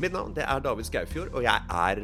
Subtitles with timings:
[0.00, 1.98] Mitt navn det er David Skaufjord, og jeg er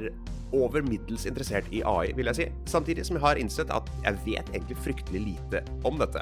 [0.55, 2.45] over middels interessert i AI, vil jeg si.
[2.69, 6.21] Samtidig som jeg har innsett at jeg vet egentlig fryktelig lite om dette.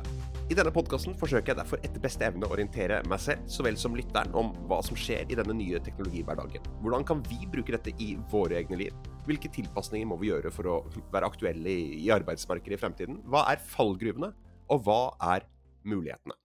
[0.52, 3.78] I denne podkasten forsøker jeg derfor etter beste evne å orientere meg selv, så vel
[3.80, 6.70] som lytteren, om hva som skjer i denne nye teknologihverdagen.
[6.84, 9.10] Hvordan kan vi bruke dette i våre egne liv?
[9.26, 10.78] Hvilke tilpasninger må vi gjøre for å
[11.10, 13.20] være aktuelle i arbeidsmarkedet i fremtiden?
[13.26, 14.30] Hva er fallgruvene,
[14.70, 15.02] og hva
[15.34, 15.50] er
[15.82, 16.38] mulighetene?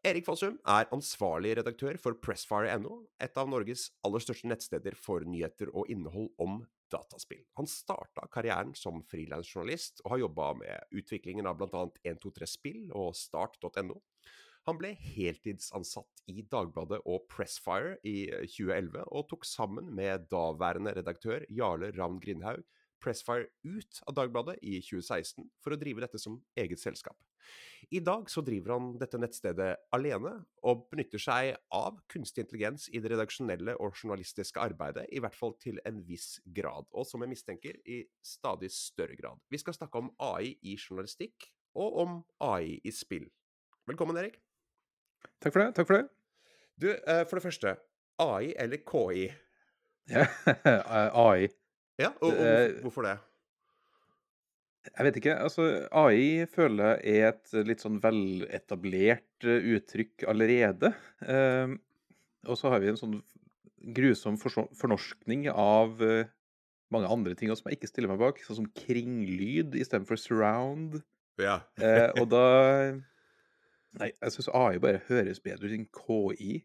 [0.00, 5.68] Erik Fossum er ansvarlig redaktør for Pressfire.no, et av Norges aller største nettsteder for nyheter
[5.76, 7.42] og innhold om dataspill.
[7.60, 11.84] Han starta karrieren som frilansjournalist, og har jobba med utviklingen av bl.a.
[12.00, 13.98] 123 Spill og Start.no.
[14.70, 18.24] Han ble heltidsansatt i Dagbladet og Pressfire i
[18.56, 22.64] 2011, og tok sammen med daværende redaktør Jarle Ravn Grindhaug
[23.00, 27.16] Pressfire ut av Dagbladet i 2016 for å drive dette som eget selskap.
[27.90, 30.34] I dag så driver han dette nettstedet alene,
[30.68, 35.56] og benytter seg av kunstig intelligens i det redaksjonelle og journalistiske arbeidet, i hvert fall
[35.62, 39.40] til en viss grad, og som jeg mistenker, i stadig større grad.
[39.50, 43.28] Vi skal snakke om AI i journalistikk, og om AI i spill.
[43.88, 44.38] Velkommen, Erik.
[45.40, 45.70] Takk for det.
[45.78, 46.08] Takk for det.
[46.80, 47.76] Du, eh, for det første,
[48.20, 49.30] AI eller KI?
[50.10, 50.26] Ja,
[51.26, 51.48] AI.
[52.00, 53.18] Ja, og, og hvorfor, hvorfor det?
[54.88, 55.34] Jeg vet ikke.
[55.36, 60.94] altså AI føler jeg er et litt sånn veletablert eh, uttrykk allerede.
[61.20, 61.74] Eh,
[62.48, 63.18] og så har vi en sånn
[63.96, 66.30] grusom fornorskning av eh,
[66.92, 71.02] mange andre ting som jeg ikke stiller meg bak, sånn som kringlyd istedenfor surround.
[71.40, 71.60] Ja.
[71.80, 72.44] eh, og da
[74.00, 76.60] Nei, jeg syns AI bare høres bedre ut enn KI.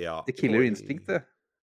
[0.00, 0.22] ja.
[0.24, 0.68] Det er killer KI.
[0.72, 1.18] instinct, det.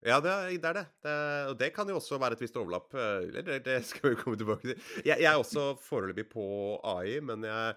[0.05, 0.83] Ja, det er det.
[1.01, 1.09] Det.
[1.09, 2.93] er, og det kan jo også være et visst overlapp.
[2.93, 4.83] eh, Eller det, skal vi komme tilbake til.
[5.05, 6.45] Jeg, jeg er også foreløpig på
[6.85, 7.75] AI, men jeg,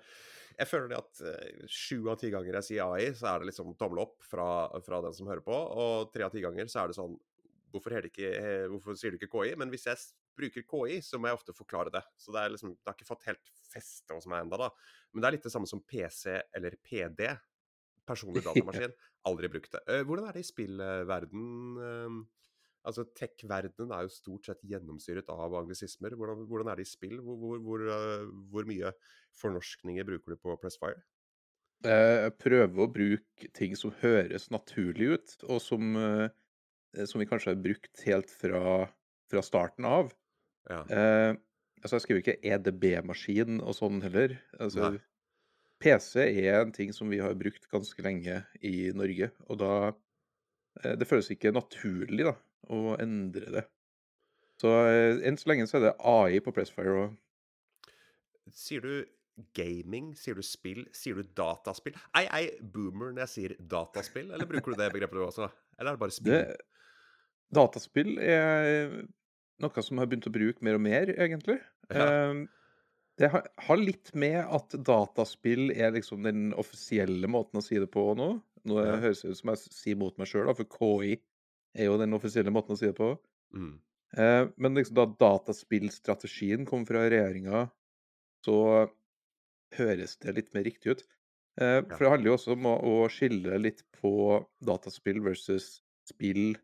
[0.61, 3.51] jeg føler det at eh, sju av ti ganger jeg sier AI, så er det
[3.51, 4.47] liksom tommel opp fra,
[4.85, 5.57] fra den som hører på.
[5.57, 7.17] Og tre av ti ganger så er det sånn
[7.73, 8.31] hvorfor, ikke,
[8.71, 9.55] hvorfor sier du ikke KI?
[9.59, 10.01] Men hvis jeg
[10.37, 12.05] bruker KI, så må jeg ofte forklare det.
[12.21, 14.69] Så det, liksom, det har ikke fått helt feste hos meg enda da.
[15.15, 17.31] Men det er litt det samme som PC eller PD.
[18.11, 18.95] Personlig datamaskin.
[19.31, 19.83] Aldri brukt det.
[19.87, 21.49] Eh, Hvordan er det i spillverden?
[21.89, 22.21] eh,
[22.89, 26.15] Altså, Tech-verdenen er jo stort sett gjennomsyret av anglisismer.
[26.17, 27.19] Hvordan, hvordan er det i spill?
[27.21, 28.23] Hvor, hvor, hvor, eh,
[28.55, 28.93] hvor mye
[29.37, 31.03] fornorskninger bruker du på Pressfire?
[31.85, 37.29] Eh, Jeg prøver å bruke ting som høres naturlig ut, og som, eh, som vi
[37.29, 38.63] kanskje har brukt helt fra,
[39.31, 40.13] fra starten av.
[40.69, 40.83] Ja.
[40.89, 41.37] Eh,
[41.83, 44.39] altså jeg skriver ikke EDB-maskin og sånn heller.
[44.61, 44.95] Altså.
[45.81, 49.75] PC er en ting som vi har brukt ganske lenge i Norge, og da
[50.83, 52.35] eh, Det føles ikke naturlig da,
[52.69, 53.65] å endre det.
[54.61, 57.17] Så eh, enn så lenge så er det AI på Pressfire og
[58.51, 58.93] Sier du
[59.57, 60.11] gaming?
[60.19, 60.83] Sier du spill?
[60.97, 61.95] Sier du dataspill?
[62.19, 65.49] Er jeg boomer når jeg sier dataspill, eller bruker du det begrepet du også?
[65.79, 66.35] Eller er det bare spill?
[66.35, 66.59] det,
[67.51, 68.91] Dataspill er
[69.61, 71.57] noe som har begynt å bruke mer og mer, egentlig.
[71.91, 72.05] Ja.
[72.07, 72.43] Eh,
[73.21, 78.07] Det har, litt med at dataspill er liksom den offisielle måten å si det på
[78.17, 78.31] nå.
[78.65, 78.97] Nå Ja.
[79.03, 81.19] høres det ut som jeg sier mot meg sjøl, for KI
[81.77, 83.13] er jo den offisielle måten å si det på.
[83.53, 83.75] Mm.
[84.17, 87.71] Eh, men liksom da dataspillstrategien kom fra regjeringa,
[88.45, 88.57] så
[89.77, 91.05] høres det litt mer riktig ut.
[91.61, 94.13] Eh, for det handler jo også om å, å skille litt på
[94.65, 96.57] dataspill versus spill.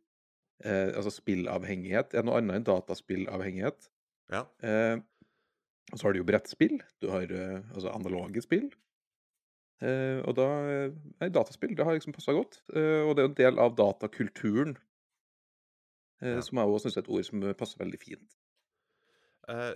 [0.64, 3.90] Eh, altså spillavhengighet er noe annet enn dataspillavhengighet.
[4.32, 4.46] Ja.
[4.64, 4.96] Eh,
[5.92, 6.80] og så har du jo brettspill.
[7.02, 8.68] Du har eh, altså analoge spill.
[9.76, 12.62] Uh, og da eh, Nei, dataspill, det har liksom passa godt.
[12.72, 14.76] Uh, og det er jo en del av datakulturen.
[16.22, 16.40] uh, Ja.
[16.40, 18.38] Som jeg også syns er et ord som passer veldig fint.
[19.46, 19.74] Eh,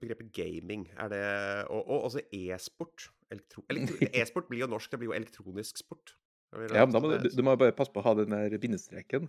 [0.00, 1.24] begrepet gaming, er det
[1.68, 3.10] Og, og også e-sport.
[3.30, 3.66] E-sport
[4.20, 6.14] e-sport blir jo norsk, det blir jo elektronisk sport.
[6.52, 9.28] Ja, men da må du, du må bare passe på å ha den der bindestreken.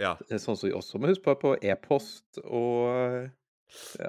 [0.00, 0.14] Ja.
[0.30, 3.30] Er Sånn som vi også må huske på på e-post og eh,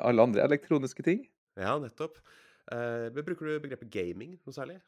[0.02, 1.26] alle andre elektroniske ting.
[1.58, 2.20] ja, nettopp.
[2.72, 4.80] Eh, men bruker du begrepet gaming noe særlig?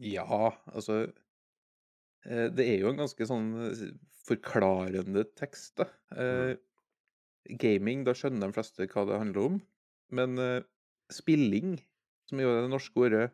[0.00, 0.98] Ja, altså
[2.26, 3.84] eh, Det er jo en ganske sånn eh,
[4.28, 5.88] forklarende tekst, da.
[6.16, 6.54] Eh,
[7.60, 9.56] Gaming, da skjønner de fleste hva det handler om.
[10.16, 10.62] Men eh,
[11.12, 11.74] spilling,
[12.28, 13.26] som er det norske ordet,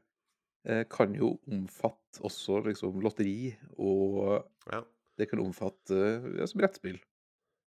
[0.66, 4.82] eh, kan jo omfatte også liksom lotteri, og Ja.
[5.20, 5.96] Det kan omfatte
[6.38, 6.98] ja, som brettspill.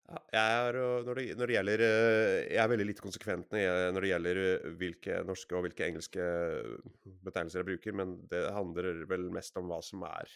[0.06, 3.56] Ja, jeg er, øh, når, det, når det gjelder øh, Jeg er veldig lite konsekvent
[3.56, 6.26] når det gjelder øh, hvilke norske og hvilke engelske
[7.26, 10.30] betegnelser jeg bruker, men det handler vel mest om hva som er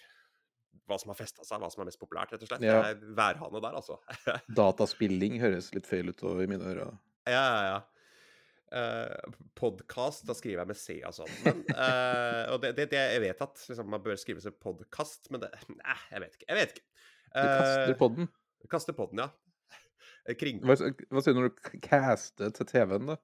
[0.90, 2.64] hva som har festa seg, hva som er mest populært, rett og slett.
[2.66, 2.80] Ja.
[2.82, 4.00] Det er værhane der, altså.
[4.58, 6.96] Dataspilling høres litt feil ut i mine ører.
[7.30, 7.80] Ja, ja, ja.
[8.70, 11.30] Uh, podkast, da skriver jeg med C og sånn.
[11.42, 15.26] Men, uh, og det, det, det, jeg vet at liksom, man bør skrive seg podkast,
[15.34, 16.46] men det Nei, jeg vet ikke.
[16.46, 16.86] Jeg vet ikke.
[17.30, 18.30] Uh, du kaster podden?
[18.70, 19.28] Kaster podden, ja.
[20.38, 20.60] Kring...
[20.66, 23.20] Hva, hva sier du når du caster til TV-en, da?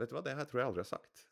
[0.00, 1.26] vet du hva, det her tror jeg aldri har sagt.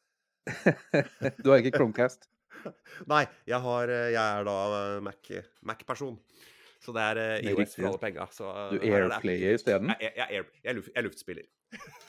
[1.44, 2.26] du har ikke Chromecast?
[3.12, 4.56] Nei, jeg, har, jeg er da
[5.04, 6.18] Mac-person.
[6.18, 6.50] Mac
[6.84, 8.26] så det er uh, IOS for alle penga.
[8.74, 9.94] Du airplayer isteden?
[10.00, 11.46] Jeg, jeg, jeg, jeg, jeg luftspiller.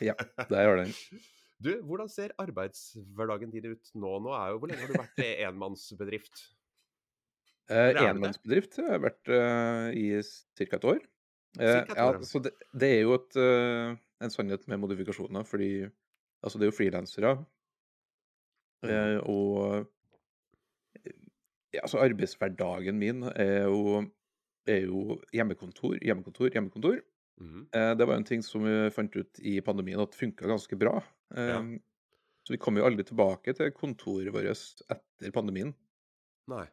[0.03, 0.15] ja,
[0.49, 0.93] det gjør den.
[1.63, 4.09] Du, hvordan ser arbeidshverdagen din ut nå?
[4.25, 6.41] nå er jo, hvor lenge har du vært enmannsbedrift?
[7.65, 10.77] Eh, enmannsbedrift har jeg vært eh, i ca.
[10.77, 11.03] et år.
[11.55, 15.69] Uh, ja, så det, det, er jo et, uh, en sannhet med modifikasjoner, fordi
[16.43, 17.31] altså, det er jo frilansere.
[18.85, 19.87] Uh, og
[21.73, 24.03] ja, altså arbeidshverdagen min er jo
[24.65, 27.01] er jo hjemmekontor, hjemmekontor, hjemmekontor.
[27.35, 27.65] Mm.
[27.99, 30.93] det var en ting som vi fant ut i pandemien at funka ganske bra.
[31.35, 31.57] Ja.
[32.47, 35.73] Så vi kom jo aldri tilbake til kontoret vårt etter pandemien.
[36.49, 36.63] Nei.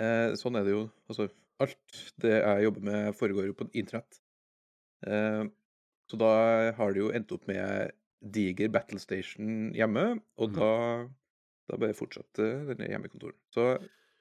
[0.00, 0.82] Eh, sånn er det jo.
[1.10, 1.28] Altså,
[1.60, 4.20] alt det jeg jobber med, foregår jo på internett.
[5.06, 5.44] Eh,
[6.10, 6.32] så da
[6.76, 10.06] har det jo endt opp med diger battle station hjemme,
[10.40, 10.56] og mm.
[10.56, 10.72] da,
[11.70, 13.38] da bare fortsatte denne hjemmekontoren.
[13.54, 13.74] Så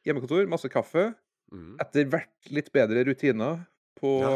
[0.08, 1.10] hjemmekontor, masse kaffe,
[1.50, 1.76] Mm.
[1.82, 3.64] Etter hvert litt bedre rutiner
[4.00, 4.34] på ja.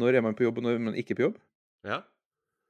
[0.00, 1.40] når er man på jobb, og når er man ikke på jobb.
[1.86, 2.02] Ja.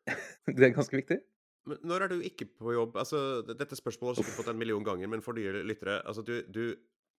[0.56, 1.20] det er ganske viktig.
[1.69, 2.97] Men når er du ikke på jobb?
[2.99, 6.41] Altså, dette spørsmålet har sikkert fått en million ganger, men for nye lyttere altså, du,
[6.49, 6.62] du,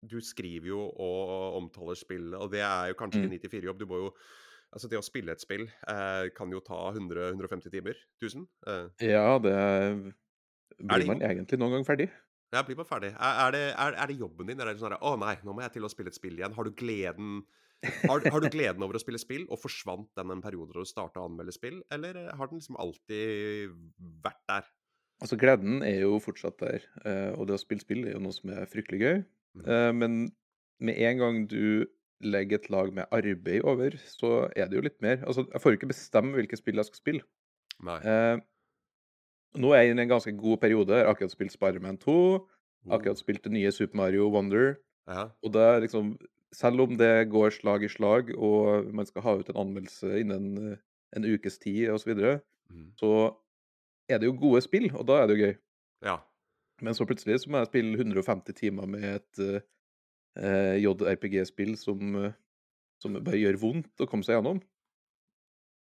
[0.01, 3.35] du, skriver jo og omtaler spill, og det er jo kanskje mm.
[3.37, 3.81] ikke 94-jobb.
[3.81, 4.13] Du må jo
[4.69, 7.97] Altså, det å spille et spill eh, kan jo ta 100-150 timer.
[8.21, 8.43] 1000?
[8.69, 8.83] Eh.
[9.09, 9.55] Ja, det
[10.77, 12.05] blir man egentlig noen gang ferdig.
[12.53, 13.09] Ja, blir man ferdig.
[13.15, 14.61] Er, er, det, er, er, det, jobben din?
[14.61, 16.53] Er det sånn Å nei, nå må jeg til å spille et spill igjen.
[16.53, 17.39] Har du gleden
[17.81, 20.89] har, har, du gleden over å spille spill, og forsvant den en periode da du
[20.89, 23.73] starta å anmelde spill, eller har den liksom alltid
[24.25, 24.69] vært der?
[25.19, 28.35] Altså, gleden er jo fortsatt der, eh, og det å spille spill er jo noe
[28.35, 29.21] som er fryktelig gøy.
[29.57, 29.97] Mm.
[29.97, 30.17] Men
[30.79, 31.87] med en gang du
[32.19, 35.71] legger et lag med arbeid over, så er det jo litt mer Altså, jeg får
[35.71, 37.23] jo ikke bestemme hvilke spill jeg skal spille.
[37.85, 37.99] Nei.
[38.03, 38.41] Eh,
[39.59, 40.95] nå er jeg i en ganske god periode.
[40.95, 42.17] Jeg har akkurat spilt Spiderman 2.
[42.91, 44.75] Akkurat spilt det nye Super Mario Wonder.
[45.09, 45.29] Aha.
[45.43, 46.17] Og det er liksom
[46.51, 50.71] Selv om det går slag i slag, og man skal ha ut en anmeldelse innen
[50.71, 50.77] eh,
[51.13, 52.39] en ukes tid osv., så, videre,
[52.73, 52.87] mm.
[52.97, 53.11] så
[54.09, 55.53] er det jo gode spill, og da er det jo gøy.
[56.07, 56.15] Ja.
[56.85, 62.35] Men så plutselig så må jeg spille 150 timer med et uh, JRPG-spill som, uh,
[63.01, 64.61] som bare gjør vondt å komme seg gjennom.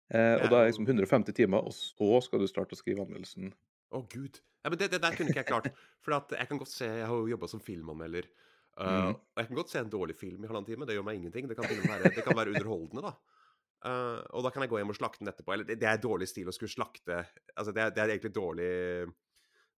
[0.09, 3.03] Eh, og da er det liksom 150 timer, og så skal du starte å skrive
[3.05, 3.51] anmeldelsen.
[3.53, 4.39] Å, oh, gud.
[4.63, 5.69] Ja, men det, det, der kunne ikke jeg klart.
[6.03, 8.27] For jeg kan godt se Jeg har jo jobba som filmanmelder.
[8.79, 9.13] Uh, mm.
[9.13, 10.87] Og jeg kan godt se en dårlig film i halvannen time.
[10.89, 11.49] Det gjør meg ingenting.
[11.49, 13.13] Det kan, være, det kan være underholdende, da.
[13.79, 15.53] Uh, og da kan jeg gå hjem og slakte den etterpå.
[15.55, 17.21] Eller det, det er dårlig stil å skulle slakte
[17.53, 18.71] Altså, det er, det er egentlig dårlig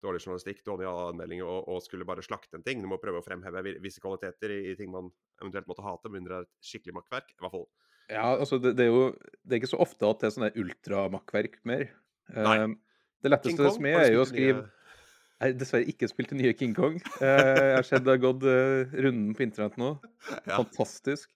[0.01, 2.81] dårlig journalistikk, dårlig anmelding og, og, skulle bare slakte en ting.
[2.81, 5.12] Du må prøve å fremheve visse kvaliteter i, i ting man
[5.42, 7.33] eventuelt måtte hate, med mindre det er et skikkelig makkverk.
[7.36, 7.68] I hvert fall
[8.12, 9.03] ja, altså det, det, er jo
[9.45, 11.88] Det er ikke så ofte at det er sånne ultramakkverk mer.
[12.36, 12.56] Nei.
[12.65, 12.77] Um,
[13.24, 16.56] det letteste som er, er jo å skrive Jeg har dessverre ikke spilt den nye
[16.57, 16.98] King Kong.
[17.21, 19.94] Uh, jeg har sett det har gått uh, runden på internett nå.
[20.50, 20.57] Ja.
[20.57, 21.31] Fantastisk.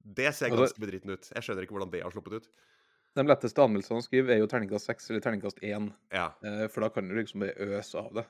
[0.00, 1.28] Det ser altså ganske bedritten ut.
[1.28, 2.50] Jeg skjønner ikke hvordan det har sluppet ut.
[3.18, 5.88] De letteste anmeldelsene å skrive er jo terningkast 6 eller terningkast 1.
[6.14, 6.28] Ja.
[6.44, 8.26] Uh, for da kan du liksom bare øse av det.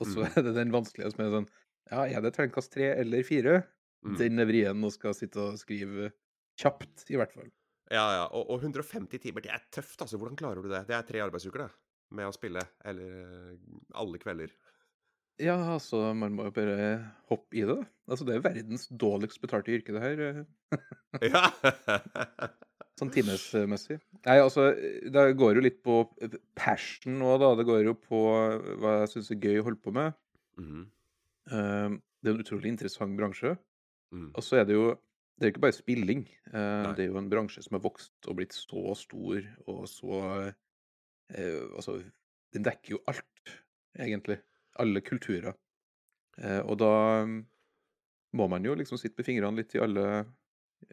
[0.00, 0.26] Og så mm.
[0.30, 1.48] er det den vanskelige som er sånn
[1.92, 3.60] Ja, er det terningkast 3 eller 4?
[4.04, 4.16] Mm.
[4.20, 6.10] Den er vrien og skal sitte og skrive
[6.60, 7.48] Kjapt, i hvert fall.
[7.90, 8.26] Ja, ja.
[8.30, 10.18] Og, og 150 timer, det er tøft, altså.
[10.20, 10.84] Hvordan klarer du det?
[10.88, 11.80] Det er tre arbeidsuker, det.
[12.14, 12.62] Med å spille.
[12.86, 13.56] Eller eh,
[13.98, 14.52] alle kvelder.
[15.42, 16.76] Ja, altså, man må jo bare
[17.32, 17.80] hoppe i det.
[18.06, 20.44] Altså, det er verdens dårligst betalte yrke, det her.
[21.26, 21.48] ja.
[23.00, 23.98] sånn timesmessig.
[24.24, 24.68] Nei, altså,
[25.14, 26.02] det går jo litt på
[26.58, 27.54] passion nå, da.
[27.58, 28.20] Det går jo på
[28.82, 30.14] hva jeg syns er gøy å holde på med.
[30.60, 30.84] Mm.
[31.50, 33.56] Uh, det er en utrolig interessant bransje.
[34.14, 34.30] Mm.
[34.30, 34.92] Og så er det jo
[35.34, 36.20] det er ikke bare spilling.
[36.52, 40.20] Eh, det er jo en bransje som har vokst og blitt så stor og så
[41.34, 41.98] eh, Altså,
[42.54, 43.54] den dekker jo alt,
[43.98, 44.38] egentlig.
[44.78, 45.56] Alle kulturer.
[46.38, 46.92] Eh, og da
[47.26, 47.40] mm,
[48.38, 50.24] må man jo liksom sitte med fingrene litt i alle,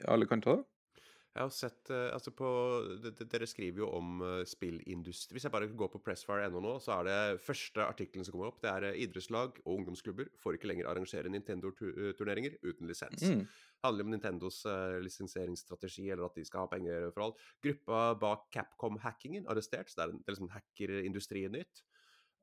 [0.09, 0.63] alle kanter.
[1.31, 2.47] Jeg har sett uh, altså på,
[3.21, 5.37] Dere skriver jo om uh, spillindustri.
[5.37, 8.59] Hvis jeg bare går på pressfire.no nå, så er det første artikkelen som kommer opp,
[8.63, 13.23] det er uh, idrettslag og ungdomsklubber får ikke lenger arrangere Nintendo-turneringer uten lisens.
[13.23, 13.45] Mm.
[13.47, 14.59] Det handler om Nintendos
[15.01, 17.39] lisensieringsstrategi, eller at de skal ha penger for alt.
[17.63, 21.81] Gruppa bak Capcom-hackingen arrestert, så det er, en, det er liksom hackerindustrien nytt.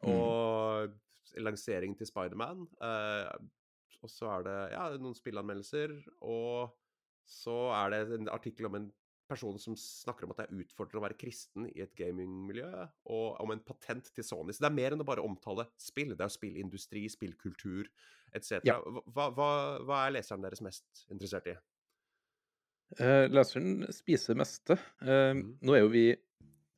[0.03, 0.17] Mm.
[0.17, 2.67] Og lansering til Spiderman.
[4.01, 5.95] og så er det ja, noen spillanmeldelser.
[6.27, 6.75] og
[7.29, 8.89] så er det en artikkel om en
[9.29, 12.69] person som snakker om at det er utfordrende å være kristen i et gamingmiljø,
[13.13, 14.55] og om en patent til Sony.
[14.55, 16.15] Så det er mer enn å bare omtale spill.
[16.17, 17.91] Det er spillindustri, spillkultur
[18.33, 18.63] etc.
[18.69, 18.79] Ja.
[19.13, 19.51] Hva, hva,
[19.85, 21.59] hva er leseren deres mest interessert i?
[22.97, 24.79] Eh, leseren spiser meste.
[25.05, 25.45] Eh, mm.
[25.61, 26.07] Nå er jo vi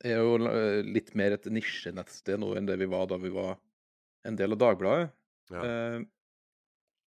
[0.01, 0.37] er jo
[0.83, 3.59] litt mer et nisjenettsted nå enn det vi var da vi var
[4.27, 5.11] en del av Dagbladet.
[5.53, 5.61] Ja.
[5.61, 6.01] Eh,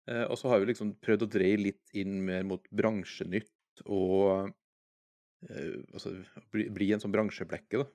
[0.07, 4.49] og så har vi liksom prøvd å dreie litt inn mer mot bransjenytt og
[5.49, 6.15] eh, altså
[6.53, 7.87] bli, bli en sånn bransjeblekke, da.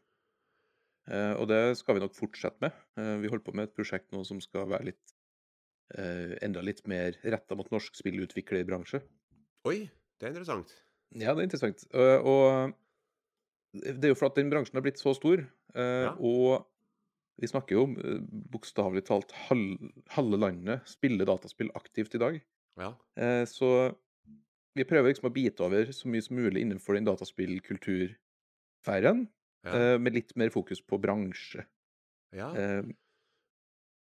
[1.11, 2.75] Eh, og det skal vi nok fortsette med.
[2.99, 5.15] Eh, vi holder på med et prosjekt nå som skal være litt
[5.99, 9.03] eh, enda litt mer retta mot norsk spillutviklerbransje.
[9.71, 9.79] Oi,
[10.19, 10.73] det er interessant.
[11.15, 11.85] Ja, det er interessant.
[11.95, 12.75] Eh, og
[13.77, 15.45] det er jo for at den bransjen har blitt så stor,
[15.75, 16.15] eh, Ja.
[16.19, 16.67] og
[17.41, 18.21] vi snakker jo om eh,
[18.53, 19.31] bokstavelig talt
[20.17, 22.35] halve landet spiller dataspill aktivt i dag.
[22.81, 22.91] Ja.
[23.17, 23.69] Eh, så
[24.77, 29.19] vi prøver liksom å bite over så mye som mulig innenfor den dataspillkultursfæren,
[29.65, 29.73] ja.
[29.73, 31.65] eh, med litt mer fokus på bransje.
[32.37, 32.49] ja.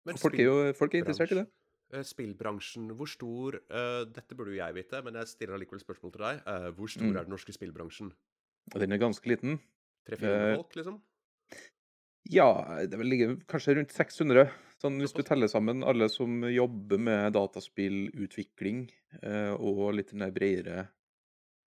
[0.04, 1.46] Men folk er jo folk er interessert i det.
[2.04, 6.22] spillbransjen- hvor stor uh, Dette burde jo jeg vite, men jeg stiller allikevel spørsmål til
[6.26, 6.42] deg.
[6.44, 7.16] Uh, hvor stor Mm.
[7.16, 8.10] er den norske spillbransjen?
[8.74, 9.62] Den er ganske liten.
[10.04, 10.98] Tre-fire Eh, folk, liksom?
[12.32, 14.46] Ja, det vil ligge kanskje rundt 600.
[14.80, 18.86] Sånn hvis du teller sammen alle som jobber med dataspillutvikling,
[19.22, 20.80] eh, og litt den der bredere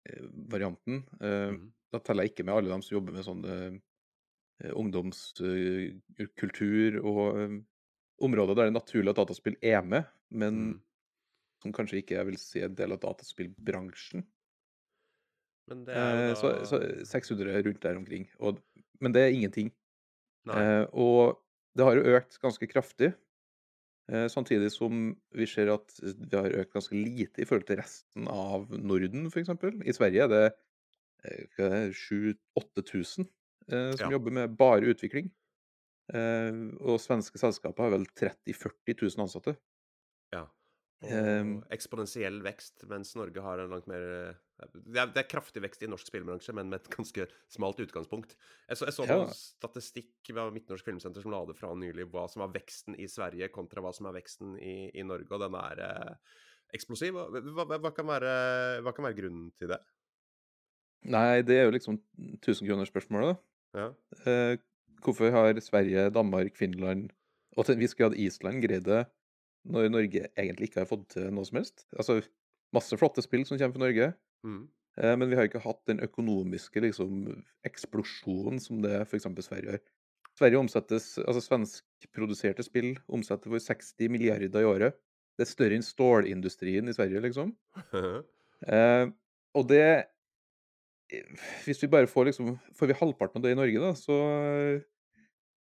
[0.10, 1.04] eh, varianten.
[1.22, 1.72] Eh, Mhm.
[1.94, 3.74] Da teller jeg ikke med alle dem som jobber med sånn eh,
[4.74, 7.22] ungdomskultur og
[8.26, 10.80] områder der det er naturlig at dataspill er med, men Mhm.
[11.62, 14.24] som kanskje ikke jeg vil si er en del av dataspillbransjen.
[15.68, 18.28] Men det er jo så, så 600 rundt der omkring.
[18.40, 18.60] Og,
[19.02, 19.72] men det er ingenting.
[20.54, 21.42] Eh, og
[21.76, 23.14] det har jo økt ganske kraftig.
[24.12, 28.28] Eh, samtidig som vi ser at det har økt ganske lite i forhold til resten
[28.30, 29.50] av Norden, f.eks.
[29.86, 30.44] I Sverige er det
[31.26, 33.28] eh, hva er 7000-8000
[33.72, 34.12] eh, som Ja.
[34.14, 35.32] jobber med bare utvikling.
[36.14, 39.58] Eh, og svenske selskaper har vel 30 000-40 000 ansatte.
[40.34, 40.46] Ja.
[41.06, 41.62] Og Ehm.
[41.76, 45.84] eksponentiell vekst, mens Norge har en langt mer eh, det er, det er kraftig vekst
[45.84, 48.38] i norsk spillbransje, men med et ganske smalt utgangspunkt.
[48.70, 49.18] Jeg så, jeg så Ja.
[49.20, 53.08] noen statistikk ved Midtnorsk Filmsenter som la det fra nylig, hva som var veksten i
[53.12, 56.38] Sverige kontra hva som er veksten i, i Norge, og den er eh,
[56.78, 57.20] eksplosiv.
[57.20, 58.32] Hva, hva, hva, kan være,
[58.86, 59.82] hva kan være grunnen til det?
[61.06, 62.00] Nei, det er jo liksom
[62.42, 63.38] 1000-kronersspørsmålet.
[63.76, 63.92] Ja.
[64.26, 64.56] Eh,
[65.04, 67.12] hvorfor har Sverige, Danmark, Finland
[67.56, 69.06] og til en viss grad Island greid det
[69.66, 71.86] når Norge egentlig ikke har fått til noe som helst?
[71.98, 72.22] Altså,
[72.76, 74.10] masse flotte spill som kommer fra Norge,
[74.46, 74.64] Mm.
[75.02, 77.26] eh, men vi har ikke hatt den økonomiske liksom,
[77.68, 79.28] eksplosjonen som det f.eks.
[79.48, 79.84] Sverige har.
[80.36, 84.98] Sverige omsettes, altså Svenskproduserte spill omsetter for 60 milliarder i året.
[85.36, 87.56] Det er større enn stålindustrien i Sverige, liksom.
[88.66, 89.10] Eh,
[89.54, 90.08] og det
[91.66, 94.16] Hvis vi bare får liksom Får vi halvparten av det i Norge, da, så,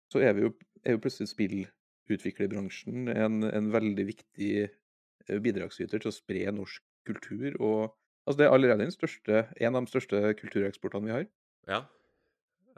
[0.10, 0.50] så er vi jo,
[0.84, 7.54] er jo plutselig spillutviklerbransjen en, en veldig viktig eh, bidragsyter til å spre norsk kultur.
[7.62, 7.94] Og
[8.30, 11.26] altså det er allerede den største, en av de største kultureksportene vi har.
[11.70, 11.84] ja.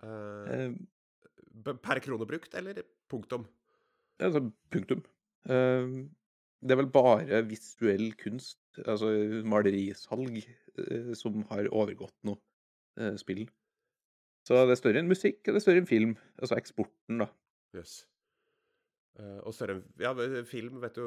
[0.01, 0.71] Uh,
[1.61, 2.79] uh, per krone brukt, eller
[3.11, 3.43] punktum?
[4.17, 4.41] altså
[4.73, 5.03] punktum.
[5.45, 6.07] Uh,
[6.61, 9.11] det er vel bare visuell kunst, altså
[9.45, 10.43] malerisalg,
[11.17, 13.47] som har overgått noe spill.
[14.45, 16.13] Så det er større enn musikk, og det er større enn film.
[16.37, 17.27] Altså eksporten, da.
[17.77, 18.03] Jøss.
[19.19, 20.13] Eh, og større Ja,
[20.47, 21.03] film vet du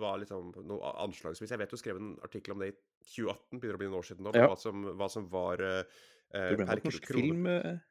[0.00, 3.76] var liksom noe anslagsvis Jeg vet du skrev en artikkel om det i 2018, begynner
[3.76, 4.46] å bli noen år siden nå, Ja.
[4.48, 5.82] hva, som, hva som var uh,
[6.32, 7.20] at norsk krone.
[7.20, 7.82] film,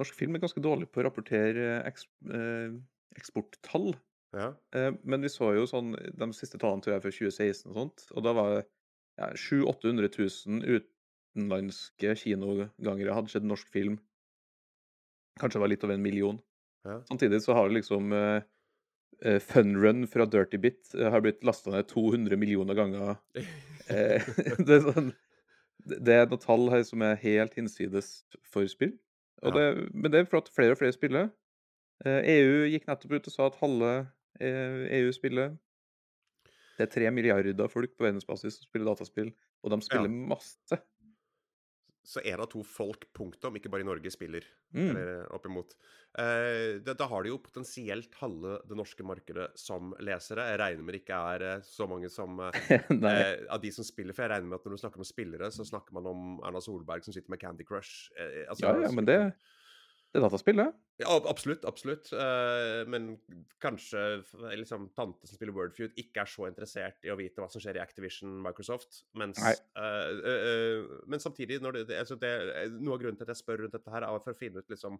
[0.00, 2.74] norsk film er ganske dårlig på å rapportere eks, uh,
[3.14, 3.94] eksporttall.
[4.34, 4.48] Ja.
[4.74, 8.08] Uh, men vi så jo sånn de siste tallene tror jeg fra 2016 og sånt,
[8.10, 8.64] og da var det
[9.22, 10.18] ja, 700 000-800
[10.50, 10.82] 000
[11.36, 14.00] utenlandske kinogangere hadde sett norsk film.
[15.38, 16.42] Kanskje det var litt over en million.
[16.88, 16.98] ja.
[17.06, 18.42] Samtidig så har det liksom eh,
[19.24, 23.16] eh, Funrun fra Dirty Bit eh, har blitt lasta ned 200 millioner ganger.
[23.36, 24.22] Eh,
[24.66, 25.12] det, er sånn,
[25.86, 28.96] det er noen tall her som er helt hinsides for spill.
[29.44, 29.58] Og Ja.
[29.58, 31.30] det, men det er for at flere og flere spiller.
[32.04, 33.90] EU gikk nettopp ut og sa at halve
[34.40, 35.54] EU spiller.
[36.76, 39.30] Det er tre milliarder folk på verdensbasis som spiller dataspill,
[39.64, 40.76] og de spiller masse.
[42.06, 44.44] Så er det to folk, punktum, ikke bare i Norge, spiller.
[44.70, 44.84] Mm.
[44.84, 45.74] Eller oppimot.
[46.18, 50.46] Eh, da, da har de jo potensielt halve det norske markedet som lesere.
[50.52, 52.60] Jeg regner med det ikke er eh, så mange som eh,
[53.10, 54.14] eh, av de som spiller.
[54.14, 56.62] For jeg regner med at når du snakker om spillere, så snakker man om Erna
[56.62, 58.12] Solberg som sitter med Candy Crush.
[58.14, 59.18] Eh, altså, Ja, ja, men det,
[60.16, 60.64] Det er dataspill, det.
[61.02, 61.64] Ja, absolutt.
[61.68, 62.08] Absolutt.
[62.16, 63.10] Eh, men
[63.60, 64.00] kanskje
[64.56, 67.76] liksom, tante som spiller Wordfeud, ikke er så interessert i å vite hva som skjer
[67.76, 69.02] i Activision Microsoft.
[69.20, 72.30] Mens, eh, eh, men samtidig, når det, altså det,
[72.78, 74.72] noe av grunnen til at jeg spør rundt dette, her er for å finne ut
[74.72, 74.96] liksom,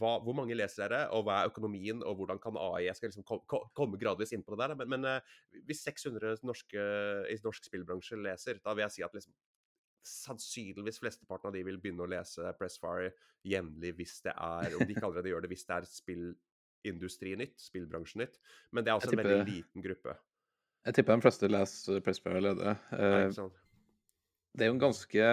[0.00, 3.12] hva, hvor mange leser dere, og hva er økonomien, og hvordan kan AI Jeg skal
[3.12, 4.74] liksom ko- ko- komme gradvis inn på det der.
[4.82, 6.82] Men, men hvis 600 norske,
[7.30, 9.38] i norsk spillbransje leser, da vil jeg si at liksom
[10.08, 13.12] sannsynligvis flesteparten av de vil begynne å lese Pressfire
[13.46, 18.40] jevnlig hvis det er Om de ikke allerede gjør det hvis det er spillindustrinytt, spillbransjenytt.
[18.72, 20.16] Men det er også Jeg en veldig liten gruppe.
[20.88, 22.76] Jeg tipper de fleste leser Pressfire allerede.
[22.96, 23.40] Eh,
[24.56, 25.24] det er jo en ganske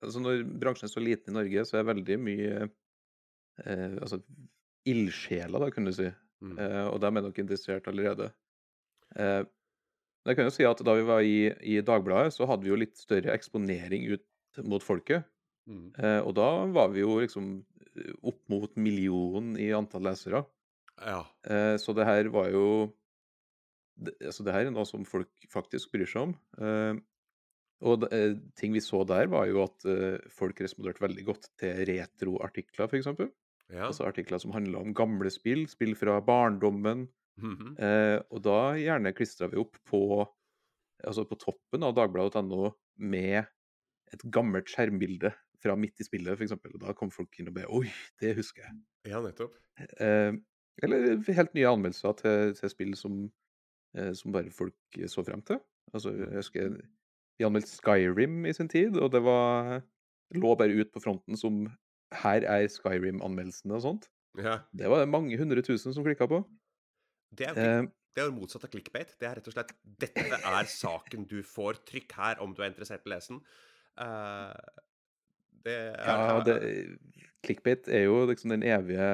[0.00, 4.22] altså Når bransjen er så liten i Norge, så er veldig mye eh, altså
[4.88, 6.08] ildsjeler, da, kunne du si.
[6.40, 6.54] Mm.
[6.56, 8.30] Eh, og dem er nok interessert allerede.
[9.12, 9.42] Eh,
[10.20, 12.72] men jeg kan jo si at da vi var i, i Dagbladet, så hadde vi
[12.72, 15.24] jo litt større eksponering ut mot folket.
[15.70, 15.90] Mm.
[15.96, 17.52] Eh, og da var vi jo liksom
[17.94, 20.42] eh, opp mot million i antall lesere.
[21.00, 21.22] Ja.
[21.48, 22.66] Eh, så det her var jo
[24.00, 26.34] det, altså det her er noe som folk faktisk bryr seg om.
[26.60, 27.00] Eh,
[27.80, 31.48] og det, eh, ting vi så der, var jo at eh, folk responderte veldig godt
[31.60, 33.08] til retroartikler, f.eks.
[33.72, 33.86] ja.
[33.86, 37.06] Altså artikler som handla om gamle spill, spill fra barndommen.
[37.40, 37.74] Mhm.
[37.78, 40.00] Eh, og da gjerne klistra vi opp på,
[41.06, 43.44] altså på toppen av dagbladet.no med
[44.12, 46.54] et gammelt skjermbilde fra midt i spillet, f.eks.
[46.80, 47.88] Da kom folk inn og be Oi,
[48.20, 48.78] det husker jeg.
[49.12, 49.54] ja, nettopp.
[50.00, 50.32] Eh,
[50.82, 53.20] eller helt nye anmeldelser til, til spill som,
[53.96, 55.60] eh, som bare folk så frem til.
[55.92, 56.74] Altså, jeg husker
[57.40, 59.80] vi anmeldte Skyrim i sin tid, og det var
[60.36, 61.64] lå bare ut på fronten som
[62.22, 64.08] Her er Skyrim-anmeldelsene og sånt.
[64.38, 64.60] Ja.
[64.76, 66.40] Det var mange hundre tusen som klikka på.
[67.30, 69.12] Det er, Eh, det er jo motsatt av clickbait.
[69.20, 71.82] Det er rett og slett Dette er saken du får.
[71.88, 73.42] Trykk her om du er interessert i å lese den.
[74.00, 74.80] Uh,
[75.66, 76.54] det er, ja, det,
[77.44, 79.08] clickbait er jo liksom den evige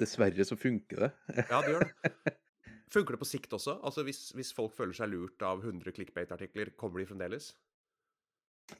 [0.00, 1.10] Dessverre så funker det.
[1.50, 2.34] Ja, det gjør det.
[2.92, 3.78] Funker det på sikt også?
[3.84, 7.48] Altså Hvis, hvis folk føler seg lurt av 100 clickbait-artikler, kommer de fremdeles?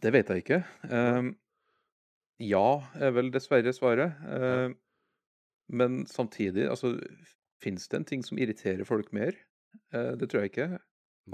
[0.02, 0.60] Det vet jeg ikke.
[0.90, 1.32] Um,
[2.42, 2.68] ja,
[3.00, 4.20] er vel dessverre svaret.
[4.28, 4.76] Um,
[5.72, 6.94] men samtidig, altså
[7.62, 9.36] Fins det en ting som irriterer folk mer?
[9.94, 10.68] Eh, det tror jeg ikke.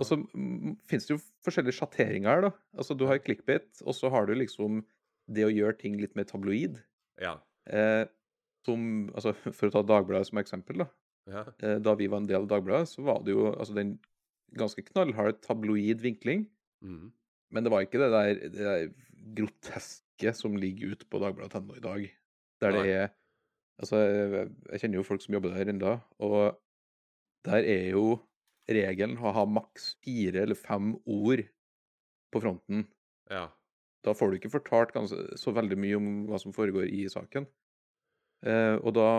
[0.00, 2.50] Og så mm, finnes det jo forskjellige sjatteringer her, da.
[2.78, 4.80] Altså, du har clickbit, og så har du liksom
[5.32, 6.78] det å gjøre ting litt mer tabloid.
[7.20, 7.36] Ja.
[7.68, 8.04] Eh,
[8.66, 10.88] som, altså, for å ta Dagbladet som eksempel, da.
[11.30, 11.44] ja.
[11.60, 13.96] Eh, da vi var en del av Dagbladet, så var det jo altså den
[14.58, 16.46] ganske knallhard tabloid vinkling.
[16.84, 17.12] Mhm.
[17.52, 18.84] Men det var ikke det der, det der
[19.36, 22.06] groteske som ligger ute på Dagbladet.no i dag.
[22.64, 23.10] Der det er
[23.82, 26.36] Altså, jeg, jeg kjenner jo folk som jobber der ennå, og
[27.46, 28.20] der er jo
[28.70, 31.42] regelen å ha maks fire eller fem ord
[32.32, 32.86] på fronten.
[33.30, 33.48] ja.
[34.02, 37.44] Da får du ikke fortalt ganske, så veldig mye om hva som foregår i saken.
[38.42, 39.10] Eh, og da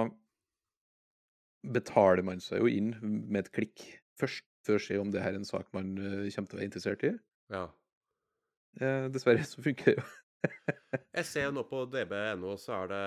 [1.63, 3.85] betaler man seg jo inn med et klikk
[4.19, 6.59] først, for å se om det her er en sak man uh, kommer til å
[6.59, 7.13] være interessert i.
[7.51, 7.63] ja.
[8.81, 10.05] Eh, dessverre så funker det jo.
[11.17, 13.03] Jeg ser nå på db.no, så er det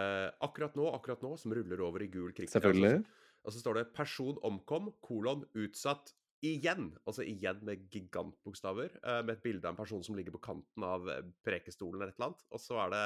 [0.47, 2.51] akkurat nå, akkurat nå, som ruller over i gul klikk.
[2.53, 3.03] Selvfølgelig.
[3.47, 6.91] Og så står det 'person omkom', kolon, utsatt igjen.
[7.07, 8.99] Altså igjen med gigantbokstaver.
[9.03, 12.13] eh, Med et bilde av en person som ligger på kanten av eh, prekestolen eller
[12.13, 12.45] et eller annet.
[12.51, 13.05] Og så er det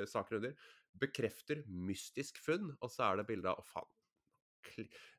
[0.00, 0.54] eh, saker under.
[0.98, 3.90] 'Bekrefter mystisk funn', og så er det bilde av Å, faen.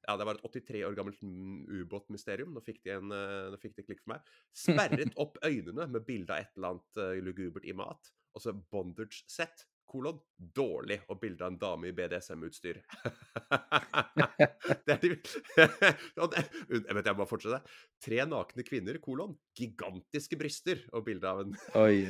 [0.07, 2.53] Ja, det var et 83 år gammelt mm, ubåtmysterium.
[2.55, 4.31] Nå fikk de en eh, nå fikk de klikk for meg.
[4.57, 8.13] Sperret opp øynene med bilde av et eller annet eh, lugubert i mat.
[8.33, 12.79] Og så bondage set, kolon, dårlig, og bilde av en dame i BDSM-utstyr.
[14.87, 15.11] det er de
[16.71, 17.59] Jeg vet jeg må fortsette.
[18.01, 22.07] Tre nakne kvinner, kolon, gigantiske bryster, og bilde av en Oi.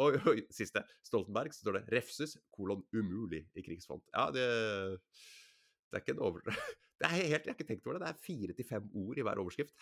[0.00, 0.84] og, og siste.
[1.04, 4.06] Stoltenberg, så står det 'refses', kolon, umulig i krigsfond.
[4.14, 4.46] Ja, det
[5.94, 6.42] Det er ikke en over...
[6.94, 8.06] Det er helt, Jeg har ikke tenkt over det.
[8.06, 9.74] Det er fire til fem ord i hver overskrift.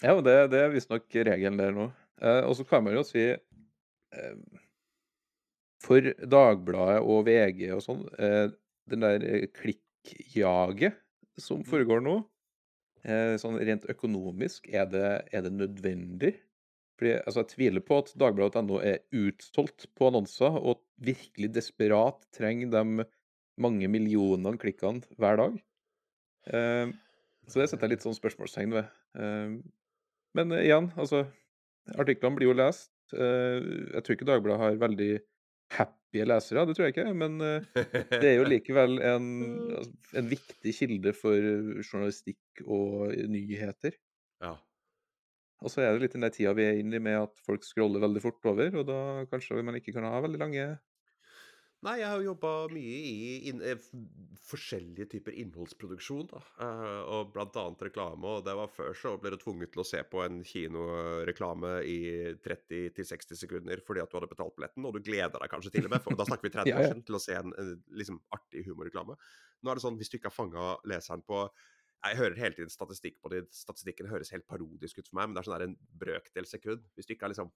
[0.00, 1.86] Ja, men det, det er visstnok regelen der nå.
[2.20, 4.36] Eh, og så kan man jo si eh,
[5.84, 8.48] For Dagbladet og VG og sånn, eh,
[8.90, 10.96] den der eh, klikkjaget
[11.40, 12.16] som foregår nå,
[13.04, 16.34] eh, sånn rent økonomisk, er det, er det nødvendig?
[17.00, 22.72] Fordi, altså, jeg tviler på at Dagbladet.no er utsolgt på annonser og virkelig desperat trenger
[22.74, 23.06] de
[23.62, 25.58] mange millionene klikkene hver dag.
[26.50, 26.92] Eh,
[27.50, 28.90] så det setter jeg litt sånn spørsmålstegn ved.
[29.18, 29.58] Eh,
[30.38, 31.26] men igjen, altså
[31.98, 32.92] Artiklene blir jo lest.
[33.16, 33.58] Eh,
[33.96, 35.10] jeg tror ikke Dagbladet har veldig
[35.74, 37.10] happy lesere, det tror jeg ikke.
[37.16, 39.28] Men det er jo likevel en,
[39.78, 41.38] altså, en viktig kilde for
[41.82, 43.96] journalistikk og nyheter.
[44.42, 44.56] Ja.
[45.60, 47.64] Og så er det litt den der tida vi er inne i med at folk
[47.66, 50.68] scroller veldig fort over, og da kanskje man ikke kan ha veldig lange
[51.80, 53.80] Nei, jeg har jo jobba mye i in, eh,
[54.50, 56.40] forskjellige typer innholdsproduksjon, da.
[56.60, 58.20] Eh, og blant annet reklame.
[58.28, 61.96] Og det var før så ble du tvunget til å se på en kinoreklame i
[62.44, 65.94] 30-60 sekunder fordi at du hadde betalt billetten, og du gleder deg kanskje til og
[65.94, 68.20] med, for da snakker vi 30 Ja, år siden, til å se en, en liksom
[68.36, 69.16] artig humorreklame.
[69.64, 71.46] Nå er det sånn, hvis du ikke har fanga leseren på
[72.04, 73.42] Jeg hører hele tiden statistikk på det.
[73.52, 76.86] Statistikken høres helt parodisk ut for meg, men det er sånn der en brøkdel sekund.
[76.96, 77.50] Hvis du ikke har liksom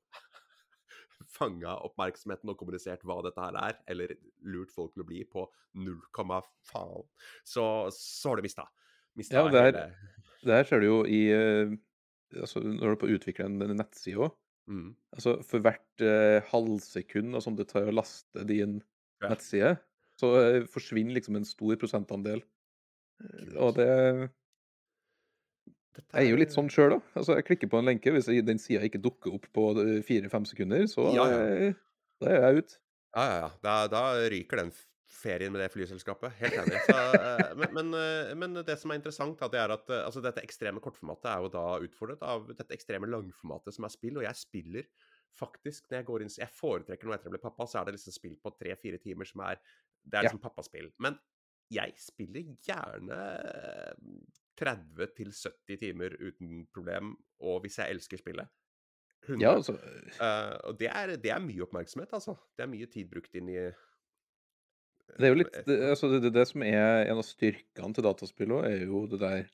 [1.31, 5.47] fanga oppmerksomheten og kommunisert hva dette her er, eller lurt folk til å bli på
[5.81, 5.99] 0,
[6.71, 7.07] faen,
[7.45, 8.67] så, så har du mista.
[9.19, 9.85] Mista Ja, det her, hele
[10.45, 11.75] Det her ser du jo i eh,
[12.35, 14.35] altså Når du er på å utvikle en, nettside òg.
[14.67, 18.81] mm, Altså, for hvert eh, halvsekund sånn det tar å laste din
[19.23, 19.31] Ja.
[19.33, 19.77] nettside,
[20.21, 22.43] så eh, forsvinner liksom en stor prosentandel.
[23.23, 23.89] Eh, Og det
[25.95, 27.01] dette Jeg er jo litt er- sånn sjøl, da.
[27.21, 30.03] Altså, jeg klikker på en lenke, hvis jeg- den sida ikke dukker opp på eh,
[30.03, 31.39] fire-fem sekunder, så Ja, ja.
[31.69, 31.75] eh,
[32.21, 32.77] da er jeg ute.
[33.17, 33.51] Ja, ja, ja.
[33.63, 34.73] Da, da ryker den
[35.15, 36.33] ferien med det flyselskapet.
[36.41, 36.81] Helt enig.
[36.85, 40.43] Så, eh, men, men, men det som er interessant, da, det er at altså, dette
[40.43, 44.19] ekstreme kortformatet er jo da utfordret av dette ekstreme langformatet som er spill.
[44.19, 44.85] Og jeg spiller
[45.39, 47.95] faktisk når jeg går inn Jeg foretrekker noe etter jeg ble pappa, så er det
[47.97, 49.57] liksom spill på tre-fire timer som er
[50.05, 50.29] Det er Ja.
[50.29, 50.91] liksom pappaspill.
[51.01, 51.19] Men
[51.71, 53.95] jeg spiller gjerne
[54.61, 58.51] 30-70 timer uten problem, og hvis jeg elsker spillet
[59.25, 59.41] 100.
[59.41, 59.79] Ja, altså
[60.15, 62.37] Uh, og det er, det er mye oppmerksomhet, altså.
[62.55, 63.57] Det er mye tid brukt inn i
[65.17, 68.55] Det er jo litt det, altså det, det, som er en av styrkene til dataspill
[68.55, 69.47] òg, er jo det der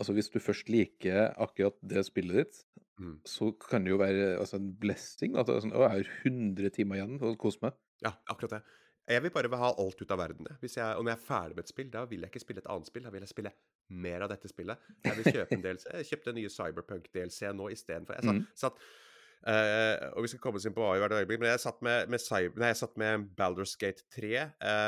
[0.00, 2.62] Altså, hvis du først liker akkurat det spillet ditt,
[3.02, 3.18] Mm.
[3.24, 5.36] så kan det jo være altså, en blessing.
[5.38, 7.76] At det er sånn, å, jeg har 100 timer igjen å kose meg.
[8.04, 8.62] Ja, akkurat det.
[9.08, 10.46] Jeg vil bare ha alt ut av verden.
[10.60, 12.58] Hvis jeg, og når jeg er ferdig med et spill, da vil jeg ikke spille
[12.62, 13.02] et annet spill.
[13.02, 13.52] Da vil jeg spille
[13.90, 14.78] mer av dette spillet.
[15.04, 15.86] Jeg vil kjøpe en DLC.
[15.98, 18.14] Jeg kjøpte en nye Cyberpunk-DLC nå istedenfor.
[18.14, 18.46] Jeg satt, Mhm.
[18.54, 18.78] satt
[19.44, 22.08] eh, og vi skal komme oss inn på AI hvert øyeblikk, men jeg satt med,
[22.08, 24.44] med, Cyber, nei, jeg satt med Baldur's Gate 3,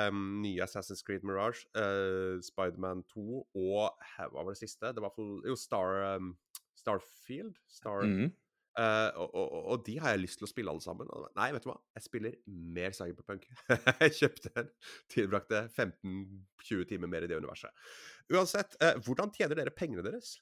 [0.08, 4.94] um, nye Assassin's Creed Mirage, uh, Spiderman 2 og Hva var det siste?
[4.94, 6.36] Det var for, jo Star, um,
[6.78, 7.58] Starfield?
[7.66, 8.30] Star, Mhm.
[8.74, 11.10] Eh, og, og, og de har jeg lyst til å spille alle sammen.
[11.38, 11.76] Nei, vet du hva?
[11.94, 13.46] Jeg spiller mer Cyberpunk.
[14.02, 14.72] jeg kjøpte en,
[15.12, 17.70] tilbrakte 15-20 timer mer i det universet.
[18.34, 20.36] Uansett, uh, hvordan tjener dere pengene deres?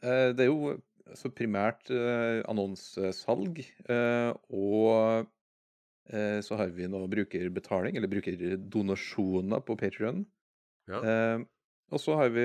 [0.00, 0.72] Uh, Det er jo
[1.04, 1.92] altså, primært
[2.48, 3.62] annonsesalg,
[4.56, 5.28] og
[6.10, 10.24] så har vi nå brukerbetaling, eller brukerdonasjoner på Patrion.
[10.90, 11.42] Ja.
[11.90, 12.44] Og så har vi,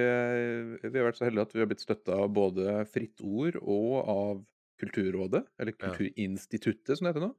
[0.83, 3.95] vi har vært så heldige at vi har blitt støtta av både Fritt Ord og
[4.01, 4.43] av
[4.81, 7.33] Kulturrådet, eller Kulturinstituttet, som det heter nå.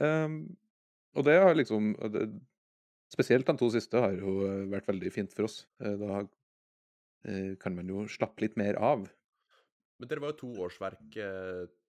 [0.00, 0.56] Um,
[1.16, 2.26] og det har liksom det,
[3.14, 5.60] Spesielt de to siste har jo eh, vært veldig fint for oss.
[5.80, 6.24] Eh, Da
[7.24, 9.04] eh, kan man jo slappe litt mer av.
[10.00, 11.14] Men dere var jo to årsverk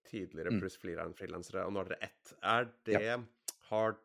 [0.08, 0.60] tidligere, Mm.
[0.62, 2.34] pluss flere frilansere, og nå har dere ett.
[2.41, 3.26] Er det
[3.67, 3.97] Har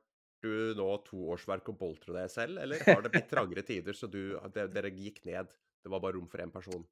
[0.43, 4.09] du nå to årsverk å boltre deg selv, eller har det blitt trangere tider, så
[4.11, 5.53] du, det, dere gikk ned?
[5.85, 6.83] Det var bare rom for én person?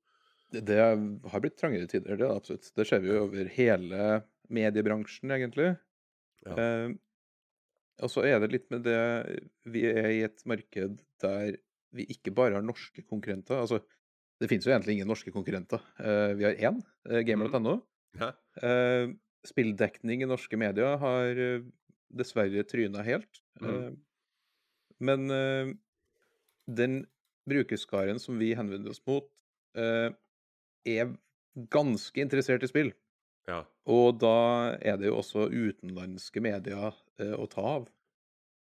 [0.51, 2.71] Det, har blitt trangere tider, det absolutt.
[2.77, 4.11] Det ser vi jo over hele
[4.51, 5.73] mediebransjen, egentlig.
[6.47, 6.57] Ja.
[6.57, 6.93] Eh,
[8.01, 9.01] og så er det litt med det
[9.69, 11.59] Vi er i et marked der
[11.93, 13.59] vi ikke bare har norske konkurrenter.
[13.59, 13.81] Altså,
[14.41, 15.83] det finnes jo egentlig ingen norske konkurrenter.
[15.99, 16.79] Eh, vi har én,
[17.11, 17.81] eh, gamer.no.
[18.21, 18.31] Ja.
[18.63, 19.11] Eh,
[19.47, 21.67] spilldekning i norske medier har eh,
[22.15, 23.43] dessverre tryna helt.
[23.61, 23.69] Mm.
[23.71, 23.91] Eh,
[25.01, 25.75] men eh,
[26.71, 27.03] den
[27.51, 29.27] brukerskaren som vi henvender oss mot,
[29.77, 30.11] eh,
[30.87, 31.17] er
[31.71, 32.93] ganske interessert i spill.
[33.49, 33.65] ja.
[33.91, 37.89] Og da er det jo også utenlandske medier eh, å ta av.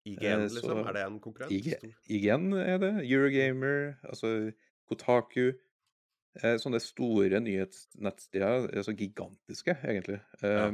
[0.09, 0.79] IGN, Eh, liksom?
[0.89, 1.53] Er det en konkurrent?
[1.53, 2.93] IG, IGN er det.
[3.05, 4.53] Eurogamer, altså
[4.89, 5.53] Kotaku.
[6.43, 10.21] Eh, sånne store nyhetsnettsteder, altså gigantiske, egentlig.
[10.43, 10.71] Eh, Ja.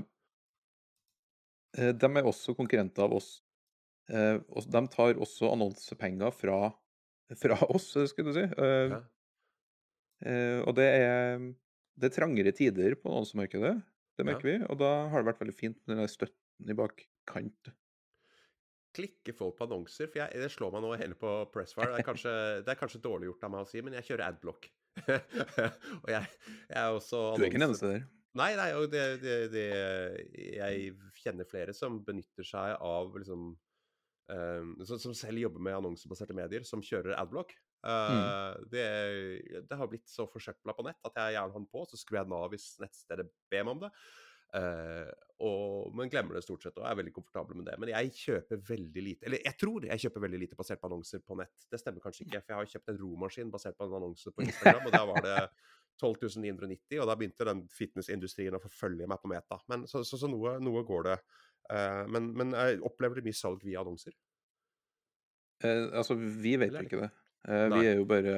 [1.78, 3.42] eh, de er også konkurrenter av oss.
[4.08, 6.72] Eh, de tar også annonsepenger fra,
[7.36, 8.46] fra oss, skulle du si.
[8.46, 9.00] Eh, Ja.
[10.24, 11.42] Eh, og det er,
[11.96, 13.74] det er trangere tider på annonsemarkedet,
[14.16, 14.30] det Ja.
[14.30, 14.56] merker vi.
[14.64, 17.72] Og da har det vært veldig fint med den støtten i bakkant.
[18.96, 20.08] klikker folk på annonser?
[20.08, 21.92] For jeg, det slår meg nå hele på Pressfire.
[21.92, 22.32] Det er kanskje,
[22.64, 24.70] det er kanskje dårlig gjort av meg å si, men jeg kjører adblock.
[25.06, 26.22] og jeg,
[26.70, 28.06] jeg er også Du er ikke den eneste der.
[28.36, 29.66] Nei, nei, og det, det, det
[30.36, 33.50] Jeg kjenner flere som benytter seg av liksom
[34.32, 37.54] um, som, som selv jobber med annonsebaserte medier, som kjører adblock.
[37.86, 38.86] Eh, det,
[39.68, 42.20] det har blitt så forsøpla på nett at jeg gjerne har den på, så skrur
[42.20, 43.92] jeg den av hvis nettstedet ber meg om det.
[44.56, 45.10] Uh,
[45.42, 47.74] og, men glemmer det stort sett og er veldig komfortabel med det.
[47.82, 51.20] Men jeg kjøper veldig lite Eller jeg tror jeg kjøper veldig lite basert på annonser
[51.26, 51.66] på nett.
[51.68, 54.46] Det stemmer kanskje ikke, for jeg har kjøpt en romaskin basert på en annonse på
[54.46, 55.34] Instagram, og da var det
[56.00, 59.60] 12.990, og da begynte den fitnessindustrien å forfølge meg på Meta.
[59.72, 61.18] Men, så, så, så noe, noe går det.
[61.66, 64.16] Uh, men, men jeg opplever det mye salg via annonser?
[65.64, 67.12] Eh, altså, vi vet jo ikke det.
[67.46, 68.34] Eh, vi er jo bare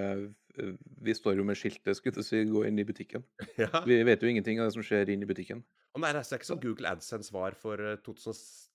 [0.59, 0.73] eh,
[1.05, 3.25] Vi står jo med skiltet, skulle jeg si, 'gå inn i butikken'.
[3.63, 3.83] Ja.
[3.87, 5.63] Vi vet jo ingenting av det som skjer inn i butikken.
[5.95, 8.69] Og nei, det er ikke som Google AdSense var for eh, 2000,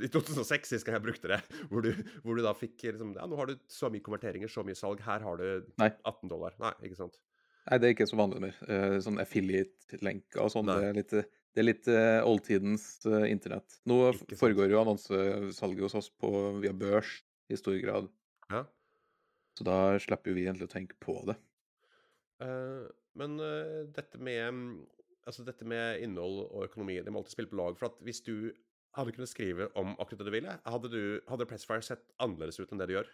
[0.00, 1.40] i 2006, sist jeg brukte det.
[1.70, 1.92] Hvor du,
[2.22, 5.02] hvor du da fikk liksom Ja, nå har du så mye konverteringer, så mye salg.
[5.04, 6.56] Her har du 18 dollar.
[6.62, 7.18] Nei, ikke sant.
[7.64, 8.56] Nei, det er ikke så vanlig mer.
[8.68, 10.68] Eh, sånn affiliate-lenker og sånn.
[10.68, 13.78] Det er litt, det er litt eh, oldtidens eh, internett.
[13.88, 13.98] Nå
[14.36, 17.18] foregår jo annonsesalget hos oss på, via børs
[17.52, 18.10] i stor grad.
[18.52, 18.64] Ja.
[19.54, 21.36] Så da slipper jo vi egentlig å tenke på det.
[22.42, 24.68] Uh, men uh, dette med mm,
[25.24, 27.78] Altså dette med innhold og økonomi, det må alltid spille på lag.
[27.80, 28.50] For at hvis du
[28.92, 32.74] hadde kunnet skrive om akkurat det du ville, hadde, du, hadde Pressfire sett annerledes ut
[32.74, 33.08] enn det du gjør?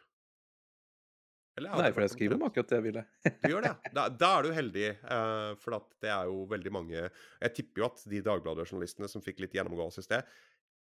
[1.61, 3.05] Eller Nei, for jeg skriver om akkurat det jeg ville.
[3.45, 3.73] Du gjør det.
[3.97, 7.83] Da, da er du heldig, uh, for at det er jo veldig mange Jeg tipper
[7.83, 10.37] jo at de Dagbladet-journalistene som fikk litt gjennomgåelse i sted,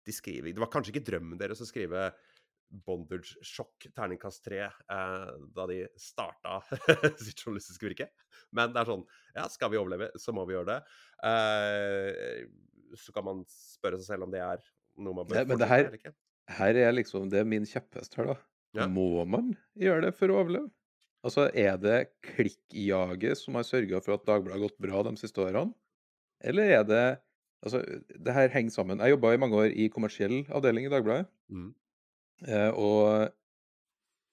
[0.06, 2.10] de skriver Det var kanskje ikke drømmen deres å skrive
[3.46, 6.60] Sjokk, terningkast tre, eh, da de starta
[7.22, 8.08] sitt journalistiske virke.
[8.52, 9.04] Men det er sånn
[9.36, 10.78] Ja, skal vi overleve, så må vi gjøre det.
[11.24, 12.46] Eh,
[12.96, 14.62] så kan man spørre seg selv om det er
[14.98, 16.14] noe man bør Det- men det her-.
[16.48, 18.36] Her er liksom Det er min kjepphest her, da.
[18.76, 18.86] Ja.
[18.86, 20.70] Må man gjøre det for å overleve?
[21.24, 25.42] Altså, er det klikkjaget som har sørga for at Dagbladet har gått bra de siste
[25.42, 25.72] årene?
[26.44, 27.06] Eller er det
[27.64, 28.98] Altså, det her henger sammen.
[29.00, 31.26] Jeg jobba i mange år i kommersiell avdeling i Dagbladet.
[31.50, 31.70] Mm.
[32.44, 33.30] Eh, og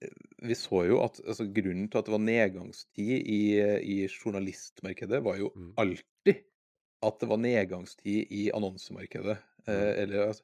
[0.04, 0.12] eh,
[0.44, 3.42] vi så jo at altså, grunnen til at det var nedgangstid i,
[3.96, 5.72] i journalistmarkedet, var jo Mm.
[5.78, 6.44] alltid
[7.04, 9.38] at det var nedgangstid i annonsemarkedet.
[9.68, 10.44] Eh, eller altså,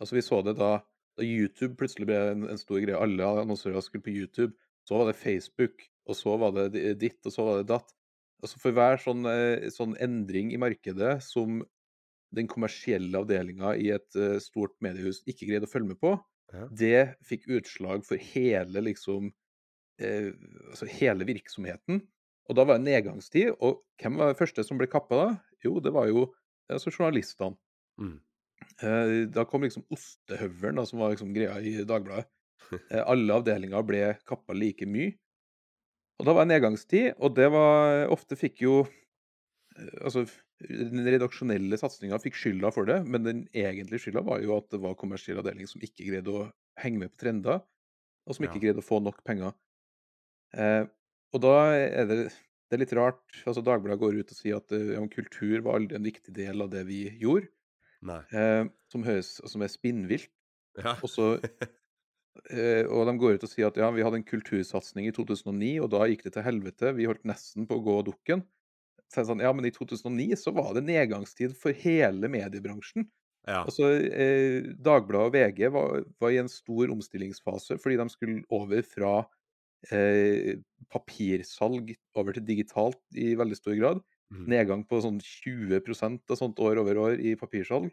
[0.00, 0.70] altså, vi så det da,
[1.16, 2.96] da YouTube plutselig ble en, en stor greie.
[2.96, 4.54] Alle annonsører skulle på YouTube.
[4.88, 7.92] Så var det Facebook, og så var det ditt, og så var det datt.
[8.42, 11.62] Altså For hver sånn, eh, sånn endring i markedet som
[12.32, 16.10] den kommersielle avdelinga i et stort mediehus ikke greide å følge med på,
[16.48, 16.64] Ja.
[16.72, 19.32] det fikk utslag for hele liksom
[20.00, 20.30] eh,
[20.70, 22.00] altså hele virksomheten.
[22.48, 23.52] Og da var det nedgangstid.
[23.60, 25.28] Og hvem var det første som ble kappa da?
[25.64, 26.28] Jo, det var jo
[26.72, 27.58] altså journalistene.
[28.00, 28.16] Mm.
[28.82, 32.30] Eh, da kom liksom ostehøvelen, som var liksom greia i Dagbladet.
[32.68, 35.12] Eh, alle avdelinger ble kappa like mye.
[36.18, 40.26] Og da var det nedgangstid, og det var Ofte fikk jo eh, Altså,
[40.60, 44.80] den redaksjonelle satsinga fikk skylda for det, men den egentlige skylda var jo at det
[44.82, 46.48] var kommersiell avdeling som ikke greide å
[46.82, 47.62] henge med på trender,
[48.26, 48.64] og som ikke Ja.
[48.66, 49.54] greide å få nok penger.
[50.56, 50.84] Eh,
[51.34, 54.72] og da er det, det er litt rart altså Dagbladet går ut og sier at
[54.72, 57.50] eh, ja, kultur var aldri en viktig del av det vi gjorde,
[58.32, 60.30] eh, som, høres, som er spinnvilt.
[60.78, 60.96] Ja.
[61.02, 61.34] Og så
[62.52, 65.74] eh, og de går ut og sier at ja, vi hadde en kultursatsing i 2009,
[65.84, 66.94] og da gikk det til helvete.
[66.98, 68.44] Vi holdt nesten på å gå dukken.
[69.12, 73.08] Så sånn, ja, men i 2009 så var det nedgangstid for hele mediebransjen.
[73.48, 73.62] ja.
[73.64, 78.84] Altså, eh, Dagbladet og VG var, var i en stor omstillingsfase fordi de skulle over
[78.86, 79.14] fra
[79.92, 80.58] eh,
[80.92, 84.04] papirsalg over til digitalt i veldig stor grad.
[84.32, 84.44] Mm.
[84.52, 87.90] Nedgang på sånn 20% og sånt år over år i papirsalg.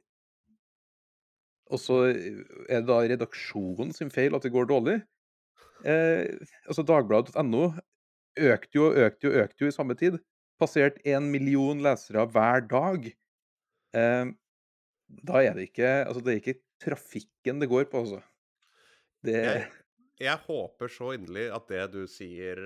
[1.74, 5.00] Og så er det da redaksjonen sin feil at det går dårlig.
[5.86, 6.28] Eh,
[6.70, 7.66] altså Dagbladet.no
[8.36, 10.20] økte jo og økte jo økte jo i samme tid.
[10.62, 13.08] Passert en million lesere hver dag.
[13.96, 14.26] Eh,
[15.30, 18.22] da er det ikke Altså, det er ikke trafikken det går på, altså.
[19.26, 19.66] Det Jeg,
[20.28, 22.62] jeg håper så inderlig at det du sier,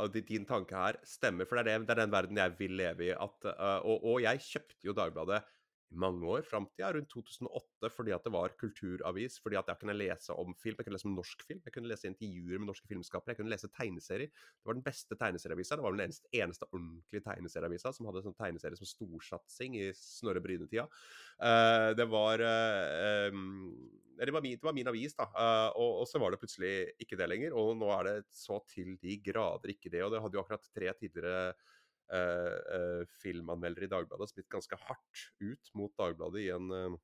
[0.00, 1.48] og di- din tanke her, stemmer.
[1.48, 3.12] For det er, det, det er den verden jeg vil leve i.
[3.16, 5.40] At, uh, og, og jeg kjøpte jo Dagbladet
[5.90, 9.38] mange år, fram til rundt 2008, fordi at det var kulturavis.
[9.42, 10.76] Fordi at jeg kunne lese om film.
[10.78, 11.62] Jeg kunne lese om norsk film.
[11.64, 13.34] Jeg kunne lese intervjuer med norske filmskapere.
[13.34, 14.30] Jeg kunne lese tegneserier.
[14.30, 15.76] Det var den beste tegneserieavisa.
[15.76, 20.42] Det var den eneste, eneste ordentlige tegneserieavisa som hadde sånn tegneserie som storsatsing i Snorre
[20.44, 20.86] Bryne-tida.
[21.40, 23.74] Uh, det var uh, um,
[24.20, 25.26] det var, min, det var min avis, da.
[25.32, 27.56] Uh, og, og så var det plutselig ikke det lenger.
[27.56, 30.04] Og nå er det så til de grader ikke det.
[30.04, 31.54] Og det hadde jo akkurat tre tidligere
[32.12, 36.96] eh, eh, i Dagbladet har gikk ganske hardt ut mot Dagbladet i en eh,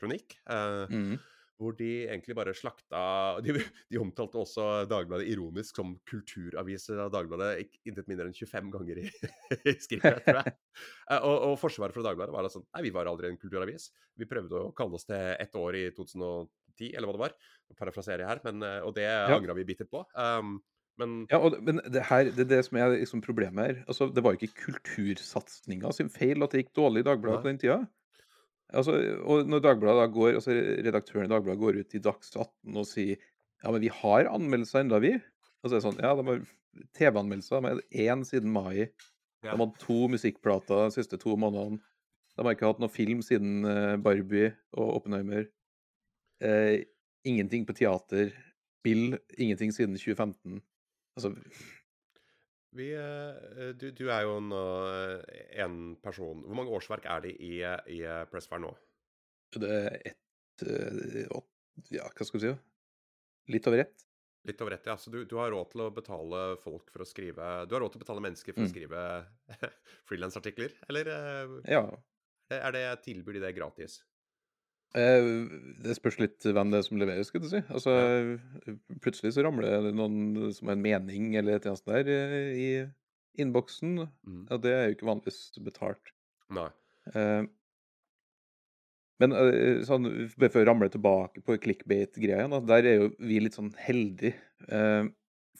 [0.00, 0.38] kronikk.
[0.50, 1.16] eh, mm.
[1.62, 3.02] hvor de egentlig bare slakta
[3.44, 3.54] De,
[3.92, 9.06] de omtalte også Dagbladet ironisk som kulturaviser av Dagbladet intet mindre enn 25 ganger i,
[9.70, 10.56] i skriftet, tror jeg.
[11.20, 13.90] Og, og forsvaret for Dagbladet var sånn Nei, vi var aldri en kulturavis.
[14.18, 17.36] Vi prøvde å kalle oss det ett år i 2010, eller hva det var.
[17.78, 19.36] Parafraserer jeg her, men, og det Ja.
[19.36, 20.02] angra vi bittert på.
[20.16, 20.58] Um,
[21.00, 23.82] men Ja, og, men det her, det er det som er liksom problemet her.
[23.86, 27.50] Altså, det var jo ikke kultursatsinga sin feil at det gikk dårlig i Dagbladet på
[27.50, 27.78] den tida.
[28.72, 28.96] Altså,
[29.28, 32.88] og når Dagbladet da går, altså redaktøren i Dagbladet går ut i Dags 18 og
[32.88, 33.16] sier
[33.62, 35.14] ja, men vi har anmeldelser enda, vi.
[35.62, 36.40] Og så er det sånn, ja, de har
[36.98, 37.62] TV-anmeldelser.
[37.62, 38.88] De har én siden mai.
[39.42, 41.78] De har hatt to musikkplater de siste to månedene.
[42.32, 45.44] De har ikke hatt noe film siden eh, Barbie og Oppenheimer.
[46.42, 46.82] Eh,
[47.28, 48.32] ingenting på teater.
[48.82, 50.62] Bill, ingenting siden 2015.
[51.18, 51.32] Altså
[52.72, 54.62] Vi, eh, du, du er jo nå
[55.60, 56.44] én person.
[56.46, 58.00] Hvor mange årsverk er det i, i
[58.32, 58.72] Pressfire nå?
[59.58, 60.64] Det er ett
[61.92, 62.54] Ja, hva skal du si?
[63.52, 64.06] Litt over ett.
[64.48, 64.96] Litt over ett, ja.
[64.98, 67.94] Så du, du, har råd til å betale folk for å skrive Du har råd
[67.94, 68.70] til å betale mennesker for mm.
[68.70, 69.02] å skrive
[70.08, 71.12] frilansartikler, eller?
[71.68, 71.84] Ja.
[72.52, 74.00] Er det tilbud i det gratis?
[74.98, 75.28] Eh,
[75.84, 77.62] det spørs litt hvem det er som leverer, skulle du si.
[77.72, 77.94] Altså,
[79.04, 82.52] plutselig så ramler det noen som har en mening eller et eller annet der eh,
[82.52, 82.68] i
[83.42, 84.04] innboksen.
[84.28, 84.44] Mm.
[84.50, 86.12] Og det er jo ikke vanligvis betalt.
[86.52, 86.68] Nei.
[87.14, 87.42] Eh,
[89.22, 89.34] men
[89.86, 94.34] sånn, bare for å ramle tilbake på clickbait-greia, der er jo vi litt sånn heldige.
[94.66, 95.04] Eh,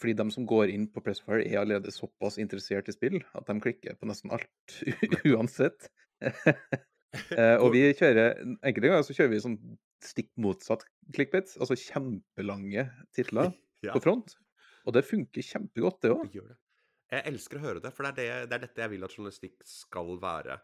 [0.03, 3.59] fordi de som går inn på Pressfire, er allerede såpass interessert i spill at de
[3.62, 4.81] klikker på nesten alt
[5.31, 5.92] uansett.
[7.37, 9.59] Eh, og vi kjører Enkelte ganger så kjører vi sånn
[10.03, 13.51] stikk motsatt clickbit, altså kjempelange titler
[13.85, 13.92] ja.
[13.92, 14.33] på front.
[14.88, 16.38] Og det funker kjempegodt, det òg.
[17.12, 19.14] Jeg elsker å høre det, for det er, det, det er, dette jeg vil at
[19.14, 20.57] journalistikk skal være.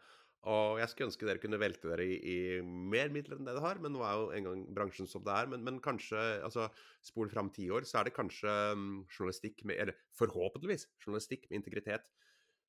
[0.49, 3.65] Og jeg skulle ønske dere kunne velte dere i, i mer midler enn det det
[3.65, 5.51] har, men nå er jo en gang bransjen som det er.
[5.51, 6.69] Men, men kanskje, altså
[7.05, 11.61] spol fram ti år, så er det kanskje um, journalistikk med Eller forhåpentligvis journalistikk med
[11.61, 12.07] integritet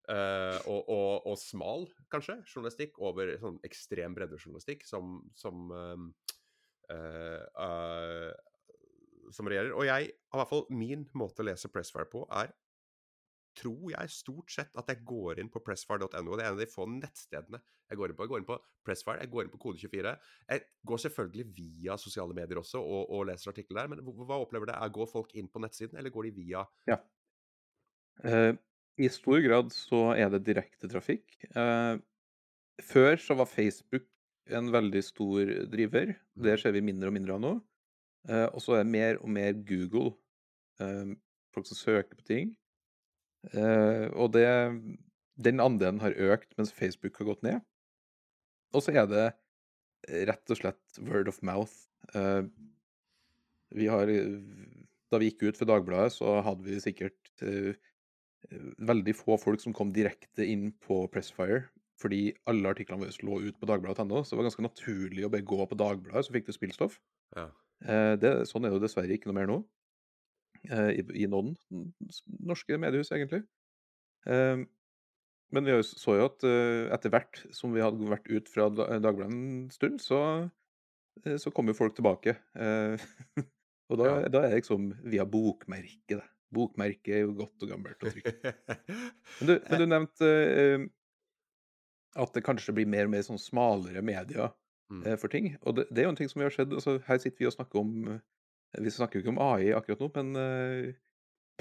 [0.10, 6.08] Uh, og, og, og, smal, kanskje, journalistikk over sånn ekstrem breddejournalistikk som, som uh,
[6.89, 8.32] uh,
[9.36, 9.76] Som regjerer.
[9.78, 12.50] Og jeg, i hvert fall min måte å lese Pressfire på, er
[13.60, 16.08] tror jeg stort sett at jeg går inn på pressfire.no.
[16.10, 18.26] Det er en av de få nettstedene jeg går inn på.
[18.26, 20.15] Jeg går inn på Pressfire, jeg går inn på Kode24.
[20.54, 24.69] Jeg går selvfølgelig via sosiale medier også og, og leser artikler der, men hva opplever
[24.72, 24.80] det?
[24.95, 27.00] Går folk inn på nettsiden, eller går de via Ja.
[29.00, 31.26] I stor grad så er det direktetrafikk.
[31.56, 32.00] Eh,
[32.84, 34.08] før så var Facebook
[34.50, 36.16] en veldig stor driver.
[36.36, 36.62] Det mm.
[36.62, 37.54] ser vi mindre og mindre av nå.
[38.30, 40.16] Eh, og så er det mer og mer Google.
[40.84, 41.14] Eh,
[41.56, 42.56] folk som søker på ting.
[43.54, 44.50] Eh, og det
[45.40, 47.62] Den andelen har økt mens Facebook har gått ned.
[48.76, 49.28] Og så er det
[50.28, 51.88] rett og slett word of mouth.
[52.14, 52.44] Eh,
[53.72, 54.12] vi har
[55.10, 57.74] Da vi gikk ut for Dagbladet, så hadde vi sikkert eh,
[58.80, 61.67] veldig få folk som kom direkte inn på Pressfire.
[61.99, 65.47] Fordi alle artiklene våre lå ut på dagbladet.no, så det var ganske naturlig å bare
[65.47, 66.95] gå på Dagbladet, så fikk du spillstoff.
[67.36, 67.49] Ja.
[67.84, 69.58] Eh, det, sånn er det dessverre ikke noe mer nå.
[70.69, 71.54] Eh, I, I, noen
[72.39, 73.43] norske mediehus, egentlig.
[74.32, 74.63] Eh,
[75.49, 79.69] men vi så jo at etter hvert som vi hadde vært ut fra Dagbladet en
[79.73, 80.19] stund, så,
[81.25, 82.36] så kom jo folk tilbake.
[83.89, 84.28] og da, ja.
[84.30, 86.28] da er det liksom via bokmerket, det.
[86.56, 88.46] Bokmerket er jo godt og gammelt og trygt.
[89.40, 90.88] Men du, men du nevnte uh,
[92.20, 94.50] at det kanskje blir mer og mer sånn smalere medier
[94.92, 95.04] mm.
[95.06, 95.54] uh, for ting.
[95.62, 96.74] Og det, det, er jo en ting som vi har sett.
[96.74, 98.18] Altså, her sitter vi og snakker om uh,
[98.82, 100.90] Vi snakker jo ikke om AI akkurat nå, men uh,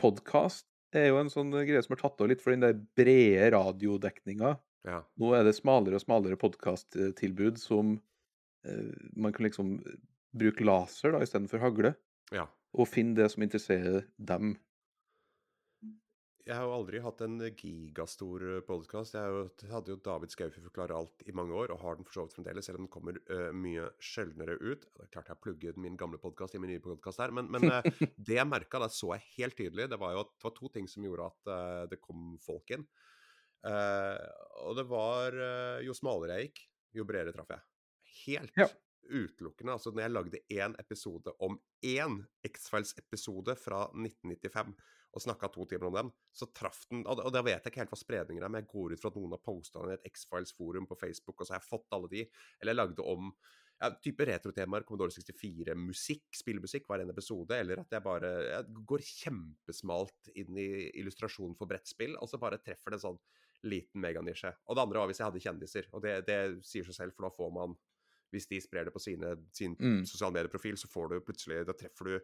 [0.00, 3.50] podkast er jo en sånn greie som har tatt av litt for den der brede
[3.52, 4.54] radiodekninga.
[4.88, 5.02] Ja.
[5.20, 7.98] Nå er det smalere og smalere podkasttilbud som
[9.12, 9.74] man kan liksom
[10.36, 11.92] bruke laser da istedenfor hagle.
[12.32, 12.46] Ja.
[12.76, 14.54] Og finne det som interesserer dem
[16.48, 19.16] jeg har jo aldri hatt en gigastor eh, podkast.
[19.18, 22.24] Jeg hadde jo David Skaufi forklare alt i mange år, og har den for så
[22.24, 24.86] vidt fremdeles, selv om den kommer uh, mye sjeldnere ut.
[24.88, 27.68] Det er klart jeg plugget min gamle podkast i min nye podkast her, men, men
[27.68, 27.84] uh,
[28.30, 30.72] det jeg merka, det så jeg helt tydelig, det var jo at det var to
[30.72, 32.88] ting som gjorde at uh, det kom folk inn.
[33.68, 35.34] og det var
[35.82, 36.60] Jo smalere jeg gikk,
[36.94, 37.64] jo bredere traff jeg.
[38.22, 38.68] Helt ja.
[39.10, 39.74] utelukkende.
[39.74, 44.78] Altså når jeg lagde én episode om én X-Files-episode fra 1995
[45.16, 47.80] og snakka to timer om den, så traff den Og, og da vet jeg ikke
[47.84, 49.96] helt hva spredninger er, men jeg går ut fra at noen har posta den i
[49.96, 52.26] et X-Files-forum på Facebook, og så har jeg fått alle de.
[52.60, 53.32] Eller jeg lagde om
[53.78, 58.84] ja, type retrotemaer, Commodore 64, musikk, spillmusikk hver en episode, eller at jeg bare jeg
[58.90, 63.20] går kjempesmalt inn i illustrasjon for brettspill, og så bare treffer det en sånn
[63.68, 64.50] liten meganisje.
[64.66, 67.28] Og det andre var hvis jeg hadde kjendiser, og det, det sier seg selv, for
[67.28, 67.78] da får man
[68.28, 70.02] Hvis de sprer det på sine, sin mm.
[70.04, 72.18] sosiale medieprofil, så får du plutselig Da treffer du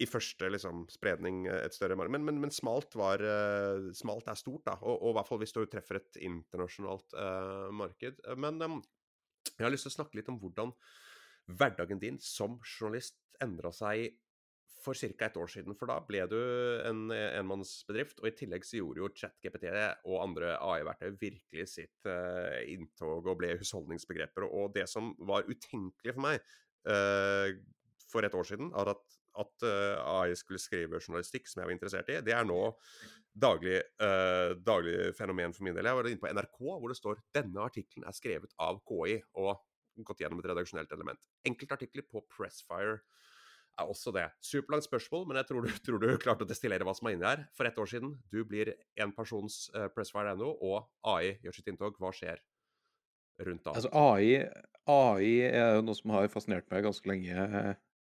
[0.00, 2.14] i første liksom, spredning eh, et større marked.
[2.14, 4.78] Men, men, men, smalt, var, uh, smalt er stort, da.
[4.80, 8.22] Og, og, i hvert fall hvis du treffer et internasjonalt uh, marked.
[8.40, 8.80] Men um,
[9.50, 10.72] jeg har lyst til å snakke litt om hvordan
[11.50, 14.16] hverdagen din som journalist endra seg
[14.80, 15.26] for ca.
[15.26, 15.76] et år siden.
[15.76, 16.38] For da ble du
[16.88, 19.66] en enmannsbedrift, og i tillegg så gjorde jo ChatGPT
[20.08, 24.48] og andre AI-verktøy virkelig sitt uh, inntog og ble husholdningsbegreper.
[24.48, 26.52] Og det som var utenkelig for meg
[28.08, 31.76] for et år siden, er at at uh, AI skulle skrive journalistikk som jeg var
[31.76, 32.60] interessert i, det er nå
[33.30, 35.86] daglig, uh, daglig fenomen for min del.
[35.86, 39.54] Jeg var inne på NRK hvor det står denne artikkelen er skrevet av KI og
[40.06, 41.20] gått gjennom et redaksjonelt element.
[41.46, 43.00] Enkeltartikler på Pressfire
[43.78, 44.26] er også det.
[44.44, 47.28] Superlangt spørsmål, men jeg tror du, tror du klarte å destillere hva som er inni
[47.28, 47.44] her.
[47.56, 48.16] For ett år siden.
[48.32, 52.00] Du blir én persons uh, Pressfire.no, ennå, og AI gjør sitt inntog.
[52.00, 52.42] Hva skjer
[53.46, 53.76] rundt da?
[53.76, 54.42] Altså AI,
[54.90, 57.46] AI er jo noe som har fascinert meg ganske lenge.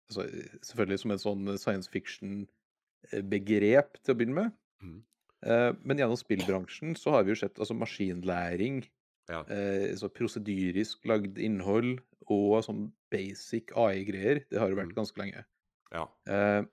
[0.09, 0.21] Altså,
[0.61, 4.51] selvfølgelig som en sånn science fiction-begrep til å begynne med.
[4.83, 4.99] Mm.
[5.45, 8.83] Eh, Men gjennom spillbransjen så har vi jo sett altså maskinlæring,
[9.29, 9.41] Ja.
[9.47, 14.43] eh, så prosedyrisk lagd innhold og sånn basic AI-greier.
[14.49, 14.95] Det har jo vært Mhm.
[14.95, 15.45] ganske lenge.
[15.91, 16.07] ja.
[16.27, 16.63] Eh,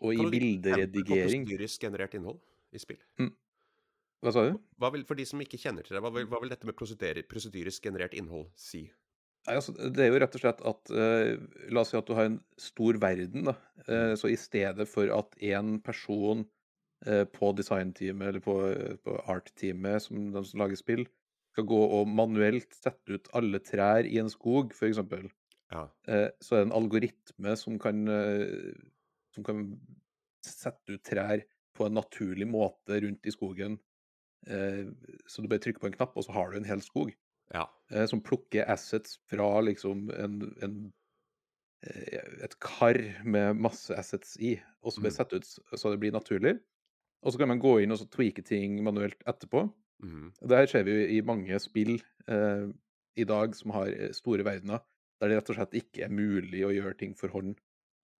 [0.00, 1.20] Og i bilderedigering Kan du et
[1.60, 2.40] prosedyrisk generert innhold
[2.72, 2.98] i spill?
[4.22, 4.58] Hva sa du?
[4.78, 6.74] Hva vil, for de som ikke kjenner til det, hva vil, hva vil dette med
[6.76, 8.90] prosedyrisk generert innhold si?
[9.46, 11.36] Nei, altså, det er jo rett og slett at uh,
[11.70, 13.46] La oss si at du har en stor verden.
[13.46, 13.54] da.
[13.86, 16.42] uh, så i stedet for at én person
[17.06, 18.56] uh, på designteamet eller på,
[19.06, 21.06] på art-teamet, som de som lager spill,
[21.54, 25.02] skal gå og manuelt sette ut alle trær i en skog, f.eks.,
[25.72, 25.80] Ja.
[26.06, 28.04] så er det en algoritme som kan,
[29.34, 29.62] som kan
[30.44, 31.40] sette ut trær
[31.74, 33.78] på en naturlig måte rundt i skogen.
[34.46, 37.16] Så du bare trykker på en knapp, og så har du en hel skog
[37.54, 37.66] ja.
[37.92, 40.78] eh, som plukker assets fra liksom en, en
[41.86, 46.00] eh, et kar med masse assets i, og så blir det satt ut så det
[46.02, 46.56] blir naturlig.
[47.26, 49.64] Og så kan man gå inn og så tweake ting manuelt etterpå.
[50.04, 50.32] Mm.
[50.40, 51.96] Det her ser vi jo i mange spill
[52.28, 52.66] eh,
[53.16, 54.82] i dag som har eh, store verdener,
[55.20, 57.56] der det rett og slett ikke er mulig å gjøre ting for hånd.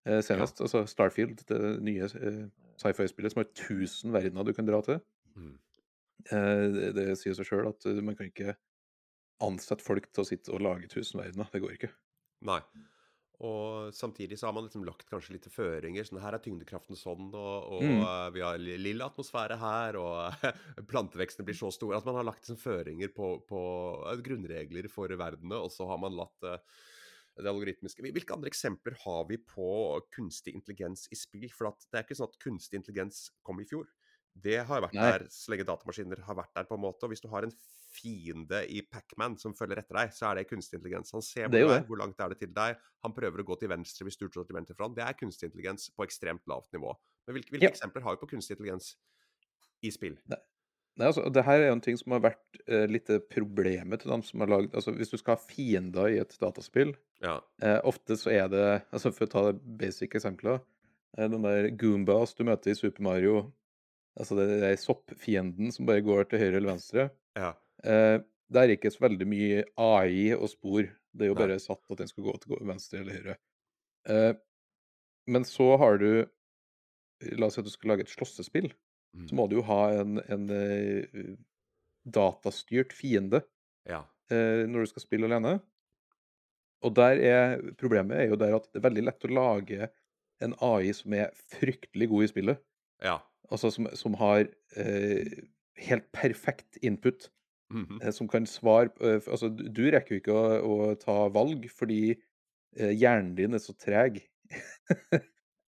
[0.07, 2.43] Eh, senest, altså Starfield, det nye eh,
[2.81, 5.01] sci-fi-spillet som har 1000 verdener du kan dra til.
[5.37, 5.55] Mm.
[6.31, 8.57] Eh, det, det sier seg sjøl at man kan ikke
[9.45, 11.49] ansette folk til å sitte og lage tusenverdener.
[11.53, 11.91] Det går ikke.
[12.49, 12.61] Nei.
[13.45, 16.07] Og samtidig så har man liksom lagt kanskje litt føringer.
[16.09, 18.01] sånn Her er tyngdekraften sånn, og, og Mm.
[18.01, 20.33] eh, vi har li- lilla atmosfære her, og
[20.89, 21.99] plantevekstene blir så store.
[21.99, 23.61] At man har lagt liksom føringer på, på
[24.09, 26.57] eh, grunnregler for verdenene, og så har man latt eh,
[27.37, 31.51] det algoritmiske Hvilke andre eksempler har vi på kunstig intelligens i spill?
[31.53, 33.85] For at det er ikke sånn at kunstig intelligens kom i fjor.
[34.33, 35.11] Det har vært Nei.
[35.13, 37.05] der så lenge datamaskiner har vært der, på en måte.
[37.05, 37.53] Og hvis du har en
[37.97, 41.13] fiende i Pacman som følger etter deg, så er det kunstig intelligens.
[41.17, 42.77] Han ser er hvor er, hvor langt er det til deg.
[43.07, 44.97] Han prøver å gå til venstre hvis du står til venstre for han.
[44.99, 46.95] Det er kunstig intelligens på ekstremt lavt nivå.
[47.27, 47.75] Men hvilke, hvilke Ja.
[47.75, 48.93] eksempler har vi på kunstig intelligens
[49.83, 50.17] i spill?
[50.97, 54.13] Nei, altså, det her er jo en ting som har vært eh, litt problemet til
[54.15, 57.41] dem som har lagd Altså, hvis du skal ha fiender i et dataspill, Ja.
[57.63, 60.63] eh, ofte så er det Altså, for å ta det basic eksempler
[61.19, 63.53] eh, Den der Goombas du møter i Super Mario,
[64.19, 67.53] altså det er soppfienden som bare går til høyre eller venstre, ja.
[67.89, 68.17] Eh,
[68.53, 70.87] det er ikke så veldig mye AI og spor.
[71.17, 71.43] Det er jo Nei.
[71.45, 73.37] bare satt at den skal gå til venstre eller høyre.
[74.13, 74.33] Eh,
[75.33, 76.11] men så har du
[77.33, 78.69] La oss si at du skal lage et slåssespill.
[79.17, 79.29] Mm.
[79.31, 81.37] så må du jo ha en, en uh,
[82.05, 83.41] datastyrt fiende
[83.89, 84.03] ja.
[84.31, 85.57] eh, når du skal spille alene.
[86.85, 89.89] Og der er problemet er jo der at det er veldig lett å lage
[90.45, 92.63] en AI som er fryktelig god i spillet.
[93.03, 93.17] Ja.
[93.51, 94.45] Altså som, som har
[94.77, 95.47] eh,
[95.89, 97.31] helt perfekt input.
[97.73, 97.99] Mhm.
[97.99, 98.13] -hmm.
[98.13, 102.15] som kan svare eh, Altså, du rekker jo ikke å, å ta valg fordi
[102.77, 104.23] eh, hjernen din er så treg.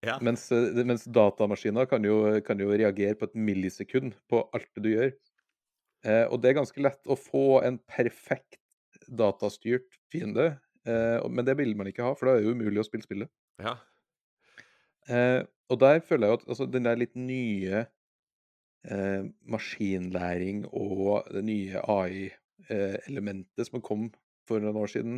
[0.04, 0.18] ja.
[0.26, 0.50] Mens,
[0.84, 5.10] mens datamaskiner kan jo, kan jo reagere på et millisekund på alt det du gjør.
[6.06, 8.60] Eh, og det er ganske lett å få en perfekt
[9.08, 12.82] datastyrt fiende, eh, men det vil man ikke ha, for da er det jo umulig
[12.82, 13.32] å spille spillet.
[13.62, 13.76] ja.
[15.08, 17.84] Eh, og der føler jeg at altså, den der litt nye
[19.50, 24.04] maskinlæring og det nye AI-elementet som kom
[24.46, 25.16] for noen år siden,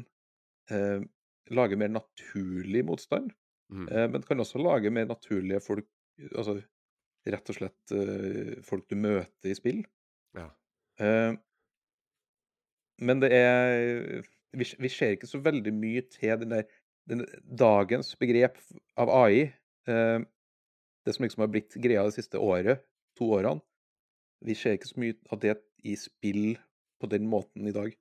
[0.73, 1.05] eh,
[1.53, 3.31] lager mer naturlig motstand.
[3.69, 3.89] Mm.
[3.89, 5.89] Eh, men kan også lage mer naturlige folk
[6.19, 6.57] Altså
[7.29, 9.85] rett og slett eh, folk du møter i spill.
[10.35, 10.49] ja.
[10.99, 11.37] Eh,
[12.99, 14.25] men det er
[14.59, 16.65] vi, vi ser ikke så veldig mye til den der
[17.09, 17.23] den,
[17.61, 18.59] dagens begrep
[18.99, 19.53] av AI.
[19.89, 20.19] eh,
[21.07, 22.83] det som liksom har blitt greia det siste året,
[23.19, 23.63] to årene.
[24.47, 25.57] Vi ser ikke så mye av det
[25.87, 26.53] i spill
[26.99, 27.95] på den måten i dag.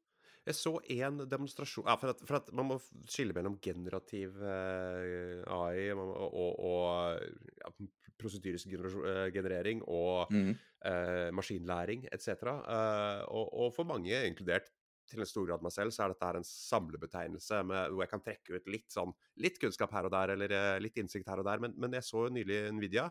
[0.47, 2.78] Jeg så en demonstrasjon ja, for, at, for at man må
[3.11, 7.74] skille mellom generativ eh, AI og, og, og ja,
[8.22, 10.53] prosedyrisk eh, generering og Mm.
[10.86, 12.30] eh, maskinlæring etc.
[12.47, 14.72] Eh, og, og for mange, inkludert
[15.07, 18.24] til en stor grad meg selv, så er dette en samlebetegnelse med, hvor jeg kan
[18.24, 19.13] trekke ut litt sånn
[19.43, 21.59] litt kunnskap her og der, eller eh, litt innsikt her og der.
[21.63, 23.09] Men, men jeg så nylig Nvidia,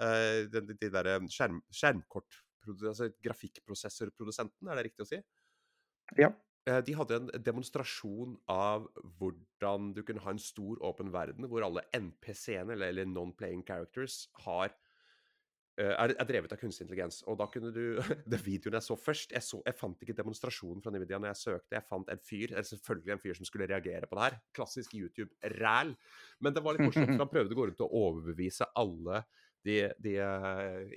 [0.00, 2.40] eh, de, de, de der skjerm, skjermkort...
[2.64, 5.18] Altså grafikkprosessorprodusenten, er det riktig å si?
[6.16, 6.30] Ja.
[6.64, 8.86] Eh, De hadde en demonstrasjon av
[9.18, 14.22] hvordan du kunne ha en stor, åpen verden hvor alle NPC-ene, eller, eller non-playing characters,
[14.46, 14.72] har
[15.76, 17.20] eh, er, er drevet av kunstig intelligens.
[17.28, 18.00] Og da kunne du
[18.32, 21.42] Den videoen jeg så først Jeg, så, jeg fant ikke demonstrasjonen fra Nvidia når jeg
[21.42, 21.76] søkte.
[21.76, 24.42] Jeg fant en fyr, eller selvfølgelig en fyr som skulle reagere på det her.
[24.56, 25.96] Klassisk YouTube-ræl.
[26.40, 29.26] Men det var litt morsomt, for han prøvde å gå rundt og overbevise alle
[29.64, 30.94] de, de eh,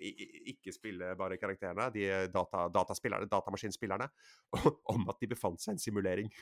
[0.53, 4.09] ikke-spillbare karakterene, de data, dataspillerne, datamaskinspillerne,
[4.93, 6.33] om at de befant seg i en simulering.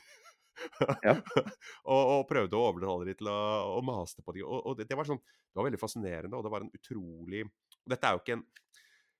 [1.03, 1.17] Ja.
[1.91, 3.39] og, og prøvde å overtale dem til å
[3.76, 4.47] å maste på dem.
[4.47, 7.45] Og, og det, det, var sånn, det var veldig fascinerende, og det var en utrolig
[7.45, 8.45] og Dette er jo ikke en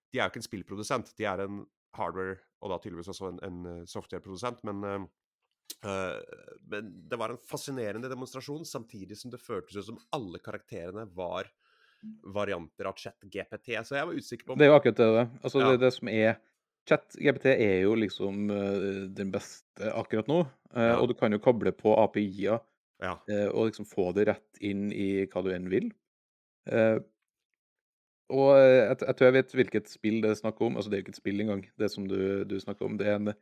[0.10, 1.60] De er jo ikke en spillprodusent, de er en
[1.96, 5.08] hardware, og da tydeligvis også en, en eh, softwareprodusent, men
[5.86, 6.22] Uh,
[6.70, 11.50] men det var en fascinerende demonstrasjon, samtidig som det føltes ut som alle karakterene var
[12.36, 13.78] varianter av chat-GPT.
[13.86, 14.60] Så jeg var usikker på om...
[14.60, 15.26] Det er jo akkurat det.
[15.42, 15.72] Altså, ja.
[15.72, 16.36] det, det som er
[16.86, 20.44] Chat-GPT er jo liksom uh, den beste akkurat nå.
[20.76, 20.96] Uh, ja.
[21.00, 22.60] Og du kan jo koble på API-er
[23.02, 23.16] ja.
[23.18, 25.92] uh, og liksom få det rett inn i hva du enn vil.
[26.66, 30.78] og jeg, jeg, tror jeg vet hvilket spill det er snakk om.
[30.78, 32.98] Altså, det er jo ikke et spill engang, det som du, du snakker om.
[33.02, 33.34] Det er en,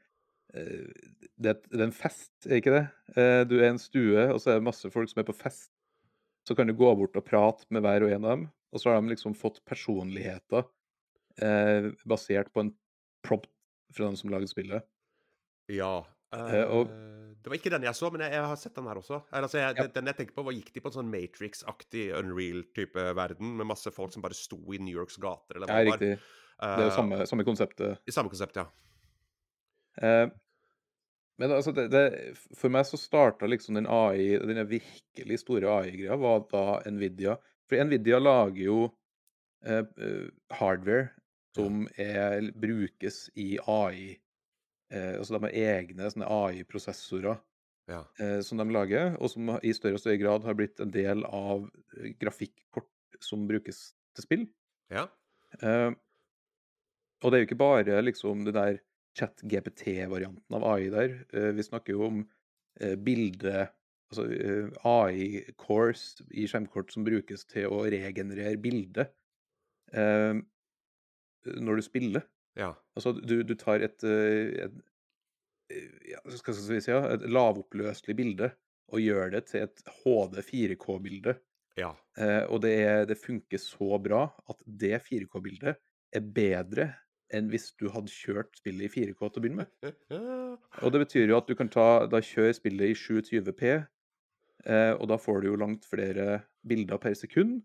[1.39, 2.83] det er en fest, er ikke det?
[3.49, 5.71] du er en stue, og så er det masse folk som er på fest.
[6.47, 8.91] Så kan du gå bort og prate med hver og en av dem, og så
[8.91, 10.65] har de liksom fått personligheter
[12.05, 12.73] basert på en
[13.25, 13.49] prompt
[13.95, 14.85] fra den som lagde spillet.
[15.71, 16.03] Ja.
[16.33, 16.93] Uh, og,
[17.43, 19.19] det var ikke den jeg så, men jeg, jeg har sett den her også.
[19.35, 19.87] Altså, jeg, ja.
[19.97, 23.91] Den jeg tenker på, var Gikk de på en sånn Matrix-aktig Unreal-type verden, med masse
[23.93, 25.59] folk som bare sto i New Yorks gater?
[25.59, 26.13] Eller hva ja, riktig.
[26.63, 27.99] Det er jo samme, samme konseptet.
[28.07, 28.65] I samme konsept, ja.
[29.99, 30.31] Uh,
[31.41, 32.03] men altså, det, det,
[32.57, 37.37] for meg så starta liksom den AI, den virkelig store AI-greia, var da Nvidia
[37.69, 38.77] For Nvidia lager jo
[39.65, 39.85] eh,
[40.53, 41.09] hardware
[41.55, 44.13] som er, brukes i AI.
[44.93, 47.37] Eh, altså de har egne AI-prosessorer
[47.89, 48.03] ja.
[48.19, 51.25] eh, som de lager, og som i større og større grad har blitt en del
[51.29, 51.67] av
[51.97, 52.89] eh, grafikkort
[53.23, 54.47] som brukes til spill.
[54.93, 55.07] Ja.
[55.61, 55.91] Eh,
[57.23, 58.81] og det er jo ikke bare liksom det der
[59.19, 61.15] chat-GPT-varianten av AI der.
[61.33, 62.25] Eh, vi snakker jo om
[62.81, 63.69] eh, bilde
[64.13, 64.27] Altså
[64.85, 69.07] AI-course i skjermkort som brukes til å regenerere bilde.
[69.89, 70.37] Uh,
[71.45, 72.25] når du spiller.
[72.59, 72.73] Ja.
[72.95, 74.75] Altså, du, du tar et, eh, et,
[75.73, 78.51] eh, ja, skal vi si, et lavoppløselig bilde
[78.93, 81.35] og gjør det til et HD 4K-bilde.
[81.79, 81.93] Ja.
[82.21, 82.75] Eh, og det,
[83.09, 85.79] det, funker så bra at det 4K-bildet
[86.13, 86.91] er bedre
[87.33, 89.91] enn hvis du hadde kjørt spillet i 4K til å begynne med.
[90.81, 93.75] Og det betyr jo at du kan ta, da kjøre spillet i 720P,
[94.69, 97.61] eh, og da får du jo langt flere bilder per sekund.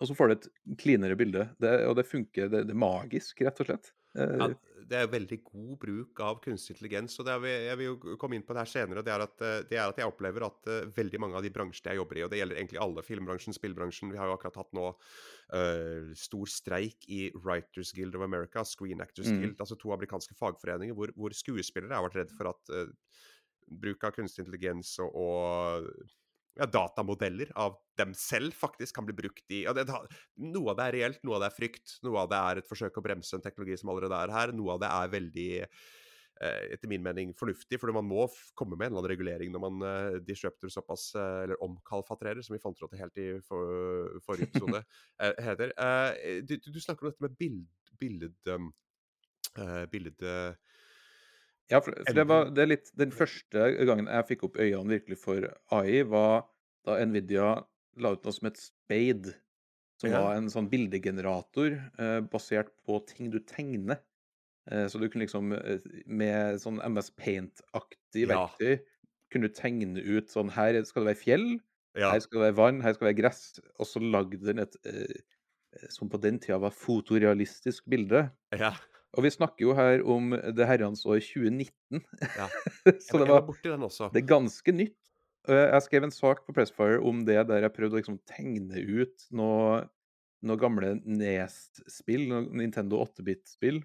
[0.00, 0.48] Og så får du et
[0.82, 1.46] cleanere bilde.
[1.62, 2.50] Det, og det funker.
[2.52, 3.92] Det, det, er magisk, rett og slett.
[4.16, 7.16] Ja, eh, det er veldig god bruk av kunstig intelligens.
[7.20, 9.02] og er, Jeg vil jo komme inn på det her senere.
[9.02, 11.50] Det er, at, eh, det er at jeg opplever at uh, veldig mange av de
[11.50, 14.60] bransjene jeg jobber i, og det gjelder egentlig alle, filmbransjen, spillbransjen Vi har jo akkurat
[14.62, 19.40] hatt nå uh, stor streik i Writers Guild of America, Screen Actors mm.
[19.40, 22.86] Guild, altså to amerikanske fagforeninger hvor, hvor skuespillere har vært redd for at uh,
[23.66, 25.90] bruk av kunstig intelligens og, og
[26.56, 29.86] ja, datamodeller av dem selv faktisk kan bli brukt i ja, det,
[30.40, 31.98] Noe av det er reelt, noe av det er frykt.
[32.06, 34.52] Noe av det er et forsøk å bremse en teknologi som allerede er her.
[34.56, 38.26] Noe av det er veldig eh, etter min mening fornuftig, for man må
[38.58, 42.56] komme med en eller annen regulering når man uh, disruptor såpass uh, Eller omkalfatrerer, som
[42.56, 44.82] vi fant ut helt i for, forrige episode
[45.48, 45.76] heter.
[46.48, 47.64] Du, du, snakker om dette med bild,
[48.00, 48.56] bildet
[49.92, 50.32] bilde
[51.72, 54.98] ja, for, for det var det er litt Den første gangen jeg fikk opp øynene
[54.98, 56.46] virkelig for AI, var
[56.86, 57.56] da Nvidia
[58.02, 59.34] la ut noe som het Spade.
[59.96, 60.20] Som ja.
[60.20, 64.02] var en sånn bildegenerator eh, basert på ting du tegner.
[64.70, 68.44] Eh, så du kunne liksom eh, med sånn MS Paint-aktig ja.
[69.32, 71.46] kunne du tegne ut sånn Her skal det være fjell,
[71.96, 72.10] ja.
[72.12, 73.42] her skal det være vann, her skal det være gress.
[73.80, 75.16] Og så lagde den et eh,
[75.92, 78.26] som på den tida var fotorealistisk bilde.
[78.56, 78.74] Ja.
[79.16, 82.02] Og vi snakker jo her om det herrens år 2019.
[82.36, 82.48] Ja.
[83.06, 83.48] så det, var,
[84.12, 84.98] det er ganske nytt.
[85.46, 89.28] Jeg skrev en sak på Pressfire om det der jeg prøvde å liksom tegne ut
[89.38, 89.84] noe,
[90.44, 93.80] noe gamle Nes-spill, Nintendo 8-bit-spill.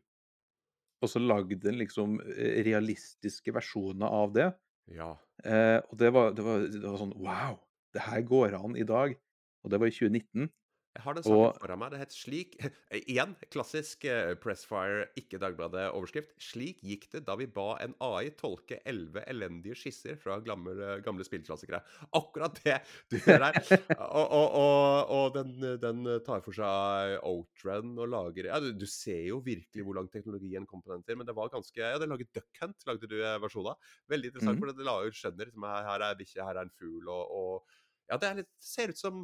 [1.01, 4.47] Og så lagde en liksom eh, realistiske versjoner av det.
[4.93, 5.15] Ja.
[5.43, 7.61] Eh, og det var, det, var, det var, sånn Wow!
[7.91, 9.15] Det her går an i dag.
[9.61, 10.49] Og det var i 2019.
[10.91, 11.59] Jeg har den saken og...
[11.61, 11.93] foran meg.
[11.93, 12.55] Det het slik
[13.11, 16.33] Igjen, klassisk uh, Pressfire, ikke Dagbladet-overskrift.
[16.43, 21.23] Slik gikk det da vi ba en AI tolke elleve elendige skisser fra gamle, gamle
[21.27, 21.79] spillklassikere.
[22.19, 22.81] Akkurat det
[23.11, 23.61] du gjør her.
[24.19, 28.87] og, og, og, og den, den, tar for seg Outrun og lager ja, du, du,
[28.89, 31.97] ser jo virkelig hvor langt teknologien kom på den til, men det var ganske Ja,
[32.01, 33.93] det laget Duck Hunt, lagde du versjonen versjon av.
[34.11, 34.61] Veldig interessant, mm.
[34.61, 37.79] for det la jo skjønner liksom, her er bikkje, her er en fugl, og,
[38.11, 39.23] Ja, det litt, ser ut som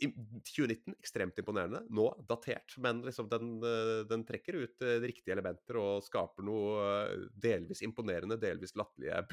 [0.00, 1.82] 2019 ekstremt imponerende.
[1.92, 6.84] Nå datert, men liksom den, eh, den trekker ut de riktige elementer og skaper noe
[6.84, 9.24] eh, delvis imponerende, delvis latterlige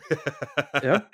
[0.84, 1.02] Ja.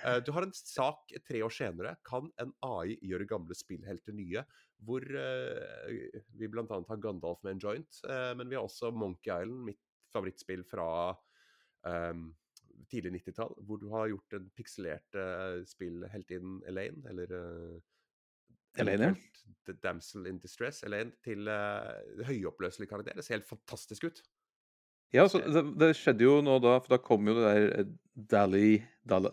[0.00, 1.96] Eh, Du har en sak tre år senere.
[2.06, 4.44] Kan en AI gjøre gamle spillhelter nye?
[4.80, 6.64] Hvor eh, vi bl.a.
[6.70, 9.82] har Gandalf med en joint, eh, men vi har også Monkey Island, mitt
[10.14, 10.86] favorittspill fra
[11.86, 12.30] um,
[12.90, 17.76] tidlig 90-tall, hvor du har gjort en pikselert uh, spill heltinnen Elaine, eller uh,
[18.78, 19.16] Elaine.
[19.66, 21.90] The Damsel in Distress, Elaine, til uh,
[22.26, 23.14] høyoppløselig karakter.
[23.18, 24.22] Det ser helt fantastisk ut.
[25.12, 27.88] Ja, så det, det skjedde jo nå da, for da kom jo det der eh,
[28.30, 28.68] Dali
[29.10, 29.30] Dal-?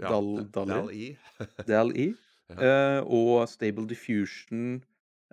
[0.00, 1.10] Ja, Dal, Da- Dali?
[1.36, 1.46] Dal-E.
[1.68, 2.06] DAL-E.
[2.50, 2.56] Ja.
[3.00, 4.82] uh, og Stable Diffusion.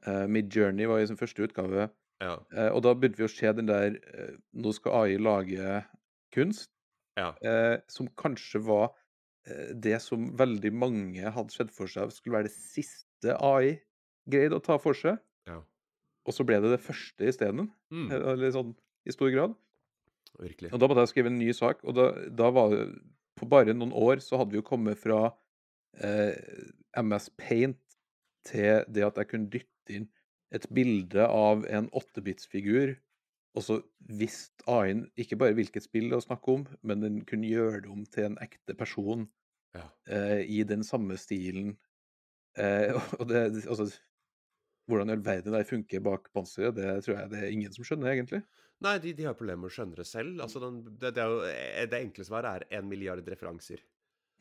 [0.08, 1.90] Uh, Midjourney var i sin første utgave.
[2.22, 5.80] ja, Uh, og da begynte vi å se den der eh, Nå skal AI lage
[6.36, 6.70] kunst.
[7.18, 8.92] ja, eh, som kanskje var
[9.48, 13.80] eh, det som veldig mange hadde sett for seg skulle være det siste AI
[14.30, 15.18] greide å ta for seg.
[15.48, 15.62] ja.
[16.26, 17.72] Og så ble det det første isteden.
[17.90, 19.56] Mm, eh, Eller sånn i stor grad.
[20.40, 20.72] virkelig.
[20.74, 22.76] Og da måtte jeg skrive en ny sak, og da, da var
[23.38, 25.32] På bare noen år så hadde vi jo kommet fra
[25.98, 26.36] eh,
[26.98, 27.80] MS Paint
[28.46, 30.10] til det at jeg kunne dytte inn
[30.54, 32.98] et bilde av en 8-bits-figur,
[33.56, 33.78] og så
[34.20, 37.90] visste AI-en ikke bare hvilket spill det var snakk om, men den kunne gjøre det
[37.92, 39.30] om til en ekte person
[39.74, 39.88] Ja.
[40.08, 41.78] eh, i den samme stilen.
[42.60, 43.88] Eh, og det Altså
[44.90, 47.86] Hvordan i all verden det funker bak panseret, det tror jeg det er ingen som
[47.86, 48.42] skjønner, egentlig.
[48.82, 50.42] Nei, de, de har problemer med å skjønne det selv.
[50.42, 53.84] Altså, den, det, det, jo, eh, det enkle svaret er en milliard referanser.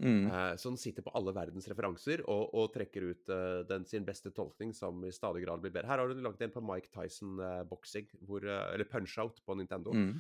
[0.00, 0.30] Mm.
[0.32, 4.06] Eh, så den sitter på alle verdens referanser og, og trekker ut uh, den sin
[4.06, 5.90] beste tolkning, som i stadig grad blir bedre.
[5.92, 9.58] Her har du lagd en på Mike Tyson uh, boxing, hvor, uh, eller Punch-Out på
[9.60, 9.94] Nintendo.
[9.94, 10.14] Mm.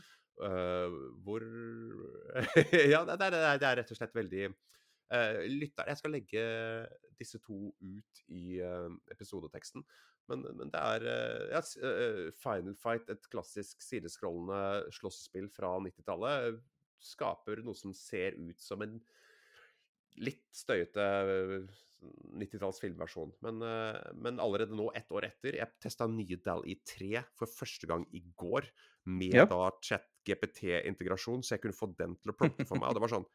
[1.20, 1.42] hvor
[2.92, 4.46] Ja, det, det, er, det er rett og slett veldig
[5.14, 6.44] uh, Lytter Jeg skal legge
[7.20, 9.84] disse to ut i uh, episodeteksten.
[10.30, 16.60] Men, men det er uh, ja, eh, Final Fight, et klassisk sideskrollende slåssespill fra 90-tallet,
[17.02, 19.00] skaper noe som ser ut som en
[20.20, 21.04] litt støyete
[22.40, 23.32] 90-talls filmversjon.
[23.44, 27.88] Men, eh, men allerede nå, ett år etter Jeg testa nye DAL-I 3 for første
[27.90, 28.68] gang i går,
[29.04, 29.46] med Ja.
[29.48, 32.90] da chat-GPT-integrasjon, så jeg kunne få den til å plotte for meg.
[32.90, 33.28] Og det var sånn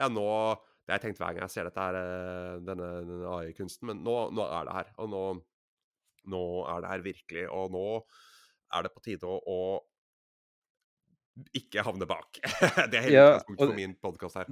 [0.00, 0.26] Ja, nå
[0.82, 4.02] Det har jeg tenkt hver gang jeg ser dette her, eh, denne, denne AI-kunsten, men
[4.02, 4.88] nå, nå er det her.
[4.98, 5.22] Og nå,
[6.34, 6.42] nå
[6.74, 7.44] er det her virkelig.
[7.54, 7.84] Og nå
[8.74, 9.58] er det på tide å, å
[11.56, 12.40] ikke havne bak.
[12.92, 14.50] det er hele Ja, utgangspunktet for min podkast her.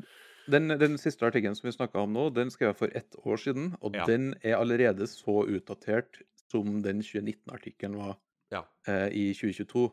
[0.51, 3.39] Den, den siste artikkelen som vi snakka om nå, den skrev jeg for ett år
[3.43, 4.07] siden, og Ja.
[4.09, 8.17] den er allerede så utdatert som den 2019-artikkelen var
[8.51, 9.91] Ja, eh, i 2022.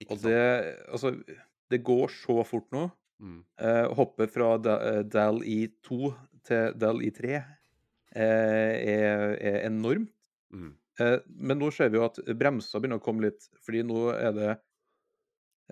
[0.00, 0.38] ikke Og det
[0.88, 1.10] Altså,
[1.70, 2.86] det går så fort nå.
[3.22, 3.40] Mm.
[3.62, 5.98] Eh, hoppet fra eh, DAL E2
[6.48, 7.42] til DAL E3 eh,
[8.18, 10.10] er, er enormt.
[10.52, 10.72] Mm.
[11.00, 14.34] Eh, men nå ser vi jo at bremser begynner å komme litt, fordi nå er
[14.36, 14.50] det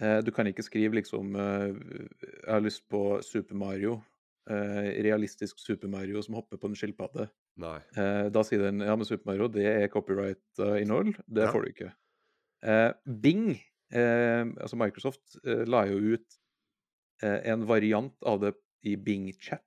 [0.01, 3.99] eh, Du kan ikke skrive liksom Jeg har lyst på Super Mario.
[4.51, 7.29] Realistisk Super Mario som hopper på en skilpadde.
[7.61, 11.13] Da sier den ja, men Super Mario det er copyright-innhold.
[11.29, 11.53] Det Ja.
[11.53, 11.91] får du ikke.
[13.21, 13.61] Bing,
[13.93, 16.39] altså Microsoft, la jo ut
[17.23, 18.55] en variant av det
[18.89, 19.63] i Bing Chat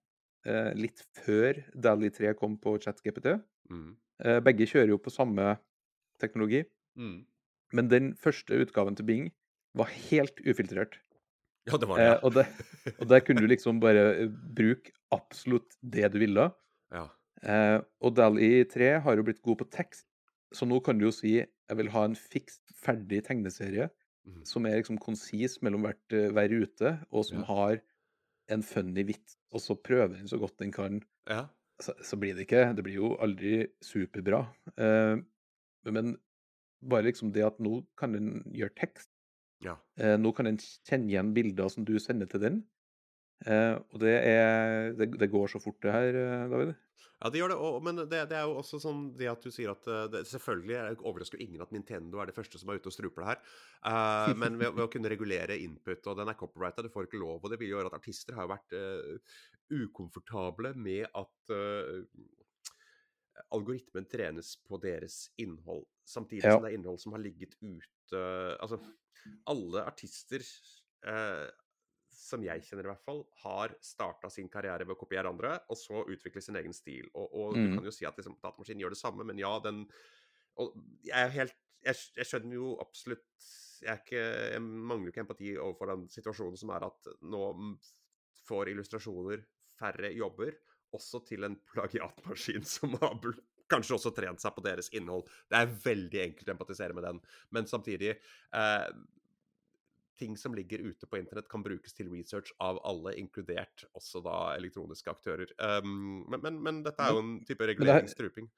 [0.46, 3.36] eh, litt før Dally 3 kom på ChatGPT.
[3.70, 3.96] Mm.
[4.24, 5.58] Eh, begge kjører jo på samme
[6.22, 6.64] teknologi,
[6.98, 7.26] Mm.
[7.74, 9.32] men den første utgaven til Bing
[9.76, 11.00] var helt ufiltrert.
[11.66, 12.06] Ja, det var det.
[12.06, 12.44] Eh, og, det,
[13.00, 16.52] og der kunne du liksom bare eh, bruke absolutt det du ville.
[16.94, 17.08] ja.
[17.44, 20.06] Eh, og DALL-E 3 har jo blitt god på tekst,
[20.56, 23.90] så nå kan du jo si jeg vil ha en fiks, ferdig tegneserie.
[24.48, 27.46] Som er liksom konsis mellom hvert, eh, hver rute, og som Ja.
[27.46, 27.82] har
[28.50, 31.02] en funny vits, og så prøver den så godt den kan.
[31.30, 31.46] ja.
[31.82, 34.44] Så, så blir det ikke Det blir jo aldri superbra.
[34.78, 35.18] Eh,
[35.92, 36.18] men
[36.88, 39.10] bare liksom det at nå kan den gjøre tekst.
[39.64, 39.76] ja.
[39.98, 42.64] Eh, nå kan den kjenne igjen bilder som du sender til den.
[43.48, 46.74] Eh, og det er det, det går så fort, det her, eh, David.
[47.24, 47.58] Ja, det gjør det.
[47.64, 50.26] Og, men det, det er jo også sånn det at du sier at eh, det,
[50.28, 53.24] Selvfølgelig er det overrasker ingen at Nintendo er det første som er ute og struper
[53.24, 53.42] det her.
[53.92, 57.22] Eh, men ved, ved å kunne regulere input, og den er copyrighta, du får ikke
[57.24, 59.40] lov, og det vil gjøre at artister har vært uh,
[59.72, 62.04] ukomfortable med at uh,
[63.56, 66.58] algoritmen trenes på deres innhold, samtidig Ja.
[66.58, 68.78] som det er innhold som har ligget ute Altså,
[69.50, 70.44] alle artister
[71.08, 71.48] eh,
[72.24, 75.78] som jeg kjenner i hvert fall, har starta sin karriere ved å kopiere andre, og
[75.80, 77.10] så utvikle sin egen stil.
[77.14, 77.66] Og, og Mm.
[77.66, 79.84] du kan jo si at liksom, datamaskinen gjør det samme, men ja, den
[80.56, 83.26] Og jeg er helt Jeg, jeg skjønner jo absolutt
[83.84, 84.20] jeg, er ikke,
[84.54, 87.42] jeg mangler ikke empati overfor den situasjonen som er at nå
[88.48, 89.44] får illustrasjoner
[89.80, 90.56] færre jobber,
[90.96, 93.18] også til en plagiatmaskin som har
[93.72, 95.26] kanskje også trent seg på deres innhold.
[95.50, 97.20] Det er veldig enkelt å empatisere med den,
[97.56, 98.88] men samtidig eh,
[100.20, 104.38] ting som ligger ute på internett, kan brukes til research av alle, inkludert også da
[104.58, 105.52] elektroniske aktører.
[105.58, 108.50] Um, men, men, men, dette er jo en type reguleringsstruping.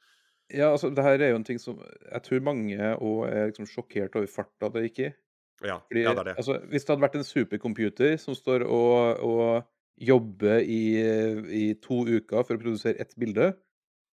[0.54, 4.18] Ja, altså, det her er jo en ting som jeg tror mange er liksom sjokkert
[4.20, 5.14] over farta det gikk i.
[5.64, 6.36] Ja, Fordi, ja, det er det.
[6.38, 9.64] Altså, hvis det hadde vært en supercomputer som står og, og
[9.96, 10.82] jobber i,
[11.48, 13.54] i, to uker for å produsere ett bilde,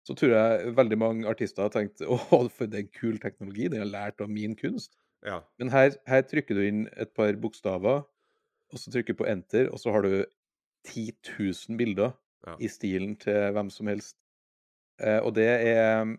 [0.07, 3.69] så tror jeg veldig mange artister har tenkt å, for det er en kul teknologi,
[3.69, 4.95] det har lært av min kunst.
[5.27, 5.43] Ja.
[5.61, 8.03] Men her, her, trykker du inn et par bokstaver,
[8.73, 10.25] og så trykker du på enter, og så har du
[10.89, 12.13] 10 000 bilder
[12.47, 12.57] ja.
[12.59, 14.17] i stilen til hvem som helst.
[15.01, 16.17] Eh, og det er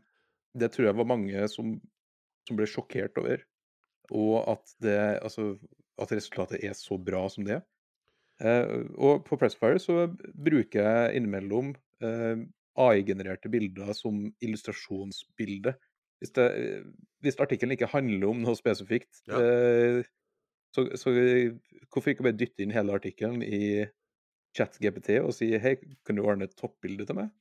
[0.53, 1.79] Det tror jeg var mange som,
[2.47, 3.41] som ble sjokkert over.
[4.13, 5.55] Og at, det, altså,
[5.97, 7.63] at resultatet er så bra som det.
[8.41, 11.73] Eh, og på Pressfire så bruker jeg innimellom
[12.05, 12.43] eh,
[12.77, 15.75] AI-genererte bilder som illustrasjonsbilde
[16.19, 16.47] hvis, det,
[17.23, 19.39] hvis artikkelen ikke handler om noe spesifikt, ja.
[19.39, 20.03] eh,
[20.75, 21.13] så, så,
[21.93, 23.85] hvorfor ikke bare dytte inn hele artikkelen i
[24.57, 27.31] ChatGPT og si hei, kan du ordne et toppbilde til meg?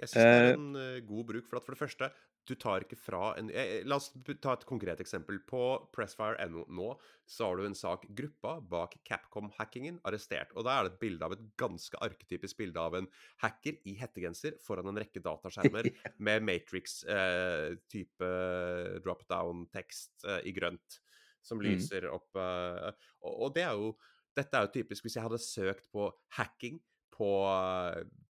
[0.00, 1.48] Jeg syns det er eh, en uh, god bruk.
[1.50, 2.10] For for det første,
[2.50, 4.10] du tar ikke fra en jeg, La oss
[4.42, 5.38] ta et konkret eksempel.
[5.46, 5.62] På
[5.94, 6.88] Pressfire.no nå
[7.30, 10.52] så har du en sak Gruppa bak Capcom-hackingen arrestert.
[10.58, 13.08] Og da er det et bilde av et ganske arketypisk bilde av en
[13.44, 15.90] hacker i hettegenser foran en rekke dataskjermer
[16.26, 21.00] med Matrix-type eh, drop-down-tekst eh, i grønt
[21.40, 21.66] som mm.
[21.68, 22.34] lyser opp.
[22.36, 23.94] Og, og det er jo
[24.36, 26.78] dette er jo typisk Hvis jeg hadde søkt på hacking
[27.10, 27.30] på,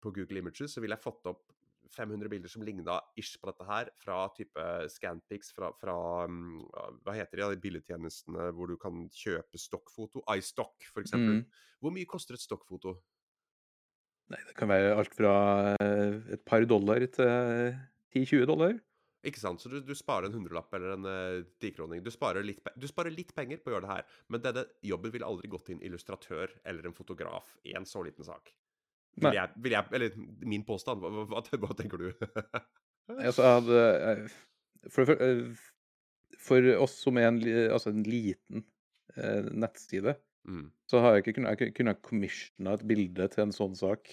[0.03, 1.53] på, Google Images, så ville jeg fått opp
[1.97, 5.97] 500 bilder som ligna ish på dette her, fra type Scanpics, fra, fra
[6.31, 6.61] um,
[7.05, 10.25] Hva heter de, de billedtjenestene hvor du kan kjøpe stokkfoto?
[10.37, 11.17] iStock, f.eks.
[11.17, 11.43] Mm.
[11.81, 12.97] Hvor mye koster et stokkfoto?
[14.31, 15.35] Nei, det kan være alt fra
[15.83, 17.75] eh, et par dollar til
[18.15, 18.77] 10-20 dollar.
[19.27, 19.61] Ikke sant?
[19.61, 21.97] Så du, du sparer en hundrelapp eller en uh.
[22.01, 25.13] Du, sparer litt, du sparer litt penger på å gjøre det her, men denne jobben
[25.13, 28.55] ville aldri gått til en illustratør eller en fotograf i en så liten sak.
[29.19, 30.15] Vil jeg, vil jeg, eller
[30.49, 31.03] min påstand.
[31.03, 32.09] Hva, hva, hva tenker du?
[33.19, 34.25] altså, hadde eh,
[34.89, 35.43] for, for, eh,
[36.41, 37.41] for, oss som er en,
[37.75, 38.65] altså en liten
[39.17, 40.15] eh, nettside,
[40.49, 40.67] mm.
[40.91, 44.13] så har jeg ikke kunnet, jeg kunne commissiona et bilde til en sånn sak.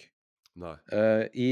[0.65, 1.49] Eh, I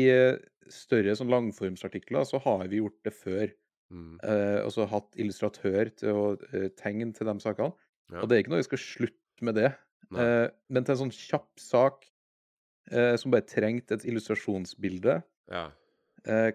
[0.74, 3.48] større sånn langformsartikler så har vi gjort det før.
[3.94, 4.16] Mm.
[4.26, 7.76] Eh, og så hatt illustratør til å eh, tegne til de sakene.
[8.12, 8.24] Ja.
[8.24, 9.74] Og det er ikke noe vi skal slutte med det.
[10.14, 12.04] men til en sånn kjapp sak
[12.92, 15.20] eh, som bare trengte et illustrasjonsbilde.
[15.52, 15.68] Ja.
[16.26, 16.52] Eh,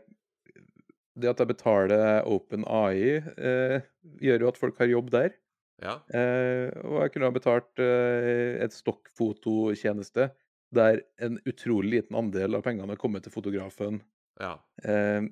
[1.21, 3.81] det at jeg betaler Open AI, eh,
[4.23, 5.35] gjør jo at folk har jobb der.
[5.81, 5.97] Ja.
[6.13, 10.29] Eh, og jeg kunne ha betalt eh, et stokkfototjeneste
[10.77, 14.03] der en utrolig liten andel av pengene har kommet til fotografen.
[14.41, 14.55] Ja.
[14.85, 15.27] Eh,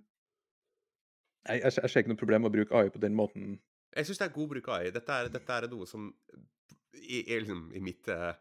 [1.48, 3.58] jeg, jeg, ser ikke noe problem med å bruke AI på den måten.
[3.94, 4.94] Jeg syns det er god bruk av AI.
[4.94, 6.10] Dette er, dette er noe som
[6.98, 8.32] i, i, liksom, i mitt uh,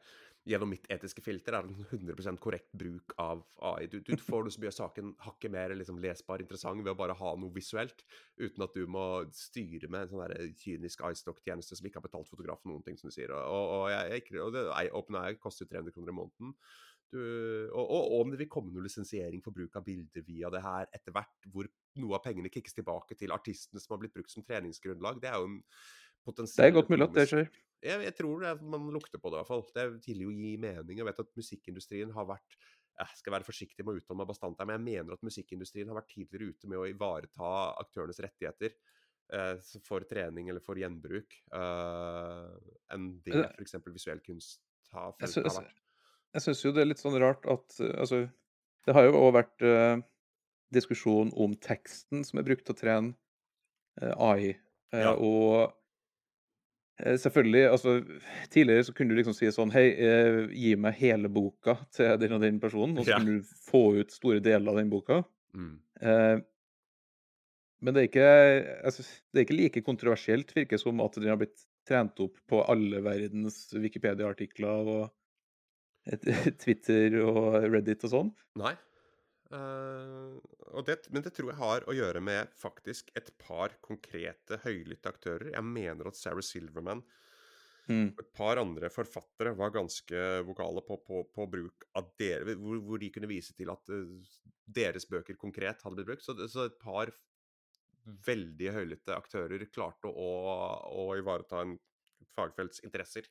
[0.47, 3.87] gjennom mitt etiske filter er det 100% korrekt bruk av AI.
[3.91, 7.15] Du, du får noe mye av saken hakket mer liksom, lesbar, interessant ved å bare
[7.19, 8.03] ha noe visuelt,
[8.39, 12.71] uten at du må styre med en sånn kynisk iStock-tjeneste som ikke har betalt fotografen
[12.71, 13.33] noen ting, som du sier.
[13.35, 14.67] Og, og, jeg, og det,
[15.01, 16.55] OpenAI koster 300 kroner i måneden.
[17.07, 17.19] Du,
[17.71, 20.89] og, og, om det vil komme noe lisensiering for bruk av bilder via det her
[20.91, 21.69] etter hvert, hvor
[22.01, 25.39] noe av pengene kikkes tilbake til artistene som har blitt brukt som treningsgrunnlag, det er
[25.39, 25.61] jo en
[26.27, 27.47] potensiell Det er godt mulig at det skjer.
[27.85, 29.63] Jeg, jeg tror det, man lukter på det, i hvert fall.
[29.75, 30.97] Det vil jo gi mening.
[30.97, 32.57] Jeg vet at musikkindustrien har vært
[32.97, 35.89] Jeg skal være forsiktig med å uttale meg bastant her, men jeg mener at musikkindustrien
[35.91, 37.51] har vært tidligere ute med å ivareta
[37.83, 39.53] aktørenes rettigheter eh,
[39.85, 42.55] for trening eller for gjenbruk, eh,
[42.95, 43.77] enn det f.eks.
[43.93, 45.77] visuell kunst har, har vært.
[46.33, 48.23] Jeg syns jo det er litt sånn rart at Altså,
[48.89, 50.01] det har jo òg vært eh,
[50.73, 53.13] diskusjon om teksten som er brukt til å trene
[54.01, 54.55] AI,
[54.89, 55.13] ja.
[55.13, 55.73] og Eh,
[56.97, 57.63] selvfølgelig.
[57.69, 57.95] altså
[58.49, 62.37] Tidligere så kunne du liksom si sånn Hei, eh, gi meg hele boka til den
[62.37, 63.19] og den personen, og så ja.
[63.21, 65.21] kunne du få ut store deler av den boka.
[65.57, 65.75] Mm.
[66.01, 66.37] Eh,
[67.85, 68.29] men det er, ikke,
[68.89, 72.63] altså, det er ikke like kontroversielt, virker som, at den har blitt trent opp på
[72.65, 75.03] alle verdens Wikipedia-artikler og
[76.63, 78.33] Twitter og Reddit og sånn.
[78.57, 78.73] Nei.
[79.47, 80.35] Uh,
[80.83, 85.51] det, men det tror jeg har å gjøre med faktisk et par konkrete høylytte aktører.
[85.53, 87.03] Jeg mener at Sarah Silverman
[87.87, 88.09] mm.
[88.09, 92.81] og et par andre forfattere var ganske vokale på, på, på bruk av dere, hvor,
[92.83, 94.35] hvor, de kunne vise til at uh,
[94.67, 96.27] deres bøker konkret hadde blitt brukt.
[96.27, 97.13] Så, så et par
[98.27, 100.29] veldig høylytte aktører klarte å,
[100.91, 101.75] å ivareta en
[102.35, 103.27] fagfelts interesser.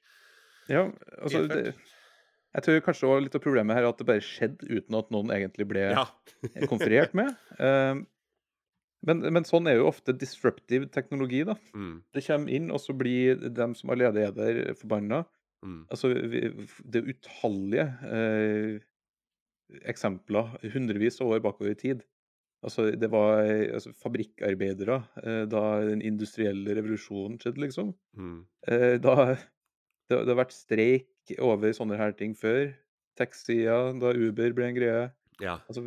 [0.68, 0.88] Ja,
[1.20, 1.76] altså det,
[2.56, 4.96] jeg tror kanskje det var litt av problemet her er at det bare skjedde uten
[4.98, 6.06] at noen egentlig ble ja.
[6.72, 7.34] konferert med.
[7.60, 8.02] Uh,
[9.06, 11.54] Men, men sånn er jo ofte disruptive teknologi, da.
[11.76, 12.00] Mm.
[12.16, 15.20] Det kommer inn, og så blir dem som allerede er der, forbanna.
[15.62, 15.84] Mm.
[15.92, 16.40] Altså, vi,
[16.82, 17.84] det er utallige
[18.16, 18.80] eh,
[19.92, 22.02] eksempler hundrevis av år bakover i tid.
[22.66, 27.92] Altså, det var altså, fabrikkarbeidere eh, da den industrielle revolusjonen skjedde, liksom.
[28.18, 28.40] Mm.
[28.66, 32.72] Eh, da det, det har vært streik over sånne her ting før.
[33.16, 35.02] Taxier, da Uber ble en greie.
[35.40, 35.58] Ja.
[35.68, 35.86] Altså,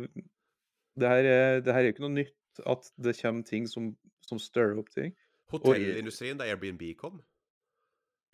[1.00, 3.92] det her er, det her er jo ikke noe nytt at det kommer ting som,
[4.26, 5.14] som stirrer opp ting.
[5.50, 7.20] Hotellindustrien da Airbnb kom?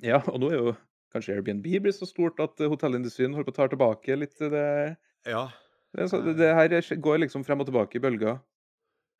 [0.05, 0.73] Ja, og nå er jo
[1.15, 4.65] kanskje Airbnb blir så stort at eh, hotellindustrien holder på å ta tilbake litt det,
[5.29, 5.47] Ja.
[5.97, 8.41] det, så, det, det her er- går liksom frem og tilbake i bølger.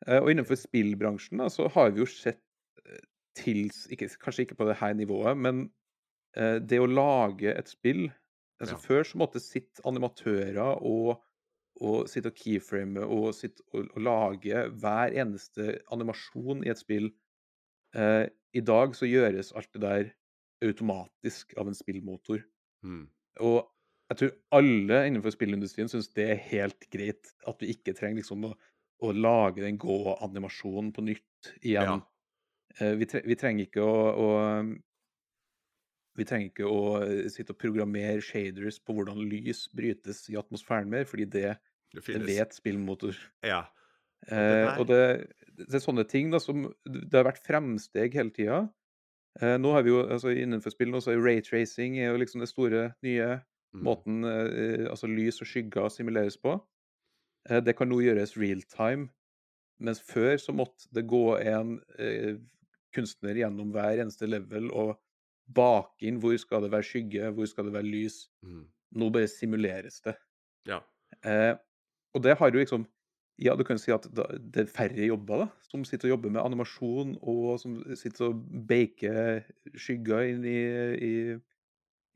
[0.05, 2.41] Eh, Og innenfor spillbransjen da, så har vi jo sett
[2.85, 3.01] eh,
[3.37, 5.71] tils, ikke, kanskje ikke på det her nivået, men eh,
[6.37, 8.07] det å lage et spill
[8.61, 8.81] altså Ja.
[8.81, 11.21] Før så måtte sitte animatører og,
[11.81, 17.11] og sitte og keyframe og, sitte og, og lage hver eneste animasjon i et spill.
[17.95, 18.25] Eh,
[18.57, 20.13] I dag så gjøres alt det der
[20.65, 22.41] automatisk av en spillmotor.
[22.81, 23.05] Mm.
[23.45, 23.59] Og
[24.09, 28.47] jeg tror alle innenfor spillindustrien syns det er helt greit at du ikke trenger liksom
[28.47, 28.53] å,
[29.03, 31.99] å lage den gå-animasjonen på nytt igjen.
[31.99, 31.99] Ja.
[32.79, 34.29] Eh, vi, tre vi trenger ikke å, å
[36.17, 40.89] Vi trenger ikke å eh, sitte og programmere shaders på hvordan lys brytes i atmosfæren
[40.89, 41.57] mer, fordi det,
[41.93, 43.17] Det det vet spillmotor.
[43.45, 43.65] Ja.
[44.27, 45.01] Eh, og det,
[45.61, 48.63] det er sånne ting da som Det har vært fremsteg hele tida.
[49.39, 52.23] Eh, nå har vi jo, altså Innenfor spill nå så er jo raytracing er jo
[52.23, 53.37] liksom det store nye
[53.75, 53.83] Mm.
[53.83, 56.55] måten eh, altså lys og skygger simuleres på.
[57.49, 59.09] Eh, det kan nå gjøres real time,
[59.79, 62.37] mens før så måtte det gå en eh,
[62.95, 64.95] kunstner gjennom hver eneste level og
[65.55, 68.27] bake inn hvor skal det være skygge, hvor skal det være lys.
[68.43, 68.65] Mm.
[68.97, 70.15] Nå bare simuleres det.
[70.67, 70.81] Ja.
[71.23, 71.55] Eh,
[72.15, 72.87] og det har jo liksom
[73.37, 76.41] Ja, du kan si at det er færre jobber da, som sitter og jobber med
[76.41, 79.43] animasjon, og som sitter og baker
[79.77, 80.61] skygger inn i,
[81.05, 81.11] i,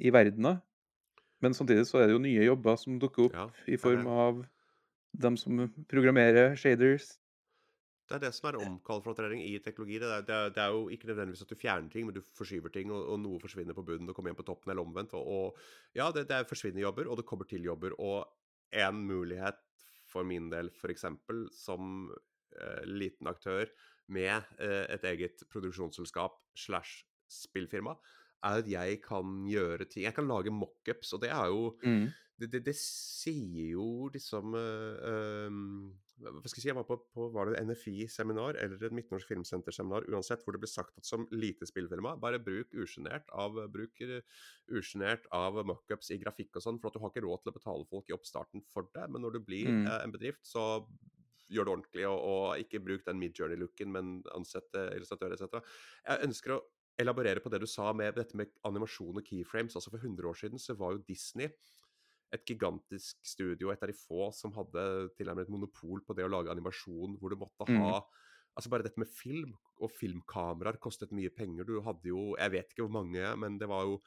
[0.01, 0.57] i verdenen.
[1.45, 4.41] Men samtidig så er det jo nye jobber som dukker opp Ja, i form av
[5.21, 5.61] dem som
[5.93, 7.20] programmerer shaders.
[8.11, 9.99] Det er det som er omkalfatering i teknologi.
[10.01, 12.21] Det er, det, er, det er jo ikke nødvendigvis at du fjerner ting, men du
[12.35, 15.15] forskyver ting, og, og noe forsvinner på bunnen og kommer igjen på toppen, eller omvendt.
[15.15, 17.95] Og, og ja, det, det er forsvinner jobber, og det kommer til jobber.
[18.03, 18.27] Og
[18.83, 19.61] en mulighet
[20.11, 21.07] for min del, f.eks.,
[21.55, 23.71] som eh, liten aktør
[24.11, 27.95] med eh, et eget produksjonsselskap slash spillfirma,
[28.43, 31.69] er at jeg kan gjøre ting Jeg kan lage mockups, og det er jo
[32.41, 35.91] det, det, det sier jo liksom eh, ehm,
[36.21, 40.05] Hva skal jeg si, jeg var på, på var det NFI-seminar eller et Midtnorsk Filmsenter-seminar,
[40.11, 45.61] uansett, hvor det ble sagt at som lite spillfilma, bare bruk usjenert av eh, av
[45.67, 48.11] mockups i grafikk og sånn, for at du har ikke råd til å betale folk
[48.11, 49.07] i oppstarten for det.
[49.09, 49.85] Men når du blir Mm.
[49.87, 50.85] eh, en bedrift, så
[51.51, 55.59] gjør det ordentlig, og, og ikke bruk den mid-journey-looken, men ansette illustratører etc.
[56.07, 56.61] Jeg ønsker å
[57.01, 59.75] elaborere på det du sa med dette med animasjon og keyframes.
[59.75, 61.49] altså For 100 år siden så var jo Disney
[62.33, 64.83] et gigantisk studio, et av de få som hadde
[65.17, 67.77] tilnærmet et monopol på det å lage animasjon, hvor du måtte Mm.
[67.77, 68.01] ha
[68.51, 71.63] Altså bare dette med film og filmkameraer kostet mye penger.
[71.63, 74.01] Du hadde jo Jeg vet ikke hvor mange, men det var jo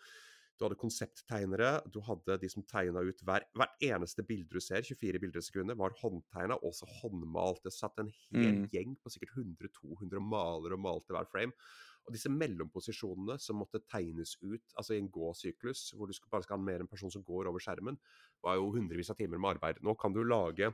[0.58, 4.82] Du hadde konsepttegnere, du hadde de som tegna ut hver, Hvert eneste bilde du ser,
[4.86, 7.64] 24 bilder i sekundet, var håndtegna, også håndmalt.
[7.64, 8.68] Det satt en hel Mm.
[8.70, 11.56] gjeng på sikkert 100-200 malere og malte hver frame.
[12.04, 16.58] Og disse mellomposisjonene som måtte tegnes ut, altså i en gåsyklus, hvor du bare skal
[16.58, 17.96] animere en person som går over skjermen,
[18.44, 19.80] var jo hundrevis av timer med arbeid.
[19.84, 20.72] Nå kan du lage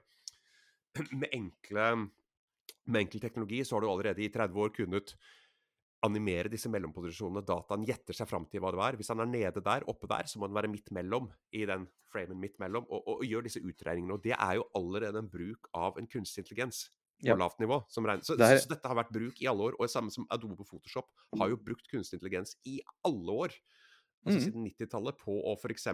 [1.20, 1.92] med enkle
[2.90, 5.14] med enkel teknologi så har du allerede i 30 år kunnet
[6.06, 7.44] animere disse mellomposisjonene.
[7.46, 8.98] Dataen gjetter seg fram til hva det er.
[9.00, 11.86] Hvis han er nede der, oppe der, så må han være midt mellom i den
[12.10, 14.16] framen midt mellom, og, og, og gjør disse utregningene.
[14.16, 16.88] Og det er jo allerede en bruk av en kunstig intelligens
[17.22, 17.80] på lavt nivå.
[17.88, 18.24] Som regner.
[18.24, 19.76] Så, Det er- så, dette har vært bruk i alle år.
[19.78, 21.06] Og det samme som Adobe på Photoshop
[21.38, 23.54] har jo brukt kunstig intelligens i alle år.
[24.20, 24.44] Altså mm.
[24.52, 25.86] siden 90-tallet på å f.eks.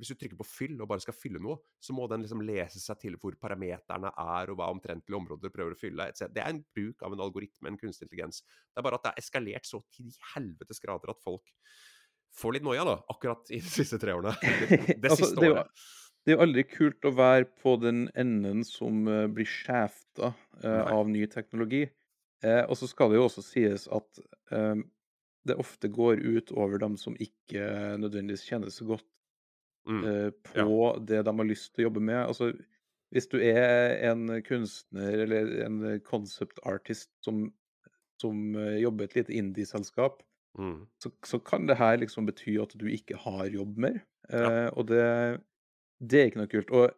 [0.00, 2.80] Hvis du trykker på fyll og bare skal fylle noe, så må den liksom lese
[2.80, 6.06] seg til hvor parameterne er, og hva omtrentlige områder du prøver å fylle.
[6.08, 6.30] etc.
[6.32, 8.40] Det er en bruk av en algoritme, en kunstig intelligens.
[8.72, 11.44] Det er bare at det er eskalert så til de helvetes grader at folk
[12.34, 14.32] får litt noia, da, akkurat i de siste tre årene.
[14.40, 15.84] Det, det Altså, siste det er jo- året.
[16.24, 20.32] Det er jo aldri kult å være på den enden som eh, blir skjefta
[20.72, 20.94] Nei.
[20.96, 21.84] av ny teknologi.
[22.44, 24.20] Eh, og så skal det jo også sies at
[24.52, 24.80] eh,
[25.44, 27.66] det ofte går ut over dem som ikke
[28.00, 29.06] nødvendigvis kjenner så godt
[29.86, 30.04] Mm.
[30.08, 32.16] eh, på det de har lyst til å jobbe med.
[32.26, 32.52] Altså,
[33.12, 37.50] hvis du er en kunstner eller en concept artist som,
[38.20, 40.22] som eh, jobber i et lite indie-selskap,
[40.58, 40.86] Mm.
[41.02, 44.00] så, så kan det her liksom bety at du ikke har jobb mer.
[44.30, 44.50] Eh, Ja.
[44.72, 45.04] Og det,
[46.00, 46.70] det er ikke noe kult.
[46.74, 46.90] Og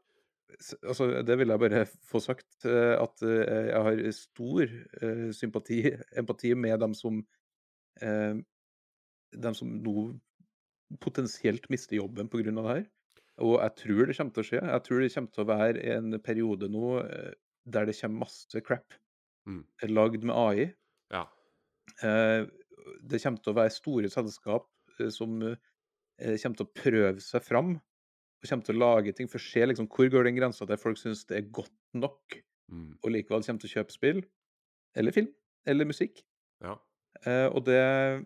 [0.86, 4.62] altså, det vil jeg bare få sagt, eh, at, eh, jeg har stor,
[5.02, 5.82] eh, sympati
[6.16, 7.24] empati med dem som
[7.96, 9.92] dem som nå
[11.00, 12.82] potensielt mister jobben av det her.
[13.40, 14.60] Og jeg tror det kommer til å skje.
[14.60, 16.90] Jeg tror det kommer til å være en periode nå,
[17.64, 18.92] der det kommer masse crap
[19.48, 19.64] Mm.
[19.88, 20.74] lagd med AI.
[21.10, 21.24] Ja.
[23.00, 24.68] Det kommer til å være store selskap
[25.08, 27.80] som kommer til å prøve seg fram,
[28.48, 30.98] kommer til å lage ting for å se liksom, hvor går den grensa der folk
[30.98, 32.96] syns det er godt nok, Mm.
[33.04, 34.24] og likevel kommer til å kjøpe spill,
[34.96, 35.28] eller film,
[35.66, 36.24] eller musikk.
[36.60, 36.72] Ja.
[37.24, 38.24] Eh, og det er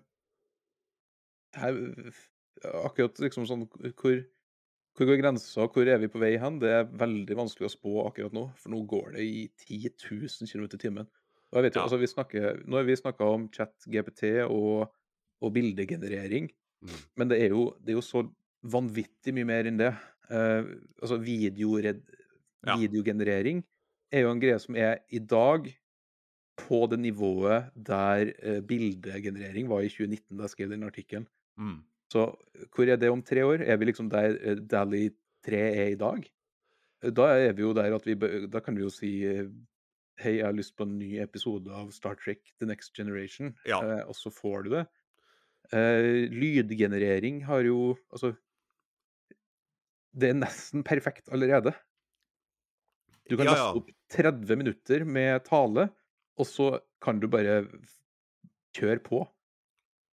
[2.64, 4.21] akkurat liksom sånn hvor
[4.99, 6.59] hvor går grensa, hvor er vi på vei hen?
[6.61, 10.51] Det er veldig vanskelig å spå akkurat nå, for nå går det i 10 000
[10.51, 11.07] km i timen.
[11.53, 11.85] Og jeg vet jo, Ja.
[11.87, 14.91] altså vi snakker, Nå har vi snakka om chat, GPT og,
[15.41, 16.51] og bildegenerering,
[16.83, 16.97] Mm.
[17.16, 18.23] men det er, jo, det er jo så
[18.63, 19.93] vanvittig mye mer enn det.
[20.31, 20.65] Uh,
[21.03, 22.03] altså videored,
[22.67, 22.77] Ja.
[22.77, 23.63] videogenerering
[24.13, 25.71] er jo en greie som er i dag
[26.61, 31.27] på det nivået der uh, bildegenerering var i 2019, da jeg skrev den artikkelen.
[31.59, 31.79] Mm.
[32.13, 32.27] Så
[32.75, 33.63] hvor er det om tre år?
[33.65, 35.09] Er vi liksom der uh, Dally
[35.47, 36.27] 3 er i dag?
[37.03, 38.15] Eh, Da er vi jo der at vi
[38.53, 39.47] Da kan vi jo si eh,
[40.21, 43.55] Hei, jeg har lyst på en ny episode av Star Trek The Next Generation.
[43.65, 43.79] Ja.
[43.81, 44.83] Eh, og så får du det.
[45.73, 48.35] Eh, lydgenerering har jo Altså
[50.13, 51.73] Det er nesten perfekt allerede.
[53.31, 55.89] Du kan Ja, laste opp 30 minutter med tale,
[56.41, 57.61] og så kan du bare
[58.77, 59.21] kjøre på.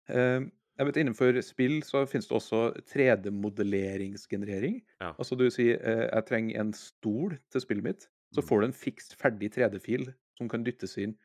[0.10, 0.42] Eh,
[0.76, 4.82] jeg vet Innenfor spill så finnes det også 3D-modelleringsgenerering.
[5.00, 5.14] Ja.
[5.16, 8.48] Altså du sier eh, jeg trenger en stol til spillet mitt, så Mm.
[8.50, 11.16] får du en fikst ferdig 3D-fil som kan dyttes inn.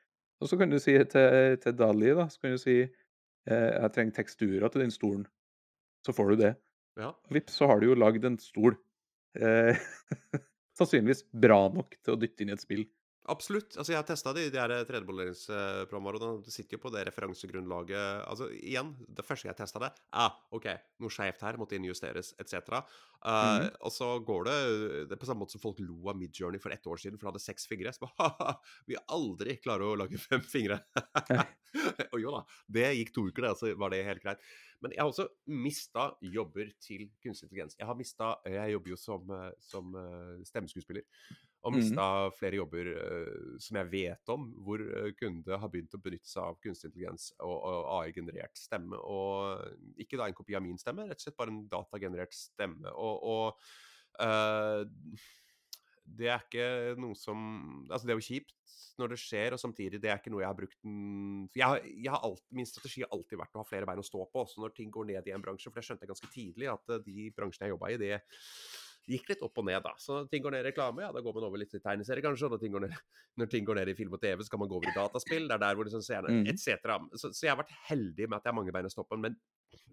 [0.40, 3.92] Og så kan du si til, til Dali, da, så kan du si eh, jeg
[3.92, 5.26] trenger teksturer til den stolen.
[6.06, 6.54] Så får du det.
[6.98, 7.10] Ja.
[7.30, 8.76] Vips, så har du jo lagd en stol.
[9.38, 9.78] Eh,
[10.78, 12.86] sannsynligvis bra nok til å dytte inn i et spill.
[13.28, 13.76] Absolutt.
[13.76, 18.24] Altså, jeg har testa de, de her tredjebolleringsprogrammer, og det sitter jo på det referansegrunnlaget
[18.24, 20.70] Altså, igjen, det første jeg testa det ah, OK,
[21.04, 22.80] noe skeivt her, måtte innjusteres, etc.
[23.20, 23.66] Uh, Mhm.
[23.84, 24.56] Og så går det
[25.10, 27.26] Det er på samme måte som folk lo av Midjourney for ett år siden, for
[27.26, 27.92] det hadde seks fingre.
[27.92, 28.54] Så bare, «Haha,
[28.88, 30.80] vi aldri klarer å lage fem fingre.
[32.12, 32.42] og jo da,
[32.72, 34.40] det gikk to uker, det, så var det helt greit.
[34.80, 37.76] Men jeg har også mista jobber til kunstig intelligens.
[37.78, 41.04] Jeg har mistet, Jeg jobber jo som, eh, som eh, stemmeskuespiller.
[41.60, 42.36] Og mista mm.
[42.38, 46.46] flere jobber uh, som jeg vet om, hvor eh, kunde har begynt å benytte seg
[46.46, 48.96] av kunstig intelligens og, og AI-generert stemme.
[48.96, 52.94] Og ikke da en kopi av min stemme, rett og slett bare en datagenerert stemme.
[52.96, 55.28] Og, og uh,
[56.10, 57.42] det er ikke noe som
[57.90, 58.56] Altså, det er jo kjipt
[59.00, 61.84] når det skjer, og samtidig, det er ikke noe jeg har brukt den jeg, har-
[61.84, 64.44] jeg har alltid, Min strategi har alltid vært å ha flere bein å stå på,
[64.44, 65.70] også når ting går ned i en bransje.
[65.70, 68.18] For det skjønte jeg ganske tidlig, at de bransjene jeg jobba i, det
[69.10, 69.92] gikk litt opp og ned, da.
[70.00, 72.24] Så når ting går ned i reklame, ja, da går man over litt i tegneserie,
[72.24, 72.48] kanskje.
[72.48, 72.98] Og når ting går ned,
[73.40, 75.48] når ting går ned i film og TV, så kan man gå over i dataspill.
[75.50, 76.44] Det er der hvor liksom seerne mm.
[76.52, 76.92] etc.
[77.14, 79.24] Så, så jeg har vært heldig med at jeg har mange bein i stoppen.
[79.24, 79.38] Men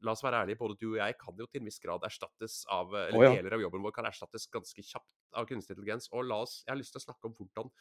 [0.05, 2.59] la oss være ærlige, både du og jeg kan jo til en viss grad erstattes
[2.74, 3.34] av Eller oh, ja.
[3.38, 6.09] deler av jobben vår kan erstattes ganske kjapt av kunstig intelligens.
[6.13, 7.74] Og la oss Jeg har lyst til å snakke om hvordan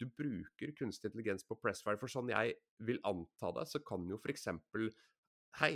[0.00, 2.00] du bruker kunstig intelligens på Pressfire.
[2.00, 4.48] For sånn jeg vil anta det, så kan jo f.eks.
[5.60, 5.74] Hei,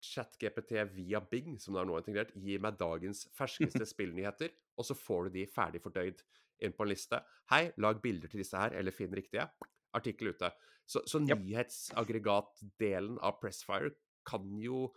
[0.00, 4.96] ChatGPT via Bing, som det er nå integrert, gi meg dagens ferskeste spillnyheter, og så
[4.96, 6.22] får du de ferdig fordøyd
[6.64, 7.20] inn på en liste.
[7.52, 9.46] Hei, lag bilder til disse her, eller finn riktige.
[9.96, 10.50] Artikkel ute.
[10.86, 11.40] Så, så Japp.
[11.44, 13.92] nyhetsaggregatdelen av Pressfire
[14.28, 14.88] kan jo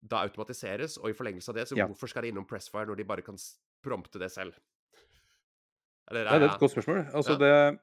[0.00, 1.86] da automatiseres, og i forlengelse av det, så Ja.
[1.90, 3.36] hvorfor skal de innom Pressfire når de bare kan
[3.82, 4.54] prompte det selv?
[6.10, 7.00] Eller Ja, det er et godt spørsmål.
[7.12, 7.38] Altså, Ja.
[7.38, 7.80] det,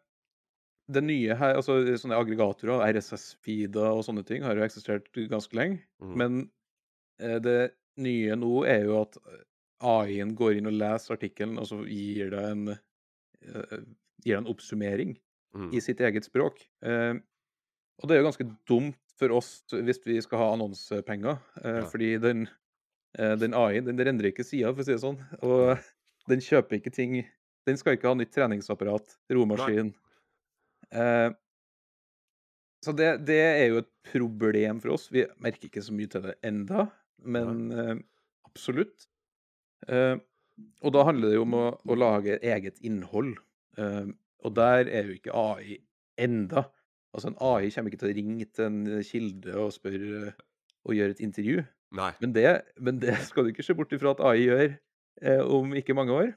[0.92, 5.82] det nye her, altså sånne aggregatorer, RSS-feeder og sånne ting, har jo eksistert ganske lenge.
[6.04, 6.16] Mm.
[6.22, 6.40] Men
[7.20, 7.60] eh, det
[8.02, 9.18] nye nå er jo at
[9.86, 13.80] AI-en går inn og leser artikkelen, og så gir det en, eh,
[14.24, 15.16] gir det en oppsummering
[15.58, 15.72] mm.
[15.74, 16.62] i sitt eget språk.
[16.86, 17.16] Eh,
[18.02, 21.86] og det er jo ganske dumt for oss hvis vi skal ha annonsepenger, eh, Ja.
[21.90, 22.48] fordi den,
[23.18, 25.20] eh, den AI-en den rendrer ikke sida, for å si det sånn.
[25.42, 25.80] Og
[26.28, 27.26] den kjøper ikke ting
[27.66, 29.88] Den skal ikke ha nytt treningsapparat, romaskin.
[29.88, 30.05] Eh,
[32.86, 35.08] så det, det er jo et problem for oss.
[35.14, 36.86] Vi merker ikke så mye til det enda,
[37.26, 37.96] men eh,
[38.46, 39.08] absolutt.
[39.90, 40.16] Eh,
[40.86, 43.34] og da handler det jo om å, å lage eget innhold.
[43.82, 44.14] Eh,
[44.46, 45.80] og der er jo ikke AI
[46.22, 46.68] enda.
[47.16, 50.36] Altså En AI kommer ikke til å ringe til en kilde og spørre
[50.86, 51.64] og gjøre et intervju.
[51.96, 52.12] Nei.
[52.22, 55.74] Men det, men det skal du ikke se bort ifra at AI gjør eh, om
[55.80, 56.34] ikke mange år.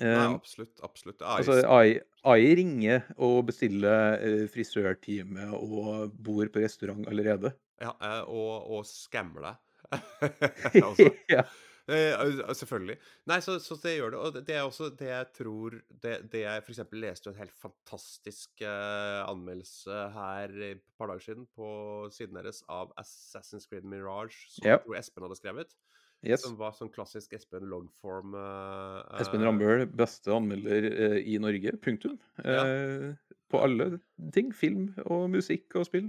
[0.00, 0.80] Nei, Eh, absolutt.
[0.82, 1.22] Absolutt.
[1.22, 7.52] AI Altså, AI, AI ringer og bestiller eh, frisørtime og bor på restaurant allerede.
[7.82, 9.60] Ja, eh, og, og skammer deg.
[10.82, 11.44] altså, ja.
[11.84, 12.16] Eh,
[12.56, 12.94] selvfølgelig.
[13.28, 14.20] Nei, så, så det gjør det.
[14.24, 18.62] Og det- er også det jeg tror Det, det jeg eksempel leste en helt fantastisk
[18.64, 21.68] eh, anmeldelse her et par dager siden på
[22.14, 25.76] siden deres av Assassin's Creed Mirage, som tror Espen hadde skrevet.
[26.24, 26.44] Yes.
[26.46, 31.76] Som var sånn klassisk Espen longform uh, Espen eh, Rambøll, beste anmelder uh, i Norge.
[31.84, 32.16] Punktum.
[32.40, 32.64] Ja.
[32.64, 33.98] Eh, på alle
[34.34, 34.52] ting.
[34.56, 36.08] Film og musikk og spill.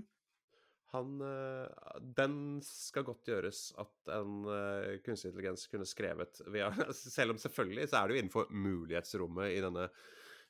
[0.95, 2.36] Han eh, Den
[2.66, 7.99] skal godt gjøres at en eh, kunstig intelligens kunne skrevet via Selv om selvfølgelig så
[7.99, 9.89] er det jo innenfor mulighetsrommet i denne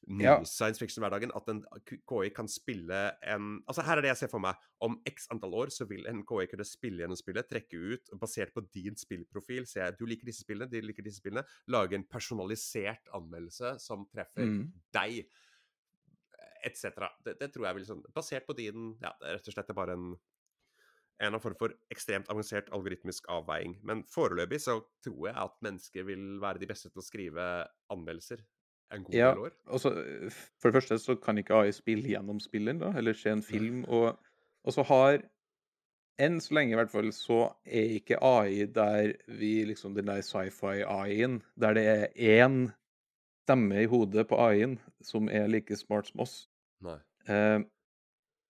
[0.07, 0.43] nye Ja.
[0.45, 4.39] science fiction-hverdagen at en KI kan spille en Altså her er det jeg ser for
[4.39, 4.55] meg.
[4.81, 8.53] Om x antall år så vil en KI kunne spille gjennom spillet, trekke ut, basert
[8.53, 13.07] på din spillprofil, se du liker disse spillene, de liker disse spillene, lage en personalisert
[13.13, 14.71] anmeldelse som treffer Mm.
[14.93, 15.25] deg
[16.65, 17.09] etc.
[17.23, 19.75] Det, det tror jeg vil sånn Basert på din Ja, det er rett og slett
[19.75, 20.15] bare en
[21.15, 23.77] en eller annen form for ekstremt avansert algoritmisk avveiing.
[23.87, 27.45] Men foreløpig så tror jeg at mennesker vil være de beste til å skrive
[27.89, 28.43] anmeldelser
[28.93, 29.51] en god Ja, del år.
[29.67, 29.91] altså,
[30.61, 33.83] for det første så kan ikke AI spille gjennom spilleren, da, eller se en film.
[33.87, 34.17] Og,
[34.63, 35.21] og så har
[36.17, 40.21] Enn så lenge, i hvert fall, så er ikke AI der vi liksom Den der
[40.23, 42.69] sci-fi-AI-en, der det er én
[43.43, 46.35] stemme i hodet på AI-en som er like smart som oss.
[46.81, 46.97] Nei.
[47.27, 47.59] Eh,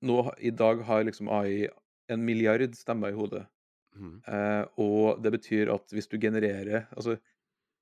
[0.06, 1.68] nå, I dag har liksom AI
[2.12, 3.48] en milliard stemmer i hodet.
[3.96, 4.22] Mm.
[4.28, 7.18] Eh, og det betyr at hvis du genererer Altså,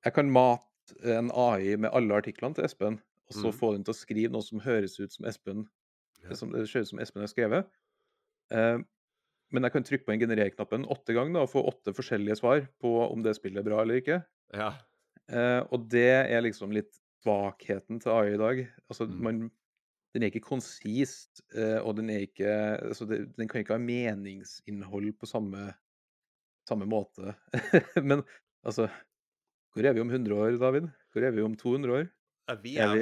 [0.05, 0.63] jeg kan mate
[1.03, 3.57] en AI med alle artiklene til Espen, og så mm.
[3.59, 5.67] få den til å skrive noe som høres ut som Espen
[6.23, 6.35] Ja.
[6.39, 7.67] som det ser ut som Espen har skrevet.
[8.51, 8.79] Eh,
[9.53, 12.93] men jeg kan trykke på den generer-knappen åtte ganger og få åtte forskjellige svar på
[13.05, 14.21] om det spillet er bra eller ikke.
[14.55, 14.69] Ja.
[15.29, 18.63] Eh, og det er liksom litt svakheten til AI i dag.
[18.89, 19.19] Altså, Mm.
[19.23, 19.51] man,
[20.13, 22.49] den er ikke konsist, eh, og den er ikke
[22.81, 25.73] altså det, Den kan ikke ha meningsinnhold på samme,
[26.67, 27.35] samme måte.
[28.09, 28.23] men
[28.65, 28.89] altså
[29.73, 30.89] Hvor er vi om 100 år, David?
[31.13, 32.09] Hvor er vi om 200 år?
[32.49, 32.99] Ja, Vi Er er vi-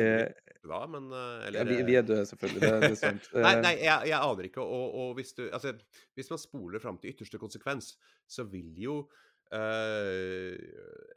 [0.62, 0.88] vi...
[0.94, 1.58] men eller...
[1.60, 2.62] Ja, vi, vi er døde, selvfølgelig.
[2.62, 3.30] Det, det er sant.
[3.34, 4.62] nei, Eh, nei jeg, jeg aner ikke.
[4.62, 5.74] Og, og hvis du Altså,
[6.16, 7.96] hvis man spoler fram til ytterste konsekvens,
[8.30, 9.00] så vil jo
[9.52, 10.56] eh,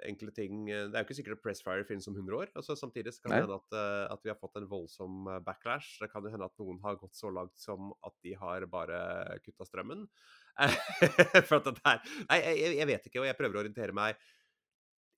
[0.09, 2.49] enkle ting eh, Det er jo ikke sikkert at Pressfire finnes om 100 år.
[2.57, 5.41] altså Samtidig så kan det hende at, eh, at vi har fått en voldsom eh,
[5.45, 5.99] backlash.
[6.03, 9.03] Det kan jo hende at noen har gått så langt som at de har bare
[9.45, 10.07] kutta strømmen.
[11.49, 12.01] For at det er
[12.31, 14.19] Nei, jeg, jeg vet ikke, og jeg prøver å orientere meg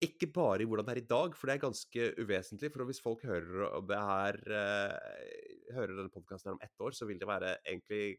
[0.07, 2.71] ikke bare i hvordan det er i dag, for det er ganske uvesentlig.
[2.75, 4.97] For hvis folk hører her uh,
[5.77, 8.19] Hører denne podkasten om ett år, så vil det være egentlig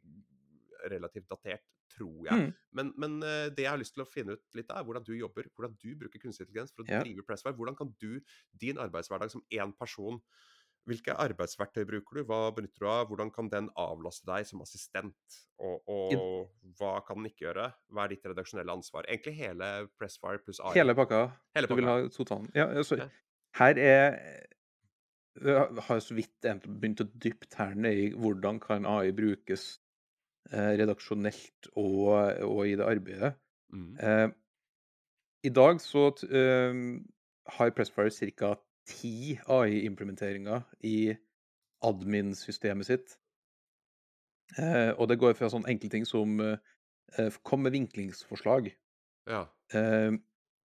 [0.91, 1.63] relativt datert,
[1.93, 2.41] tror jeg.
[2.43, 2.51] Mm.
[2.79, 5.13] Men, men uh, det jeg har lyst til å finne ut litt er hvordan du
[5.15, 5.47] jobber.
[5.55, 6.99] Hvordan du bruker kunstig intelligens for å Ja.
[7.05, 7.55] drive Pressfire.
[7.57, 8.19] Hvordan kan du,
[8.51, 10.19] din arbeidshverdag som én person
[10.87, 12.23] hvilke arbeidsverktøy bruker du?
[12.29, 13.07] Hva benytter du av?
[13.09, 15.37] Hvordan kan den avlaste deg som assistent?
[15.59, 17.69] Og, og hva kan den ikke gjøre?
[17.91, 19.07] Hva er ditt redaksjonelle ansvar?
[19.09, 20.75] Egentlig hele Pressfire pluss AI.
[20.79, 21.23] Hele pakka.
[21.57, 21.75] Hele pakka.
[21.75, 22.51] Du vil ha totalen.
[22.55, 23.09] Ja, Ja.
[23.59, 24.19] her er
[25.37, 29.67] Jeg har så vidt begynt å dyppe tærne i hvordan kan AI brukes
[30.51, 32.07] eh, redaksjonelt og,
[32.41, 33.35] og i det arbeidet.
[33.69, 33.91] Mm.
[34.01, 34.29] Eh,
[35.45, 36.79] I dag så eh,
[37.57, 38.55] har Pressfire ca.
[38.87, 41.15] ti AI-implementeringer i
[41.85, 43.17] admin-systemet sitt.
[44.57, 46.57] Eh, og det går fra sånne enkle ting som eh,
[47.19, 48.69] eh, Kom med vinklingsforslag.
[49.27, 49.41] Ja.
[49.75, 50.15] Eh,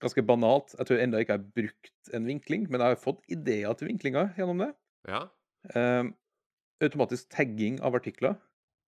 [0.03, 0.75] ganske banalt.
[0.79, 3.89] Jeg tror ennå ikke jeg har brukt en vinkling, men jeg har fått ideer til
[3.91, 4.71] vinklinger gjennom det.
[5.07, 5.27] Ja.
[5.75, 6.03] Eh,
[6.83, 8.37] automatisk tagging av artikler.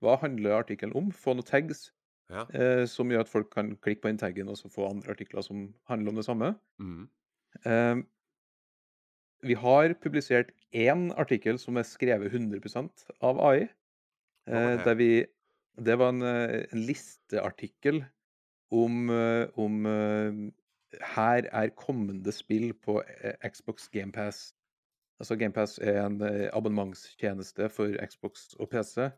[0.04, 1.12] Hva handler artikkelen om?
[1.12, 1.90] Få noen tags
[2.30, 2.46] Ja.
[2.54, 5.42] eh, som gjør at folk kan klikke på den taggen og så få andre artikler
[5.44, 6.54] som handler om det samme.
[6.80, 7.10] Mm.
[9.46, 13.68] Vi har publisert én artikkel som er skrevet 100% av AI.
[14.50, 15.26] Eh, der vi
[15.80, 18.06] Det var en, eh, en listeartikkel
[18.72, 20.52] om, eh, om
[21.02, 23.04] Her er kommende spill på
[23.46, 24.54] Xbox GamePass.
[25.20, 26.22] Altså GamePass er en
[26.54, 29.12] abonnementstjeneste for Xbox og PC.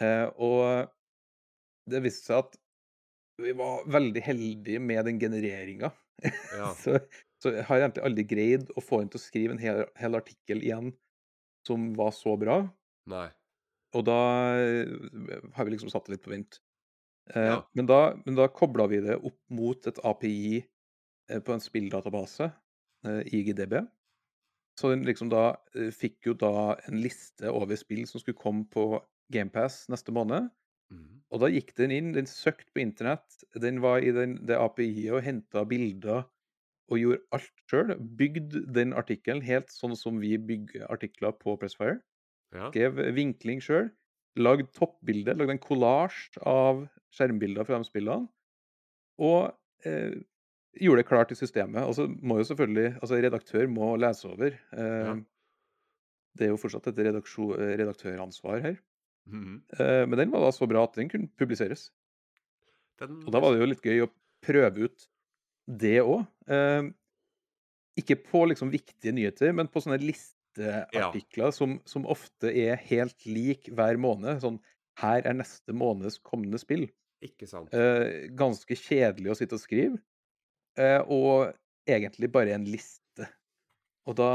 [0.00, 0.88] Eh, og
[1.90, 2.58] det viste seg at
[3.42, 5.92] vi var veldig heldige med den genereringa.
[6.54, 6.68] Ja.
[6.78, 7.00] så,
[7.42, 10.14] så jeg har egentlig aldri greid å få henne til å skrive en hel, hel
[10.14, 10.92] artikkel igjen
[11.66, 12.60] som var så bra.
[13.10, 13.28] Nei.
[13.98, 14.18] Og da
[14.62, 14.92] eh,
[15.56, 16.60] har vi liksom satt det litt på vent.
[17.34, 17.58] Eh, Ja.
[17.74, 22.48] Men da, men da kobla vi det opp mot et API eh, på en spilldatabase,
[23.06, 23.82] eh, IGDB.
[24.80, 28.64] Så den liksom da eh, fikk jo da en liste over spill som skulle komme
[28.72, 28.86] på
[29.34, 30.48] GamePass neste måned.
[30.92, 31.22] Mm.
[31.32, 35.12] Og da gikk den inn, den søkte på internett, den var i den, det API-et
[35.16, 36.24] og henta bilder
[36.92, 37.94] og gjorde alt sjøl.
[38.18, 42.00] Bygde den artikkelen helt sånn som vi bygger artikler på Pressfire.
[42.52, 42.68] Ja.
[42.68, 43.90] Skrev vinkling sjøl.
[44.40, 46.84] Lagd toppbilde, lagd en kollasj av
[47.16, 48.28] skjermbilder fra de spillene.
[49.22, 49.52] Og
[49.88, 50.20] eh,
[50.80, 51.84] gjorde det klart i systemet.
[51.84, 54.56] Og så må jo selvfølgelig Altså, redaktør må lese over.
[54.72, 55.16] Ja.
[55.16, 55.22] Eh,
[56.38, 58.78] det er jo fortsatt et redaktøransvar her.
[59.28, 59.62] Mhm.
[59.78, 61.90] Eh, men den var da så bra at den kunne publiseres.
[63.00, 64.12] Den Og da var det jo litt gøy å
[64.42, 65.08] prøve ut
[65.66, 66.24] det òg.
[66.50, 66.90] Eh,
[68.00, 73.68] ikke på liksom viktige nyheter, men på sånne listeartikler som, som ofte er helt lik
[73.72, 74.40] hver måned.
[74.44, 74.60] Sånn
[75.00, 76.86] Her er neste måneds kommende spill.
[77.24, 77.72] Ikke sant.
[77.76, 80.00] Eh, ganske kjedelig å sitte og skrive.
[80.80, 81.52] Eh, og
[81.88, 83.28] egentlig bare en liste.
[84.08, 84.32] Og da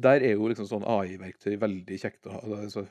[0.00, 2.40] Der er jo liksom sånn AI-verktøy veldig kjekt å ha.
[2.62, 2.86] Altså,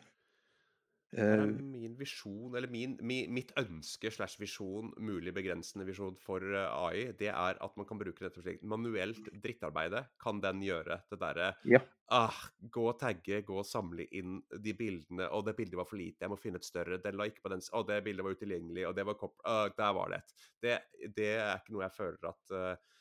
[1.17, 6.17] Her er eh, min visjon, eller min, mi, mitt ønske slash visjon, mulig begrensende visjon
[6.21, 8.61] for eh, AI, det er at man kan bruke dette slik.
[8.61, 10.99] Manuelt drittarbeide kan den gjøre.
[11.09, 11.81] Det derre Ja.
[12.13, 15.31] ah, Gå og tagge, gå og samle inn de bildene.
[15.33, 17.01] Å, det bildet var for lite, jeg må finne et større.
[17.01, 19.39] Den la ikke på den og Å, det bildet var utilgjengelig, og det var kopp...
[19.49, 20.35] ah, der var det et.
[20.61, 20.77] Det,
[21.17, 22.99] det er ikke noe jeg føler at uh,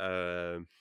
[0.00, 0.80] eh,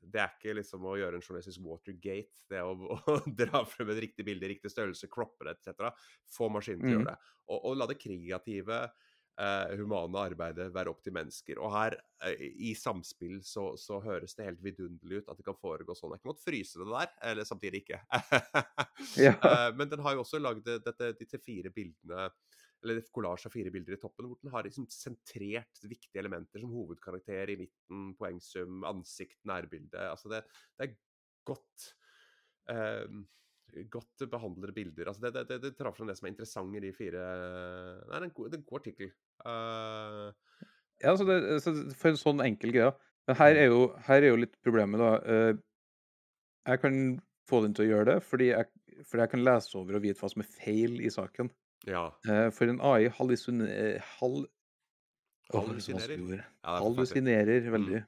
[0.00, 2.72] det er ikke liksom å gjøre en journalistisk Watergate, det å,
[3.14, 5.92] å dra frem et riktig bilde riktig størrelse, kroppe det etc.
[6.30, 6.98] Få maskinen til å Mm.
[6.98, 7.18] gjøre det.
[7.48, 8.80] Og, og la det kreative,
[9.38, 11.60] eh, humane arbeidet være opp til mennesker.
[11.62, 15.58] Og her, eh, i samspill, så, så høres det helt vidunderlig ut at det kan
[15.58, 16.14] foregå sånn.
[16.16, 18.02] Jeg kan godt fryse det der, eller samtidig ikke.
[19.16, 19.34] Ja.
[19.48, 22.28] Eh, men den har jo også lagd dette, disse fire bildene
[22.82, 26.62] eller et kollasj av fire bilder i toppen, hvor den har liksom sentrert viktige elementer
[26.62, 30.04] som hovedkarakter i midten, poengsum, ansikt, nærbilde.
[30.12, 30.44] Altså det,
[30.78, 30.94] det er
[31.48, 31.90] godt
[32.70, 33.18] eh,
[33.92, 35.10] Godt behandlede bilder.
[35.10, 38.14] Altså det, det, det, det tar fram det som er interessant i de fire Nei,
[38.14, 39.10] det er en god, god artikkel.
[39.44, 40.30] Uh...
[41.02, 42.94] Ja, altså det, så for en sånn enkel greie.
[43.28, 45.10] Men her er jo, her er jo litt problemet, da.
[45.20, 45.58] Eh,
[46.72, 46.96] Jeg kan
[47.48, 48.70] få den til å gjøre det, fordi jeg,
[49.04, 51.52] fordi jeg kan lese over og vite hva som er feil i saken.
[51.86, 52.04] Ja.
[52.28, 54.46] Eh, For en AI hallusinerer hal,
[55.54, 56.32] Åh, det er så vanskelig ord.
[56.32, 56.82] ja, det er forferdelig.
[56.84, 58.02] Hallusinerer veldig.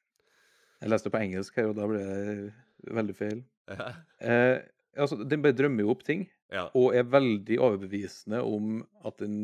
[0.80, 3.40] Jeg leste på engelsk her, og da ble det veldig feil.
[3.70, 4.58] Eh,
[4.96, 6.66] altså, den bare drømmer jo opp ting, ja.
[6.74, 9.36] og er veldig overbevisende om at den,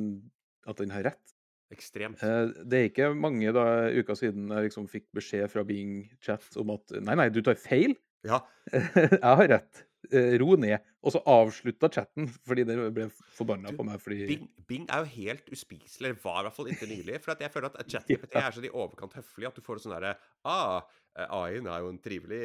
[0.67, 1.35] at den har rett.
[1.75, 2.23] Ekstremt.
[2.23, 6.57] Eh, det er ikke mange da, uker siden jeg liksom fikk beskjed fra Bing Chat
[6.61, 7.97] om at nei, nei, du tar feil.
[8.27, 8.41] Ja.
[8.75, 9.85] jeg har rett.
[10.11, 10.83] Eh, ro ned.
[11.07, 13.07] Og så avslutta chatten fordi det ble
[13.37, 16.71] forbanna på meg fordi Bing, Bing er jo helt uspiselig, eller var i hvert fall
[16.73, 17.21] inntil nylig.
[17.25, 19.95] For at jeg føler at ChatGPT er så i overkant høflig at du får sånn
[19.97, 20.17] derre
[20.47, 20.83] Ah,
[21.19, 22.41] eh, AI-en er jo en trivelig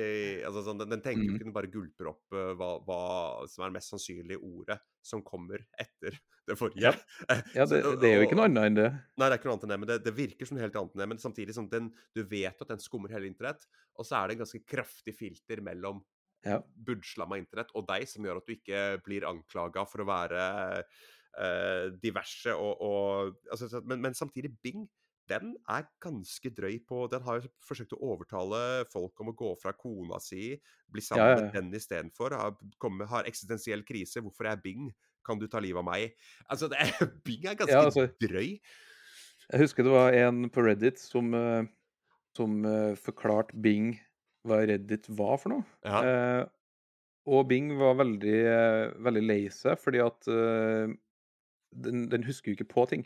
[0.47, 1.35] altså sånn, den, den tenker jo Mm.
[1.39, 3.01] ikke, den bare gulper opp uh, hva, hva
[3.51, 6.15] som er det mest sannsynlige ordet som kommer etter
[6.49, 6.93] det forrige.
[7.55, 8.87] Ja, det, det er jo ikke noe annet enn det.
[9.17, 10.79] Nei, det er ikke noe annet enn det, men det, det virker som noe helt
[10.81, 11.09] annet enn det.
[11.13, 13.65] Men samtidig sånn, den, du vet at den skummer hele internett,
[13.97, 16.01] og så er det en ganske kraftig filter mellom
[16.45, 16.57] Ja.
[16.87, 20.45] budslamma internett og deg, som gjør at du ikke blir anklaga for å være
[20.81, 24.87] eh, diverse og, og altså, men, men samtidig, Bing
[25.29, 28.57] den er ganske drøy på Den har jo forsøkt å overtale
[28.91, 30.55] folk om å gå fra kona si,
[30.91, 32.35] bli sammen Ja, ja, med den istedenfor.
[32.35, 34.19] Har, komme- har eksistensiell krise.
[34.25, 34.89] Hvorfor er Bing?
[35.23, 36.15] Kan du ta livet av meg?
[36.49, 36.81] Altså, det
[37.27, 38.57] Bing er ganske altså- drøy.
[39.51, 41.65] Jeg husker det var en på Reddit som, eh,
[42.37, 43.93] som eh, forklarte Bing
[44.47, 45.65] hva Reddit var for noe.
[45.85, 46.01] Ja.
[46.01, 46.43] Eh,
[47.31, 50.93] og Bing var veldig, eh, veldig lei seg, fordi at eh,
[51.85, 53.05] den, den husker jo ikke på ting.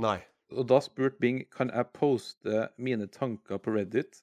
[0.00, 0.20] Nei.
[0.54, 4.22] Og da spurte Bing kan jeg poste mine tanker på Reddit,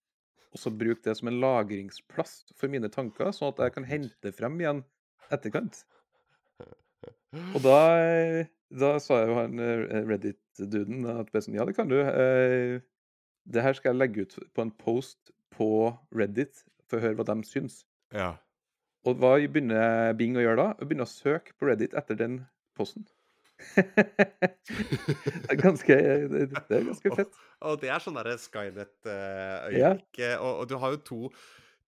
[0.51, 4.33] og så bruke det som en lagringsplass for mine tanker, sånn at jeg kan hente
[4.35, 4.83] frem igjen
[5.31, 5.83] etterkant.
[7.55, 11.95] Og da, eh, da sa jo han eh, Reddit-duden at ja, det kan du.
[12.03, 12.81] Eh,
[13.51, 15.69] det her skal jeg legge ut på en post på
[16.15, 17.83] Reddit for å høre hva de syns.
[18.15, 18.33] Ja.
[19.07, 20.67] Og hva begynner Bing å gjøre da?
[20.77, 22.43] Å begynne å søke på Reddit etter den
[22.77, 23.07] posten.
[25.63, 27.41] ganske, det, det er ganske fett.
[27.61, 30.21] Og det er sånn derre Skynet-øyeblikk.
[30.21, 30.37] Ja.
[30.41, 31.19] Og, og du har jo to,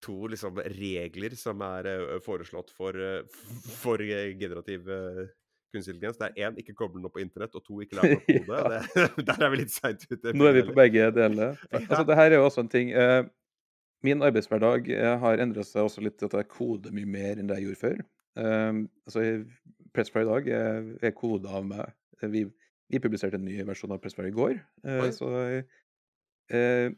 [0.04, 3.24] to liksom regler som er eh, foreslått for, eh,
[3.82, 5.24] for generativ eh,
[5.74, 6.20] kunstig intelligens.
[6.22, 8.34] Det er én, ikke koble den opp på internett, og to, ikke lære den opp
[8.50, 8.82] hodet.
[8.98, 9.08] Ja.
[9.30, 10.28] Der er vi litt seint ute.
[10.34, 11.50] Nå er vi på begge deler.
[11.72, 12.88] Altså, det her er jo også en ting
[14.04, 17.48] Min arbeidshverdag eh, har endra seg også litt til at jeg koder mye mer enn
[17.50, 18.02] det jeg gjorde før.
[18.36, 19.24] Um, altså,
[19.94, 21.94] Pressfire i dag er, er koda av meg.
[22.22, 22.42] Eh, Vi,
[22.92, 24.58] vi publiserte en ny versjon av Pressfire i går.
[24.84, 25.30] Uh, så,
[26.52, 26.90] uh,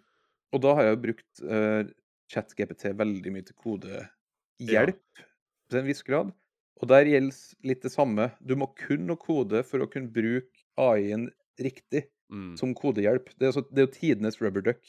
[0.56, 1.84] og da har jeg brukt eh,
[2.32, 5.23] ChatGPT veldig mye til kodehjelp
[5.69, 6.32] til en viss grad.
[6.80, 8.30] Og der gjelder litt det samme.
[8.40, 11.30] Du må kun å kode for å kunne bruke AI-en
[11.61, 12.56] riktig Mm.
[12.57, 13.27] som kodehjelp.
[13.38, 14.88] Det er, så, det er jo tidenes rubber duck.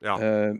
[0.00, 0.14] Ja.
[0.16, 0.54] Eh,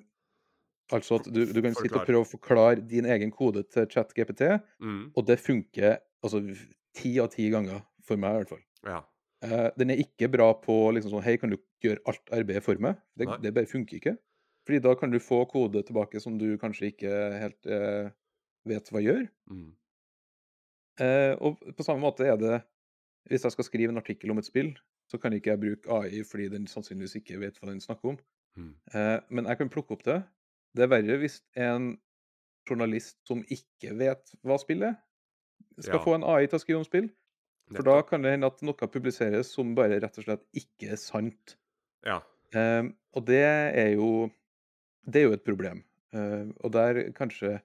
[0.93, 4.45] altså at du, du kan sitte og prøve å forklare din egen kode til ChatGPT,
[4.81, 5.11] Mm.
[5.17, 6.43] og det funker altså
[6.95, 8.63] ti av ti ganger, for meg i hvert fall.
[8.87, 9.01] ja.
[9.43, 12.79] Uh, den er ikke bra på liksom sånn Hei, kan du gjøre alt arbeidet for
[12.79, 13.01] meg?
[13.19, 14.13] Det, det bare funker ikke.
[14.63, 17.11] Fordi da kan du få kode tilbake som du kanskje ikke
[17.41, 18.13] helt uh,
[18.71, 19.25] vet hva gjør.
[19.51, 19.73] Mm.
[21.01, 22.61] Uh, og på samme måte er det
[23.27, 24.71] Hvis jeg skal skrive en artikkel om et spill,
[25.11, 28.17] så kan ikke jeg bruke AI fordi den sannsynligvis ikke vet hva den snakker om.
[28.59, 28.73] Mm.
[29.31, 30.17] Men jeg kan plukke opp det.
[30.75, 31.99] Det er verre hvis en
[32.69, 34.97] journalist som ikke vet hva spill er,
[35.81, 36.05] skal Ja.
[36.05, 37.11] få en AI til å skrive om spill.
[37.73, 40.97] For da kan det hende at noe publiseres som bare rett og slett ikke er
[41.01, 41.57] sant.
[42.05, 42.21] Ja.
[42.55, 44.31] Um, og det er jo
[45.05, 45.85] Det er jo et problem.
[46.15, 47.61] Uh, og der kanskje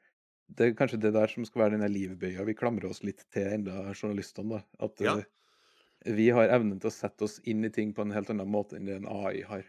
[0.49, 3.43] Det er kanskje det der som skal være denne livbøya vi klamrer oss litt til
[3.47, 4.49] enda journalistene.
[4.49, 4.63] da.
[4.85, 5.15] At Ja.
[5.17, 5.23] uh,
[6.05, 8.73] vi har evnen til å sette oss inn i ting på en helt annen måte
[8.77, 9.63] enn det en AI har.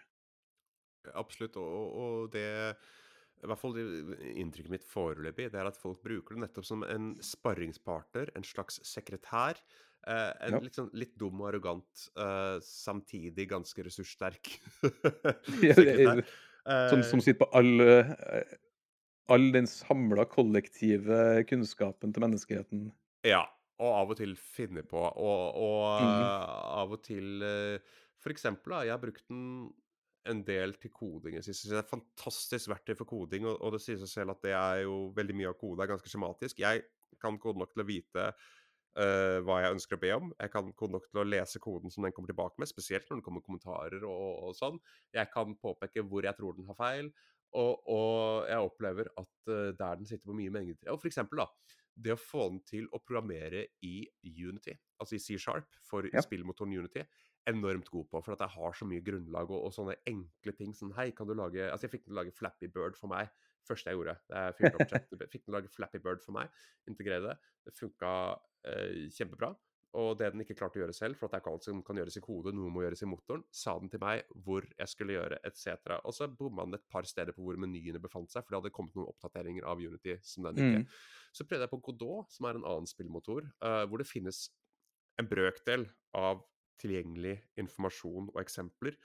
[1.14, 1.56] Absolutt.
[1.56, 2.76] Og- og det
[3.42, 7.12] i hvert fall inntrykket mitt foreløpig, det er at folk bruker det nettopp som en
[7.24, 9.60] sparringspartner, en slags sekretær.
[10.06, 10.60] Eh, en Ja.
[10.62, 16.22] litt sånn litt dum og arrogant, eh, samtidig ganske ressurssterk er- sekretær.
[16.68, 18.42] Som, Eh, som sitter på all, eh,
[19.32, 22.90] all den samla kollektive kunnskapen til menneskeheten.
[23.24, 23.46] Ja,
[23.80, 26.20] og av og til finner på, og, og mm.
[26.26, 27.78] eh, av og til eh,
[28.18, 29.72] For eksempel, da, jeg har brukt den
[30.30, 31.38] en del til koding.
[31.38, 34.34] Jeg synes det er et fantastisk verktøy for koding, og, og det sier seg selv
[34.36, 36.62] at det er jo veldig mye av kode er ganske skjematisk.
[36.64, 36.84] Jeg
[37.22, 38.26] kan kode nok til å vite
[38.98, 40.30] uh, hva jeg ønsker å be om.
[40.38, 43.20] Jeg kan kode nok til å lese koden som den kommer tilbake med, spesielt når
[43.20, 44.78] det kommer kommentarer og, og sånn.
[45.16, 47.10] Jeg kan påpeke hvor jeg tror den har feil,
[47.56, 51.40] og, og jeg opplever at uh, der den sitter på mye mengder Og for eksempel,
[51.40, 56.22] da, det å få den til å programmere i Unity, altså i C-sharp for Ja.
[56.22, 57.02] spillmotoren Unity,
[57.48, 60.74] enormt god på, for at jeg har så mye grunnlag og, og sånne enkle ting
[60.76, 63.12] som Hei, kan du lage Altså, jeg fikk den til å lage Flappy Bird for
[63.12, 63.30] meg.
[63.68, 64.18] Første jeg gjorde.
[64.32, 66.52] Jeg fikk den til å lage Flappy Bird for meg.
[66.90, 67.38] Integrere det.
[67.66, 68.12] Det funka
[68.68, 69.54] eh, kjempebra.
[69.96, 71.78] Og det den ikke klarte å gjøre selv, for at det er ikke alt som
[71.84, 74.92] kan gjøres i kode, noe må gjøres i motoren, sa den til meg hvor jeg
[74.92, 75.94] skulle gjøre, etc.
[76.02, 78.74] Og så bomma den et par steder på hvor menyene befant seg, for det hadde
[78.76, 80.84] kommet noen oppdateringer av Unity som den ikke Mm.
[81.34, 84.48] Så prøvde jeg på Godot, som er en annen spillmotor, uh, hvor det finnes
[85.20, 85.84] en brøkdel
[86.16, 86.40] av
[86.80, 88.96] tilgjengelig informasjon og eksempler.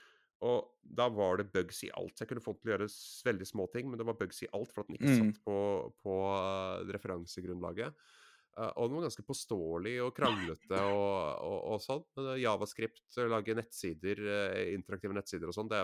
[0.44, 2.12] Og da var det bugs i alt.
[2.18, 2.88] Så jeg kunne fått til å gjøre
[3.28, 5.20] veldig små ting, men det var bugs i alt for at den ikke Mm.
[5.22, 5.56] satt på,
[6.04, 7.94] på eh, referansegrunnlaget.
[8.58, 11.14] Eh, og den var ganske påståelig og kranglete og,
[11.48, 12.04] og, og sånn.
[12.18, 14.20] Men eh, Javascript, lage nettsider,
[14.74, 15.80] interaktive nettsider og sånn, det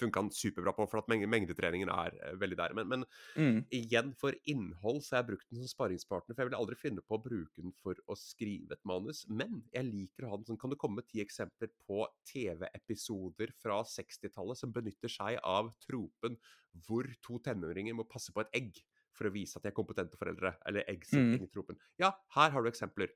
[0.00, 2.74] funka han superbra på, for at mengdetreningen er eh, veldig der.
[2.78, 3.04] Men, men
[3.36, 3.66] Mm.
[3.74, 7.02] igjen, for innhold så har jeg brukt den som sparingspartner, for jeg ville aldri finne
[7.02, 9.24] på å bruke den for å skrive et manus.
[9.28, 10.60] Men jeg liker å ha den sånn.
[10.62, 16.38] Kan du komme med ti eksempler på TV-episoder fra 60-tallet som benytter seg av tropen
[16.86, 18.82] hvor to tenåringer må passe på et egg
[19.16, 20.54] for å vise at de er kompetente foreldre?
[20.68, 21.80] Eller egg-sitting-tropen.
[22.02, 23.14] Ja, her har du eksempler.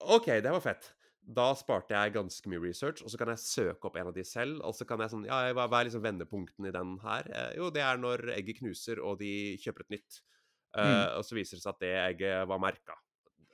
[0.00, 0.94] OK, det var fett.
[1.24, 4.24] Da sparte jeg ganske mye research, og så kan jeg søke opp en av de
[4.28, 4.60] selv.
[4.66, 7.30] Og så kan jeg sånn Ja, hva er liksom vendepunktene i den her?
[7.32, 10.20] Eh, jo, det er når egget knuser, og de kjøper et nytt.
[10.76, 11.18] Eh, Mm.
[11.20, 12.98] Og så viser det seg at det egget var merka.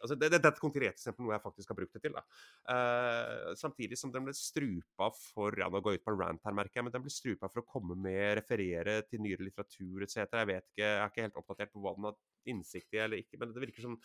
[0.01, 2.15] Altså, det, det, det er et konkret eksempel, noe jeg faktisk har brukt det til.
[2.73, 6.47] Eh, samtidig som den ble strupa for ja, Nå går jeg ut på en rant
[6.49, 10.07] her, merker jeg, men den ble strupa for å komme med, referere til nyere litteratur
[10.07, 10.25] etc.
[10.25, 12.17] Jeg vet ikke, jeg er ikke helt oppdatert på hva den har
[12.49, 14.01] innsikt i eller ikke, men det virker som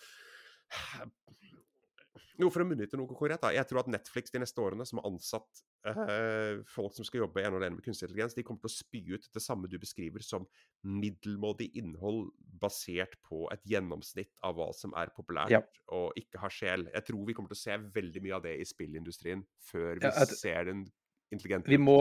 [2.39, 3.49] jo, for å munne til noe konkret, da.
[3.55, 7.43] Jeg tror at Netflix de neste årene, som har ansatt eh, folk som skal jobbe
[7.43, 9.77] en og alene med kunstig intelligens, de kommer til å spy ut det samme du
[9.81, 10.45] beskriver som
[10.85, 12.29] middelmådig innhold
[12.61, 15.61] basert på et gjennomsnitt av hva som er populært Ja.
[15.91, 16.87] og ikke har sjel.
[16.93, 20.05] Jeg tror vi kommer til å se veldig mye av det i spillindustrien før vi
[20.07, 20.85] Ja, at- ser den
[21.31, 21.99] intelligente Vi må,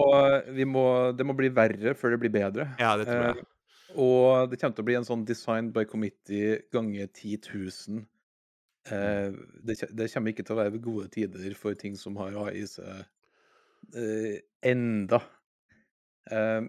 [0.52, 2.76] vi må Det må bli verre før det blir bedre.
[2.78, 3.38] Ja, det tror jeg.
[3.38, 7.38] Eh, og det kommer til å bli en sånn design by committee ganger 10
[7.88, 8.06] 000.
[8.92, 9.32] Eh,
[9.64, 12.66] det, det kommer ikke til å være gode tider for ting som har AI i
[12.68, 13.04] seg
[13.96, 14.38] eh,
[14.68, 15.20] enda.
[16.30, 16.66] Eh,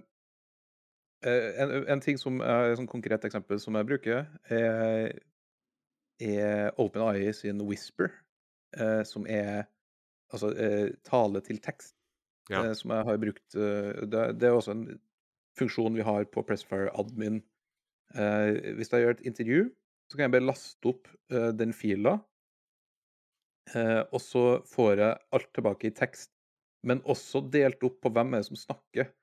[1.25, 5.15] en, en ting som er et konkret eksempel som jeg bruker, er,
[6.21, 8.11] er OpenAI sin Whisper,
[9.09, 9.63] som er
[10.29, 10.51] altså
[11.07, 11.95] tale til tekst
[12.51, 12.61] Ja.
[12.77, 14.99] som jeg har brukt det, det er også en
[15.57, 17.39] funksjon vi har på Pressfire Admin.
[18.13, 19.63] Hvis jeg gjør et intervju,
[20.09, 22.17] så kan jeg bare laste opp uh, den fila,
[23.75, 26.31] uh, og så får jeg alt tilbake i tekst,
[26.85, 29.13] men også delt opp på hvem er det som snakker.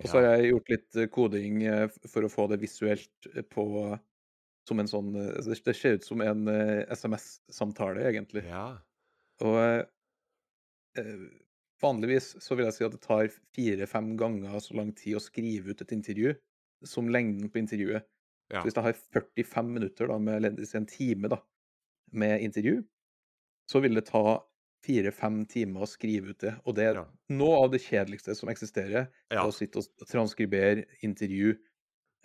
[0.00, 3.44] Og så har jeg gjort litt eh, koding eh, for å få det visuelt eh,
[3.44, 3.64] på
[4.68, 8.42] som en sånn eh, Det ser ut som en eh, SMS-samtale, egentlig.
[8.42, 8.82] ja.
[9.44, 9.82] Og eh,
[10.98, 11.24] eh,
[11.82, 15.72] vanligvis så vil jeg si at det tar fire-fem ganger så lang tid å skrive
[15.72, 16.34] ut et intervju
[16.88, 18.06] som lengden på intervjuet.
[18.50, 18.62] Ja.
[18.62, 21.40] Så hvis jeg har 45 minutter, da, med, en time, da,
[22.12, 22.82] med intervju,
[23.70, 24.40] så vil det ta
[24.86, 26.54] fire-fem timer å skrive ut det.
[26.64, 27.04] Og det er Ja.
[27.30, 29.10] noe av det kjedeligste som eksisterer.
[29.30, 29.44] Ja.
[29.46, 31.56] Å sitte og transkribere intervju.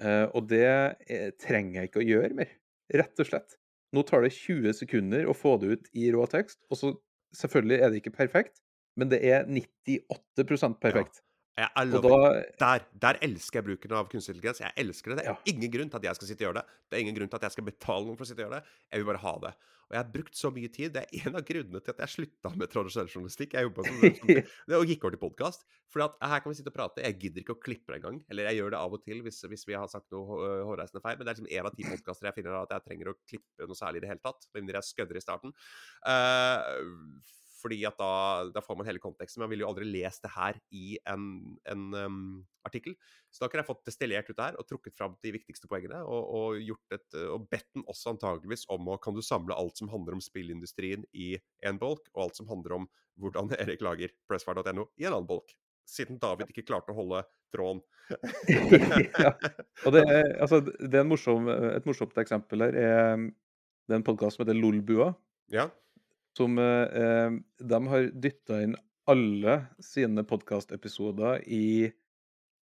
[0.02, 0.65] Uh, og det
[1.07, 2.49] eh, trenger jeg ikke å gjøre mer,
[2.91, 3.56] rett og slett.
[3.95, 6.89] Nå tar det 20 sekunder å få det ut i rå tekst, og så
[7.35, 8.60] selvfølgelig er det ikke perfekt,
[8.99, 11.22] men det er 98% perfekt.
[11.22, 12.41] Love da.
[12.60, 14.60] Der, der elsker jeg bruken av kunstig intelligens.
[14.60, 15.18] Jeg elsker det.
[15.22, 15.38] Det er Ja.
[15.53, 16.65] ingen grunn til at jeg skal sitte og gjøre det.
[16.90, 18.60] Det er ingen grunn til at jeg skal betale noen for å sitte og gjøre
[18.60, 18.68] det.
[18.91, 19.53] Jeg vil bare ha det.
[19.86, 20.94] Og jeg har brukt så mye tid.
[20.95, 23.53] Det er en av grunnene til at jeg slutta med tradisjonell journalistikk.
[23.53, 23.86] Jeg jobba
[24.82, 25.64] og gikk over til podkast.
[25.94, 27.03] For her kan vi sitte og prate.
[27.06, 28.18] Jeg gidder ikke å klippe det engang.
[28.34, 31.03] Eller jeg gjør det av og til hvis, hvis vi har sagt noe hå- hårreisende
[31.06, 31.15] feil.
[31.19, 33.69] Men det er liksom én av ti podkaster jeg finner at jeg trenger å klippe
[33.69, 34.49] noe særlig i det hele tatt.
[34.56, 35.53] Med mindre jeg skødder i starten.
[36.03, 36.82] Eh,
[37.65, 39.41] fordi at da, da får man hele konteksten.
[39.41, 41.23] Man ville jo aldri lest det her i en,
[41.71, 42.19] en um,
[42.67, 42.93] artikkel.
[43.33, 46.03] Så da kunne jeg fått destillert ut det her og trukket fram de viktigste poengene.
[46.05, 49.81] Og, og, gjort et, og bedt den også antageligvis om å kan du samle alt
[49.81, 51.33] som handler om spillindustrien i
[51.65, 52.89] en bolk, og alt som handler om
[53.21, 55.55] hvordan Erik lager pressfire.no i en annen bolk.
[55.89, 57.23] Siden David ikke klarte å holde
[57.53, 57.81] tråden.
[59.21, 59.31] ja.
[59.85, 62.77] Og det er, altså, det er morsom, et morsomt eksempel her.
[62.77, 63.25] Er,
[63.85, 65.13] det er en podkast som heter Lolbua.
[65.53, 65.69] ja.
[66.36, 68.76] Som eh, De har dytta inn
[69.07, 71.91] alle sine podkastepisoder i,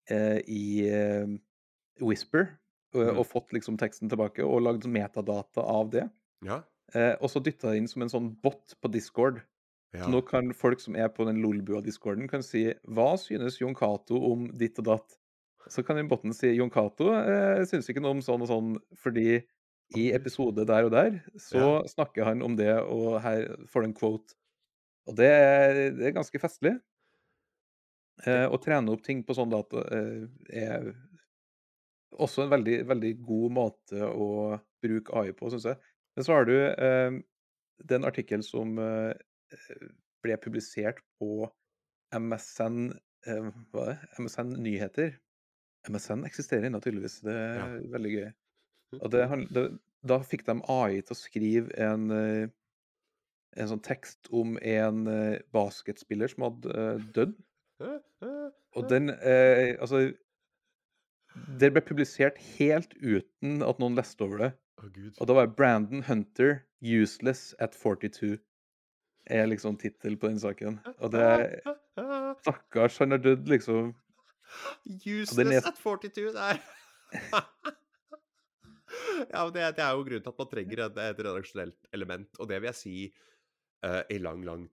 [0.10, 1.30] eh, i eh,
[2.02, 2.58] Whisper.
[2.92, 3.20] Og, mm.
[3.22, 6.10] og fått liksom teksten tilbake, og lagd metadata av det.
[6.44, 6.60] Ja.
[6.92, 9.40] Eh, og så dytta det inn som en sånn bot på Discord.
[9.96, 10.04] ja.
[10.04, 14.20] Så nå kan folk som er på den Lolbua-discorden, kan si Hva synes Jon Cato
[14.32, 15.18] om ditt og datt?
[15.72, 18.72] Så kan den botten si Jon Cato eh, synes ikke noe om sånn og sånn,
[19.00, 19.40] fordi
[19.98, 24.36] i episode der og der så snakker han om det, og her får en quote.
[25.10, 26.76] Og det er, det er ganske festlig.
[28.28, 30.28] Eh, å trene opp ting på sånn data eh,
[30.62, 30.92] er
[32.22, 34.28] også en veldig, veldig god måte å
[34.84, 35.80] bruke AI på, syns jeg.
[36.16, 37.18] Men så har du eh,
[37.82, 39.16] Det er en artikkel som eh,
[40.22, 41.48] ble publisert på
[42.14, 42.92] MSN
[43.26, 43.50] eh?
[44.20, 45.16] MSN Nyheter.
[45.90, 47.22] MSN eksisterer ennå, tydeligvis.
[47.26, 47.68] Det er Ja.
[47.96, 48.28] veldig gøy.
[49.00, 49.24] Og det,
[49.56, 49.66] det,
[50.08, 52.50] da fikk de AI til å skrive en, eh,
[53.62, 57.38] en sånn tekst om en eh, basketspiller som hadde eh, dødd.
[58.78, 60.12] Og den eh, Altså
[61.58, 64.52] Det ble publisert helt uten at noen leste over det.
[65.20, 68.40] Og da var Brandon Hunter 'Useless at 42'
[69.30, 70.80] er liksom tittel på den saken.
[70.98, 71.62] Og det
[72.42, 73.94] Stakkars, han er dødd, liksom.
[75.06, 76.58] Useless at 42, det er
[79.32, 82.40] Ja, men det, det er jo grunnen til at man trenger et, et redaksjonelt element,
[82.40, 82.96] og det vil jeg si
[83.86, 84.68] uh, i lang, lang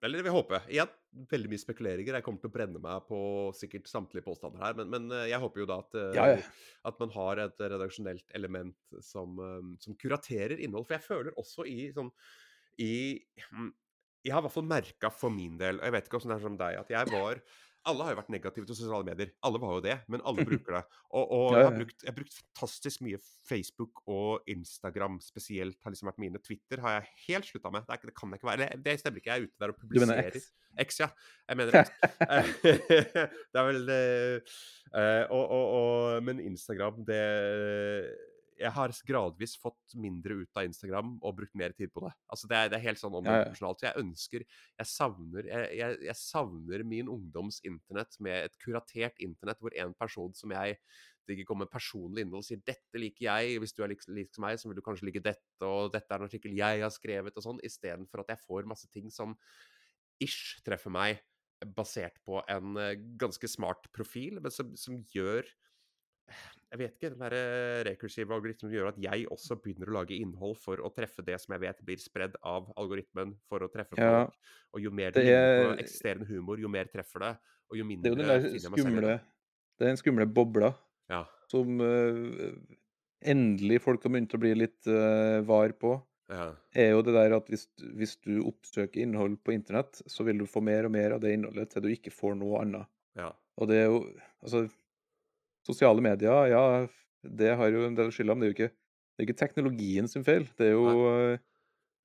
[0.00, 0.60] Eller det vil jeg håpe.
[0.72, 0.92] Igjen,
[1.30, 2.16] veldig mye spekuleringer.
[2.18, 3.20] Jeg kommer til å brenne meg på
[3.56, 6.44] sikkert samtlige påstander her, men, men eh, jeg håper jo da at, eh, Ja, ja.
[6.88, 10.86] at man har et redaksjonelt element som, eh, som kuraterer innhold.
[10.88, 12.12] For jeg føler også i sånn
[12.80, 12.92] i
[13.50, 13.72] hm,
[14.24, 16.38] Jeg har i hvert fall merka for min del, og jeg vet ikke hvordan det
[16.38, 17.42] er som deg, at jeg var
[17.88, 19.30] alle har jo vært negative til sosiale medier.
[19.46, 20.82] Alle var jo det, men alle bruker det.
[21.10, 25.78] Og, og jeg, har brukt, jeg har brukt fantastisk mye Facebook og Instagram spesielt.
[25.84, 26.42] har liksom vært mine.
[26.44, 27.86] Twitter har jeg helt slutta med.
[27.88, 28.70] Det, ikke- det kan jeg ikke være.
[28.84, 30.30] Det stemmer ikke, jeg er ute der og publiserer.
[30.40, 30.50] X?
[30.86, 31.08] X, ja.
[31.48, 31.94] Jeg mener X.
[33.52, 33.94] det er vel
[35.30, 37.20] og, og, og, Men Instagram, det
[38.60, 42.12] Jeg har gradvis fått mindre ut av Instagram og brukt mer tid på det.
[42.28, 43.80] Altså Det er, det er helt sånn omproporsjonalt.
[43.80, 49.22] Så jeg ønsker Jeg savner jeg, jeg, jeg savner min ungdoms internett med et kuratert
[49.24, 50.76] internett hvor en person som jeg
[51.28, 54.32] det ikke kommer personlig innhold og sier 'dette liker jeg', hvis du er lik, lik
[54.34, 56.90] som meg, så vil du kanskje like dette, og 'dette er en artikkel jeg har
[56.90, 59.36] skrevet', og sånn, istedenfor at jeg får masse ting som
[60.18, 61.22] ish treffer meg,
[61.76, 65.46] basert på en eh, ganske smart profil, men som, som gjør
[66.70, 70.56] jeg vet ikke, den der rekursive algoritmen gjør at jeg også begynner å lage innhold
[70.62, 74.26] for å treffe det som jeg vet blir spredd av algoritmen for å treffe Ja.
[74.26, 74.36] folk.
[74.74, 77.32] Og jo mer det, er- eksisterende humor, jo mer treffer det,
[77.70, 79.16] og jo mindre Det er jo skumle.
[79.78, 80.74] Det er den skumle bobla
[81.10, 81.24] Ja.
[81.50, 82.54] som uh,
[83.26, 85.96] endelig folk har begynt å bli litt uh, var på.
[86.30, 86.52] ja.
[86.78, 87.64] er jo det der at hvis,
[87.98, 91.32] hvis du oppsøker innhold på internett, så vil du få mer og mer av det
[91.34, 92.86] innholdet til du ikke får noe annet.
[93.18, 93.32] ja.
[93.60, 94.04] Og det er jo
[94.40, 94.70] Altså,
[95.66, 96.64] sosiale medier, ja,
[97.22, 100.08] det har jo en del skylda, men det er jo ikke, det er ikke teknologien
[100.08, 100.46] sin feil.
[100.58, 101.40] Det er jo eh,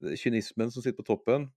[0.03, 1.49] er kynismen som sitter på toppen,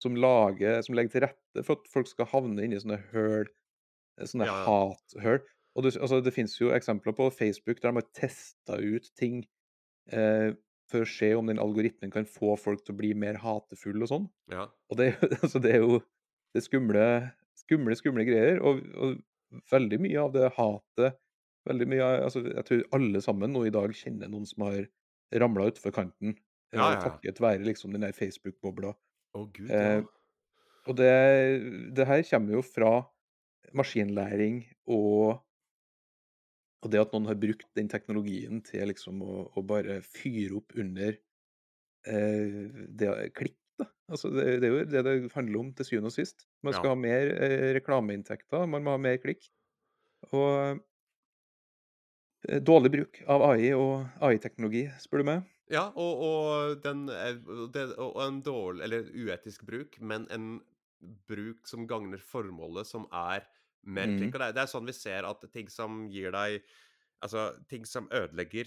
[0.00, 3.48] som lager Som legger til rette for at folk skal havne inni sånne høl,
[4.16, 5.42] eh, sånne Ja, hathøl.
[5.78, 9.44] Og det, altså, det finnes jo eksempler på Facebook der de har testa ut ting
[10.10, 10.56] eh,
[10.90, 14.10] for å se om den algoritmen kan få folk til å bli mer hatefulle og
[14.10, 14.30] sånn.
[14.50, 14.66] ja.
[14.90, 15.12] Og det,
[15.44, 16.00] altså, det er jo
[16.50, 17.06] det er skumle,
[17.58, 18.58] skumle, skumle greier.
[18.66, 21.18] Og, og veldig mye av det hatet
[21.68, 24.86] veldig mye, altså, Jeg tror alle sammen nå i dag kjenner noen som har
[25.40, 26.36] ramla utfor kanten.
[26.72, 27.20] Ja, eh, ja, ja.
[27.20, 28.94] Takket være liksom den der Facebook-bobla.
[29.34, 30.04] Å, gud, Eh, ja.
[30.88, 31.12] Og det
[31.96, 32.92] det her kommer jo fra
[33.76, 35.42] maskinlæring og
[36.82, 40.72] og det at noen har brukt den teknologien til liksom å å bare fyre opp
[40.80, 41.18] under,
[42.06, 43.86] eh, det klikk, da.
[44.10, 46.46] Altså, det det er jo det det handler om til syvende og sist.
[46.64, 46.78] Man Ja.
[46.78, 49.50] skal ha mer, eh, reklameinntekter, man må ha mer klikk.
[50.32, 50.80] Og eh,
[52.66, 55.42] dårlig bruk av AI og AI-teknologi, spør du meg.
[55.70, 60.48] Ja, og og den er og en dårlig eller uetisk bruk, men en
[61.30, 63.46] bruk som gagner formålet, som er
[63.86, 64.16] mer Mm.
[64.18, 64.34] klikk.
[64.34, 66.62] Og det er sånn vi ser at ting som gir deg
[67.20, 68.64] Altså, ting som ødelegger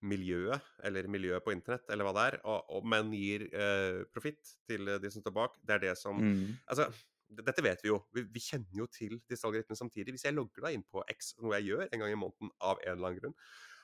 [0.00, 4.54] miljøet, eller miljøet på internett, eller hva det er, og og men gir, eh, profitt
[4.68, 6.60] til eh, de som står bak, det er det som Mm.
[6.68, 6.86] Altså,
[7.30, 8.00] dette vet vi jo.
[8.14, 10.14] Vi vi kjenner jo til disse algoritmene samtidig.
[10.16, 12.80] Hvis jeg logger deg inn på X, noe jeg gjør en gang i måneden av
[12.82, 13.36] en eller annen grunn,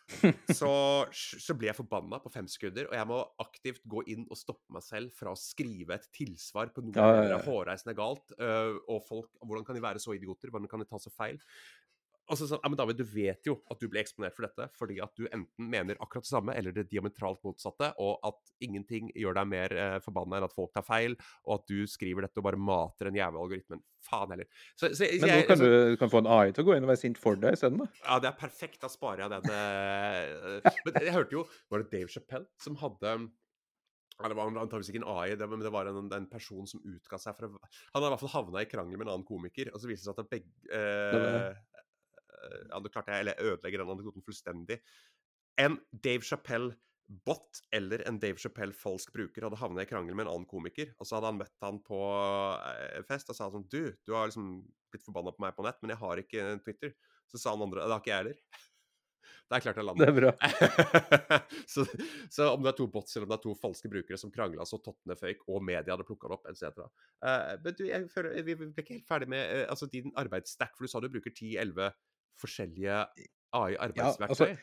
[0.61, 0.73] så
[1.11, 4.75] så blir jeg forbanna på fem sekunder, og jeg må aktivt gå inn og stoppe
[4.75, 7.41] meg selv fra å skrive et tilsvar på noe Ja, ja, ja.
[7.47, 8.31] hårreisende galt.
[8.39, 10.53] Uh, og folk Hvordan kan de være så idioter?
[10.53, 11.41] Hvordan kan de ta så feil?
[12.27, 14.67] Og så sånn, ja, men David, du vet jo at du blir eksponert for dette
[14.75, 19.13] fordi at du enten mener akkurat det samme eller det diametralt motsatte, og at ingenting
[19.15, 21.15] gjør deg mer eh, forbanna enn at folk tar feil,
[21.47, 23.85] og at du skriver dette og bare mater den jævla algoritmen.
[24.07, 24.51] Faen heller.
[24.75, 26.77] Så, så, Men nå kan altså, du du kan få en AI til å gå
[26.77, 27.89] inn og være sint for deg isteden, da.
[28.03, 28.81] ja, det er perfekt.
[28.83, 29.51] Da sparer jeg den.
[29.55, 31.43] eh, Men jeg hørte jo
[31.73, 33.17] Var det Dave Chappelle som hadde
[34.17, 36.81] eller Det var antakeligvis ikke en AI, det, men det var en, en person som
[36.89, 39.27] utga seg for å Han hadde i hvert fall havna i krangel med en annen
[39.29, 41.76] komiker, og så viste det seg at begge eh,
[42.71, 44.81] Ja, nå klarte jeg Eller jeg ødelegger den anekdoten fullstendig.
[45.63, 50.49] En Dave Chappelle-bot eller en Dave Chappelle-falsk bruker hadde havnet i krangel med en annen
[50.51, 52.01] komiker, og så hadde han møtt han på
[52.61, 54.61] eh, fest og sa sånn Du, du har liksom
[54.93, 56.97] blitt forbanna på meg på nett, men jeg har ikke Twitter.
[57.27, 58.67] Så sa han andre Det har ikke jeg heller.
[59.47, 60.09] Der klarte jeg Det landet.
[60.09, 61.41] er bra.
[61.73, 61.85] så,
[62.31, 64.67] så om det er to bots eller om det er to falske brukere som krangla
[64.67, 66.83] så tottene føyk, og media hadde plukka det opp, etc.
[67.23, 70.75] Uh, men du, jeg føler, vi ble ikke helt ferdig med uh, altså din arbeidsstack,
[70.75, 71.93] for du sa du bruker 10-11
[72.41, 73.05] forskjellige
[73.53, 74.29] AI-arbeidsverktøy.
[74.29, 74.57] altså,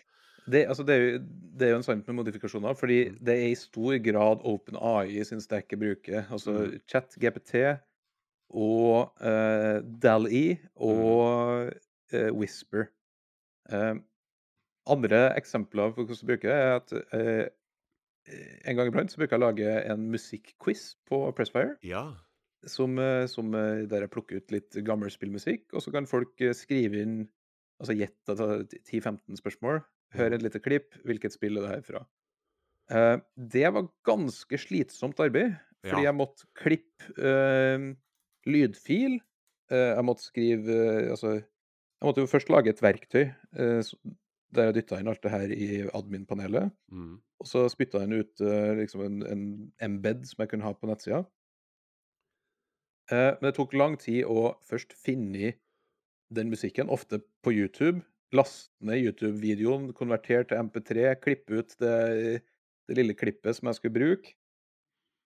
[0.52, 1.20] Det, altså, det, er jo,
[1.60, 3.18] det er jo en sannhet med modifikasjoner, fordi Mm.
[3.26, 6.26] det er i stor grad OpenAI sin stack jeg bruker.
[6.32, 6.80] Altså Mm.
[6.92, 7.56] ChatGPT
[8.54, 11.72] og uh, DAL-E og
[12.14, 12.90] uh, Whisper.
[13.72, 13.96] Eh,
[14.92, 17.48] andre eksempler på hvordan du bruker det, er at eh,
[18.68, 21.78] en gang iblant så bruker jeg å lage en musikkquiz på Pressfire.
[21.88, 22.04] Ja.
[22.68, 26.36] Som, eh, som, eh, der jeg plukker ut litt gammel spillmusikk, og så kan folk
[26.44, 27.16] eh, skrive inn
[27.82, 29.82] Altså gjett altså, 10-15 spørsmål.
[30.14, 30.94] Hør et lite klipp.
[31.08, 32.04] Hvilket spill er det her fra?
[32.92, 35.56] Eh, det var ganske slitsomt arbeid,
[35.86, 36.12] fordi Ja.
[36.12, 37.94] jeg måtte klippe uh,
[38.46, 39.20] lydfil.
[39.72, 40.76] Uh, jeg måtte skrive
[41.10, 43.94] Altså, jeg måtte jo først lage et verktøy eh,
[44.54, 46.72] der jeg dytta inn alt det her i admin-panelet.
[46.92, 47.16] Mm.
[47.40, 48.44] Og så spytta den ut
[48.78, 49.46] liksom en, en
[49.82, 51.24] embed som jeg kunne ha på nettsida.
[53.10, 55.56] Men det tok lang tid å først finne
[56.36, 58.02] den musikken, ofte på YouTube.
[58.34, 61.98] Laste ned YouTube-videoen, konvertere til MP3, klippe ut det,
[62.90, 64.34] det lille klippet som jeg skulle bruke.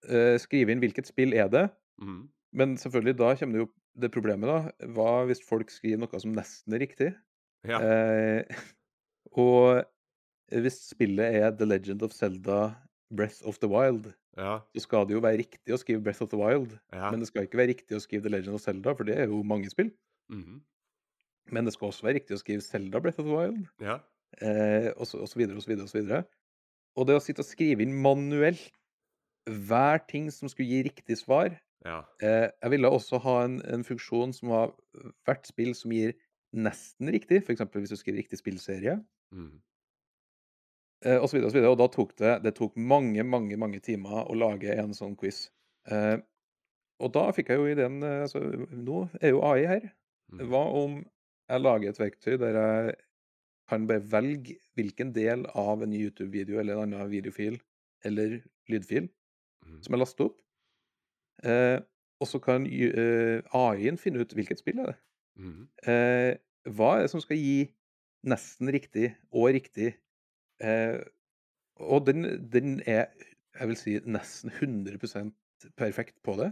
[0.09, 1.65] eh, skrive inn hvilket spill er det.
[2.01, 2.27] Mm.
[2.57, 3.69] Men selvfølgelig, da kommer det jo
[4.03, 4.87] det problemet, da.
[4.93, 7.09] Hva hvis folk skriver noe som nesten er riktig?
[7.67, 7.79] Ja.
[7.81, 8.43] Eh,
[9.43, 9.83] og
[10.53, 12.75] hvis spillet er The Legend of Zelda
[13.13, 14.59] Breath of the Wild, ja.
[14.75, 16.77] så skal det jo være riktig å skrive Breath of the Wild.
[16.93, 17.09] Ja.
[17.11, 19.31] Men det skal ikke være riktig å skrive The Legend of Zelda, for det er
[19.31, 19.91] jo mange spill.
[20.33, 20.61] Mhm.
[21.53, 23.99] Men det skal også være riktig å skrive Zelda Breath of the Wild, ja.
[24.41, 26.23] eh, og, så, og så videre og så videre og så videre.
[26.97, 28.71] Og det å sitte og skrive inn manuelt
[29.47, 31.53] hver ting som skulle gi riktig svar
[31.85, 32.01] ja.
[32.19, 34.73] eh, Jeg ville også ha en, en funksjon som var
[35.27, 36.17] hvert spill som gir
[36.57, 37.63] nesten riktig, f.eks.
[37.75, 38.97] hvis du skriver riktig spillserie.
[39.35, 39.59] Mm.
[41.05, 41.73] Eh, og så videre og så videre.
[41.75, 45.45] Og da tok det, det tok mange, mange mange timer å lage en sånn quiz.
[45.91, 46.17] Eh,
[47.03, 48.41] og da fikk jeg jo ideen eh, altså,
[48.73, 49.87] Nå er jo AI her.
[50.33, 50.47] Mhm.
[50.51, 50.97] Hva om
[51.47, 52.95] jeg lager et verktøy der jeg
[53.67, 57.59] kan bare velge hvilken del av en YouTube-video eller en annen videofil
[58.05, 58.39] eller
[58.71, 59.81] lydfil mm.
[59.83, 60.37] som jeg laster opp,
[61.43, 61.79] eh,
[62.21, 64.97] og så kan eh, AI-en finne ut hvilket spill er det
[65.41, 65.63] mm.
[65.91, 66.33] Eh,
[66.77, 67.67] hva er det som skal gi
[68.27, 69.93] nesten riktig og riktig?
[70.63, 70.99] Eh,
[71.77, 73.11] og den, den er,
[73.59, 76.51] jeg vil si, nesten 100% perfekt på det.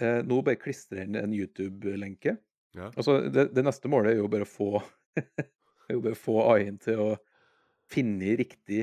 [0.00, 2.36] Eh, nå bare klistrer jeg inn en YouTube-lenke.
[2.74, 2.90] Ja.
[2.96, 4.68] Altså, det, det neste målet er jo bare å få
[5.92, 7.10] jo bare få AI-en til å
[7.92, 8.80] finne riktig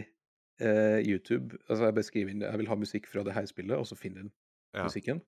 [0.61, 1.57] eh, YouTube.
[1.67, 3.97] Altså, jeg beskriver skriver inn jeg vil ha musikk fra det her spillet, og så
[3.99, 4.31] finner den
[4.77, 4.85] Ja.
[4.87, 5.19] musikken.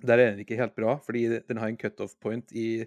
[0.00, 2.86] Der er den ikke helt bra, fordi den har en cutoff point i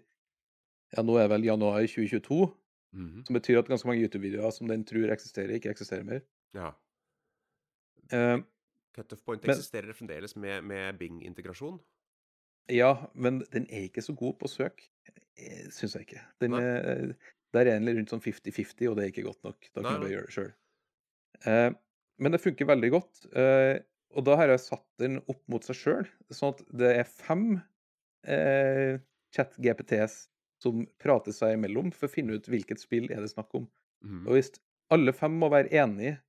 [0.95, 2.49] ja, nå er det vel januar 2022,
[2.93, 3.21] Mhm.
[3.27, 6.21] som betyr at ganske mange YouTube-videoer som den tror eksisterer, ikke eksisterer mer.
[6.55, 6.71] ja.
[8.11, 8.41] Uh,
[8.95, 11.77] Cutoff point Men- eksisterer fremdeles med, med Bing-integrasjon.
[12.71, 14.83] Ja, men den er ikke så god på søk,
[15.37, 16.25] eh, syns jeg ikke.
[16.43, 17.13] Den er
[17.51, 19.65] Der er den rundt sånn 50-50, og det er ikke godt nok.
[19.75, 20.51] Da kan du bare gjøre det sjøl.
[21.51, 21.71] Eh,
[22.23, 23.25] men det funker veldig godt.
[23.35, 23.81] Eh,
[24.15, 27.45] og da har jeg satt den opp mot seg sjøl, sånn at det er fem
[28.23, 28.99] eh,
[29.35, 30.17] chat-GPTs
[30.61, 33.67] som prater seg imellom for å finne ut hvilket spill er det snakk om.
[34.05, 34.25] Mm.
[34.27, 34.51] Og hvis
[34.93, 36.19] alle fem må være enige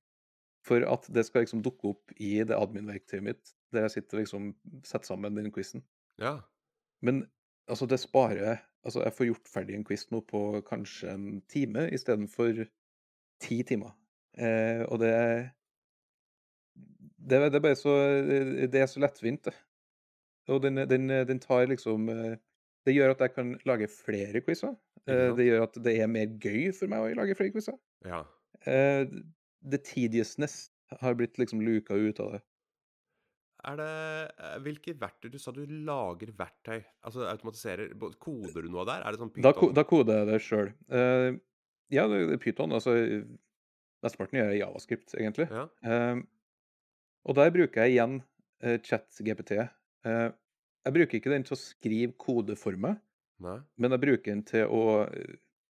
[0.63, 4.23] for at det skal liksom dukke opp i det admin-verktøyet mitt, der jeg sitter og
[4.23, 4.51] liksom
[4.87, 5.83] setter sammen den quizen.
[6.21, 6.37] Ja.
[7.01, 7.25] Men
[7.67, 11.85] altså, det sparer Altså, jeg får gjort ferdig en quiz nå på kanskje en time
[11.95, 12.65] istedenfor
[13.39, 13.93] ti timer.
[14.35, 15.11] Eh, og det
[17.23, 17.93] det det er bare så
[18.67, 19.55] Det er så lettvint, det.
[20.51, 22.35] Og den den den tar liksom eh,
[22.85, 24.75] Det gjør at jeg kan lage flere quizer.
[25.07, 27.79] Eh, det gjør at det er mer gøy for meg å lage flere quizer.
[28.05, 28.25] ja.
[28.67, 29.07] Eh,
[29.63, 32.41] the tediousness har blitt liksom luka ut av det.
[33.63, 33.89] Er det
[34.43, 36.81] eh, Hvilke verktøy Du sa du lager verktøy.
[37.07, 39.03] Altså automatiserer Koder du noe der?
[39.07, 39.73] Er det sånn Da, ko Python?
[39.77, 40.71] da koder jeg det sjøl.
[40.91, 41.39] Uh,
[41.93, 42.73] ja, det det Python.
[42.75, 42.95] Altså
[44.03, 45.47] Mesteparten gjør jeg i Javascript, egentlig.
[45.51, 45.67] Ja.
[45.87, 46.23] Uh,
[47.23, 49.53] og der bruker jeg igjen uh, ChatGPT.
[50.03, 50.29] Uh,
[50.83, 52.97] jeg bruker ikke den til å skrive kode for meg,
[53.39, 53.61] Nei.
[53.79, 54.81] men jeg bruker den til å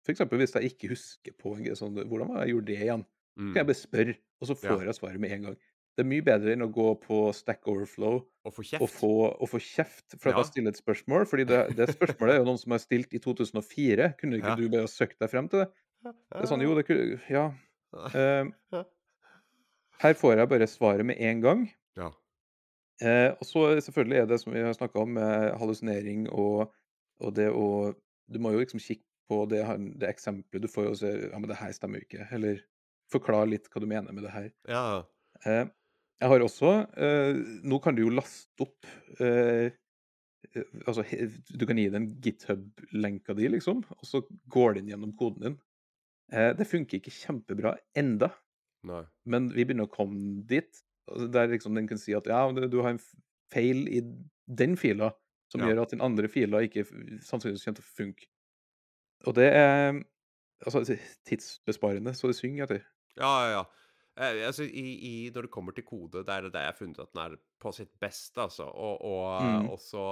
[0.03, 0.23] F.eks.
[0.33, 3.47] hvis jeg ikke husker på sånn, hvordan jeg gjorde det igjen, Mm.
[3.49, 4.69] kan jeg bare spørre, og så Ja.
[4.75, 5.55] får jeg svaret med en gang.
[5.93, 8.15] Det er mye bedre enn å gå på Stack Overflow
[8.45, 8.93] Og få og kjeft?
[8.97, 10.41] få, og få kjeft for at Ja.
[10.41, 11.25] jeg stiller et spørsmål.
[11.29, 14.13] fordi det, det spørsmålet er jo noen som har stilt i 2004.
[14.19, 14.55] Kunne ikke Ja.
[14.55, 15.69] du bare søkt deg frem til det?
[16.03, 17.45] Det er sånn, jo, det kunne Ja.
[17.93, 18.49] Uh,
[20.03, 21.69] her får jeg bare svaret med en gang.
[21.95, 22.09] Ja.
[23.03, 26.71] Uh, og så selvfølgelig er det som vi har snakka om, uh, hallusinering og,
[27.21, 27.93] og det å
[28.31, 29.61] Du må jo liksom kikke på det,
[29.99, 32.27] det eksempelet du får, og se ja, men det her stemmer jo ikke.
[32.33, 32.61] Eller
[33.11, 34.51] forklare litt hva du mener med det her.
[34.67, 35.03] ja.
[36.21, 38.87] Jeg har også eh, Nå kan du jo laste opp
[39.19, 39.73] eh,
[40.53, 41.03] eh, Altså,
[41.49, 44.21] du kan gi den github-lenka di, liksom, og så
[44.53, 45.55] går den gjennom koden din.
[46.33, 48.29] Eh, det funker ikke kjempebra enda,
[48.83, 49.03] Nei.
[49.25, 50.83] men vi begynner å komme dit.
[51.09, 53.01] altså, Der liksom den kan si at ja, du har en
[53.53, 54.01] feil i
[54.47, 55.13] den fila
[55.51, 55.69] som Ja.
[55.69, 56.85] gjør at den andre fila ikke
[57.23, 58.25] sannsynligvis kommer til å funke.
[59.29, 60.01] Og det er
[60.65, 60.83] altså
[61.27, 62.85] tidsbesparende, så det synger etter.
[63.17, 63.63] Ja, ja, ja.
[64.13, 67.01] Eh, altså, i, i, når det kommer til kode, det er det jeg har funnet
[67.01, 68.67] at den er på sitt beste, altså.
[68.69, 69.69] Og, og Mm.
[69.73, 70.03] også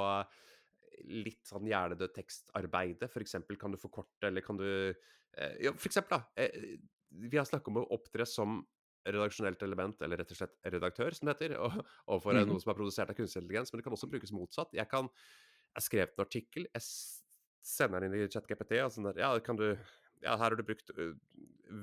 [1.25, 3.09] litt sånn hjernedødt tekstarbeide.
[3.09, 6.47] For eksempel kan du forkorte, eller kan du uh, Ja, for eksempel, da.
[6.49, 6.77] Uh,
[7.29, 8.61] vi har snakket om å opptre som
[9.05, 11.55] redaksjonelt element, eller rett og slett redaktør, som det heter,
[12.05, 12.43] overfor mm.
[12.49, 14.73] noe som er produsert av kunstig intelligens, men det kan også brukes motsatt.
[14.77, 15.09] Jeg kan
[15.71, 16.83] Jeg skrev en artikkel, jeg
[17.63, 19.77] sender den inn i ChatGPT, og sånn der Ja, kan du
[20.21, 21.13] Ja, her har du brukt uh,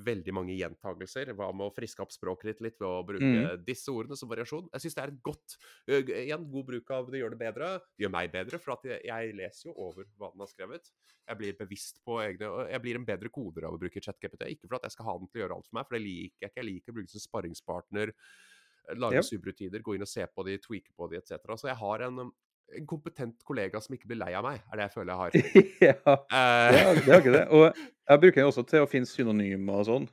[0.05, 1.31] veldig mange gjentagelser.
[1.35, 3.63] Hva med å friske opp språket ditt litt ved å bruke mm.
[3.65, 4.67] disse ordene som variasjon?
[4.75, 5.55] Jeg syns det er et godt
[5.89, 7.69] g- Igjen, god bruk av det gjør det bedre.
[7.97, 10.91] Det gjør meg bedre, for at jeg, jeg leser jo over hva den har skrevet.
[11.29, 14.45] Jeg blir bevisst på egne Jeg blir en bedre koder av å bruke ChatGPT.
[14.55, 16.03] Ikke for at jeg skal ha den til å gjøre alt for meg, for det
[16.05, 16.61] liker jeg ikke.
[16.61, 18.13] Jeg liker å bruke det som sparringspartner,
[18.97, 19.25] lage Ja.
[19.25, 21.37] subrutiner, gå inn og se på de, tweake på de, etc.
[21.57, 22.29] Så jeg har en,
[22.77, 25.31] en kompetent kollega som ikke blir lei av meg, er det jeg føler jeg har.
[25.89, 26.15] ja.
[26.15, 27.47] Eh, Det er, det er ikke det.
[27.49, 27.65] Og
[28.09, 30.07] jeg bruker den også til å finne synonymer og sånn.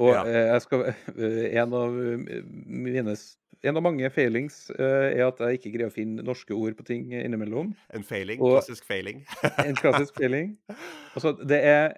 [0.00, 0.22] Og Ja.
[0.24, 3.14] eh, jeg skal eh, En av eh, mine
[3.62, 6.86] En av mange failings eh, er at jeg ikke greier å finne norske ord på
[6.88, 7.74] ting innimellom.
[7.94, 8.40] en failing.
[8.40, 9.20] Og- klassisk failing.
[9.66, 10.56] En klassisk failing.
[11.14, 11.92] Altså, det er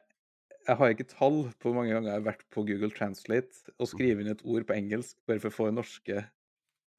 [0.66, 3.86] Jeg har ikke tall på hvor mange ganger jeg har vært på Google Translate og
[3.86, 6.22] skrevet inn et ord på engelsk bare for å få den norske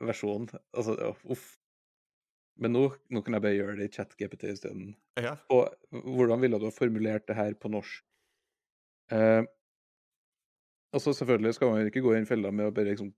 [0.05, 0.49] versjonen.
[0.77, 1.57] Altså, uff.
[2.61, 4.93] Men nå, nå kan jeg bare gjøre det i chat-GPT isteden.
[5.19, 5.35] ja.
[5.51, 8.05] Og hvordan ville du ha formulert det her på norsk?
[9.11, 9.43] Eh,
[10.95, 13.11] altså selvfølgelig skal man ikke gå i den fella med å bare liksom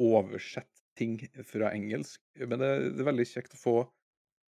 [0.00, 3.78] oversette ting fra engelsk, men det, det er veldig kjekt å få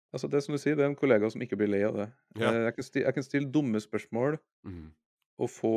[0.09, 2.07] Altså Det som du sier, det er en kollega som ikke blir lei av det.
[2.41, 2.49] Ja.
[2.49, 4.87] Eh, jeg, kan stille, jeg kan stille dumme spørsmål mm.
[5.45, 5.73] og få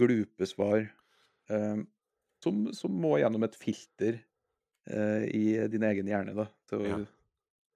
[0.00, 0.86] glupe svar
[1.52, 1.82] eh,
[2.40, 4.16] som, som må gjennom et filter
[4.88, 7.02] eh, i din egen hjerne da, til å Ja.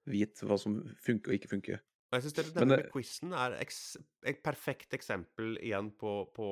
[0.05, 1.83] Vite hva som funker og ikke funker.
[2.13, 3.55] Jeg syns det du Men nevner det- med quizen, er
[4.29, 6.45] et perfekt eksempel igjen på, på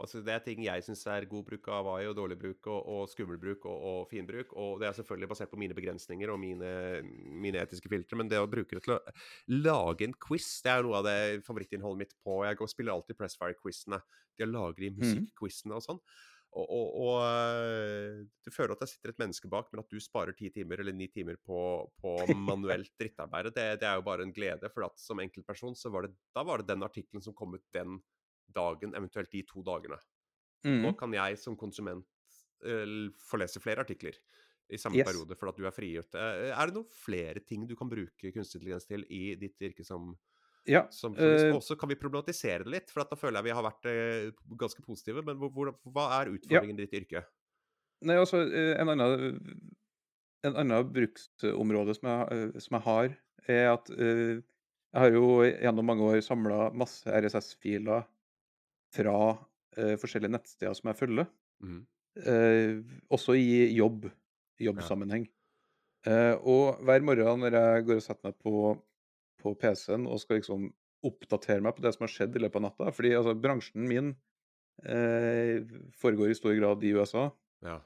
[0.00, 2.86] altså Det er ting jeg syns er god bruk av AI, og dårlig bruk, og,
[2.86, 4.54] og skummel bruk, og, og fin bruk.
[4.56, 7.02] Og det er selvfølgelig basert på mine begrensninger og mine,
[7.42, 8.16] mine etiske filtre.
[8.16, 9.00] Men det å bruke det til å
[9.48, 13.18] lage en quiz, det er noe av det favorittinnholdet mitt på Jeg går, spiller alltid
[13.18, 14.00] Pressfire-quizene.
[14.38, 16.00] De har de musikk-quizene og sånn.
[16.50, 17.16] Og, og, og
[17.62, 20.80] øh, du føler at det sitter et menneske bak, men at du sparer ti timer
[20.82, 21.58] eller ni timer på,
[22.02, 24.70] på manuelt drittarbeid, det, det er jo bare en glede.
[24.74, 27.66] For at som enkeltperson så var det, da var det den artikkelen som kom ut
[27.76, 28.00] den
[28.50, 30.00] dagen, eventuelt de to dagene.
[30.80, 30.96] Nå Mm.
[30.98, 32.06] kan jeg som konsument
[32.64, 34.16] øh, få lese flere artikler.
[34.70, 35.02] i samme Yes.
[35.02, 36.14] periode for at du er frigjort.
[36.14, 39.82] Eh, Er det noen flere ting du kan bruke kunstig intelligens til i ditt yrke
[39.84, 40.12] som,
[40.68, 40.84] Ja.
[40.92, 41.44] som journalist?
[41.44, 43.66] også Og så kan vi problematisere det litt, for at da føler jeg vi har
[43.66, 44.30] vært eh,
[44.60, 45.24] ganske positive.
[45.26, 47.24] Men hvor, hvor, hva er utfordringen i ditt yrke?
[48.06, 49.42] Nei, altså, eh, en annen
[50.40, 53.16] En annen bruksområde som jeg, eh, som jeg har,
[53.52, 58.06] er at uh, jeg har jo gjennom mange år samla masse RSS-filer
[58.96, 61.28] fra uh, forskjellige nettsteder som jeg følger.
[61.60, 61.82] Mm.
[62.24, 62.80] Uh,
[63.12, 64.08] også i jobb,
[64.64, 65.28] jobbsammenheng.
[66.08, 68.52] Eh, og hver morgen når jeg går og setter meg på,
[69.42, 70.68] på PC-en og skal liksom
[71.06, 74.10] oppdatere meg på det som har skjedd i løpet av natta Fordi altså, bransjen min
[74.84, 75.62] eh,
[76.00, 77.30] foregår i stor grad i USA.
[77.64, 77.78] Ja.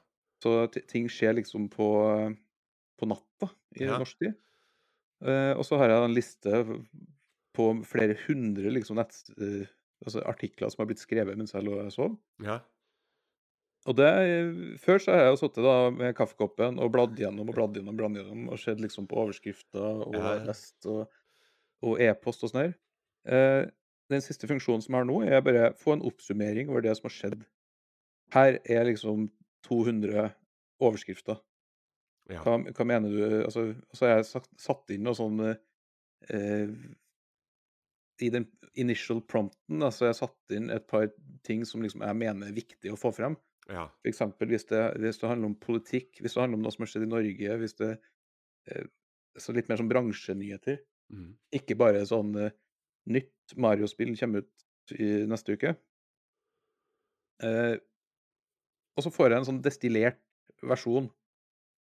[0.43, 1.87] Så ti- ting skjer liksom på,
[2.99, 3.49] på natta
[3.79, 3.97] i Ja.
[3.99, 4.35] norsk tid.
[5.25, 6.63] Eh, og så har jeg en liste
[7.55, 9.65] på flere hundre liksom, nett, eh,
[10.05, 12.17] altså artikler som har blitt skrevet mens jeg lå og sov.
[12.43, 12.59] ja.
[13.85, 14.07] Og det,
[14.81, 18.15] Før så har jeg jo sittet med kaffekoppen og bladd gjennom og bladd gjennom bladd
[18.17, 20.31] gjennom, og sett liksom på overskrifter og ja.
[20.47, 21.05] lest og,
[21.85, 22.75] og e-post og sånn her.
[23.25, 23.63] Eh,
[24.13, 27.07] den siste funksjonen som jeg har nå, er bare få en oppsummering over det som
[27.09, 27.45] har skjedd.
[28.35, 29.29] Her er liksom
[29.65, 30.27] 200
[30.83, 31.39] overskrifter.
[32.29, 32.41] ja.
[32.41, 36.71] Hva, hva mener du Altså, så har jeg sagt, satt inn noe sånn eh,
[38.21, 41.07] I den initial prompten altså så har jeg satt inn et par
[41.47, 43.37] ting som liksom jeg mener er viktig å få frem.
[43.69, 43.87] ja.
[44.01, 46.85] For eksempel hvis det, hvis det handler om politikk, hvis det handler om noe som
[46.85, 47.91] har skjedd i Norge, hvis det
[48.71, 48.89] eh,
[49.37, 50.79] så litt mer som bransjenyheter.
[51.13, 51.33] Mhm.
[51.55, 52.53] Ikke bare sånn uh,
[53.11, 55.75] nytt Mario-spill kommer ut i neste uke.
[57.43, 57.75] Uh,
[58.95, 60.21] og så får jeg en sånn destillert
[60.65, 61.09] versjon.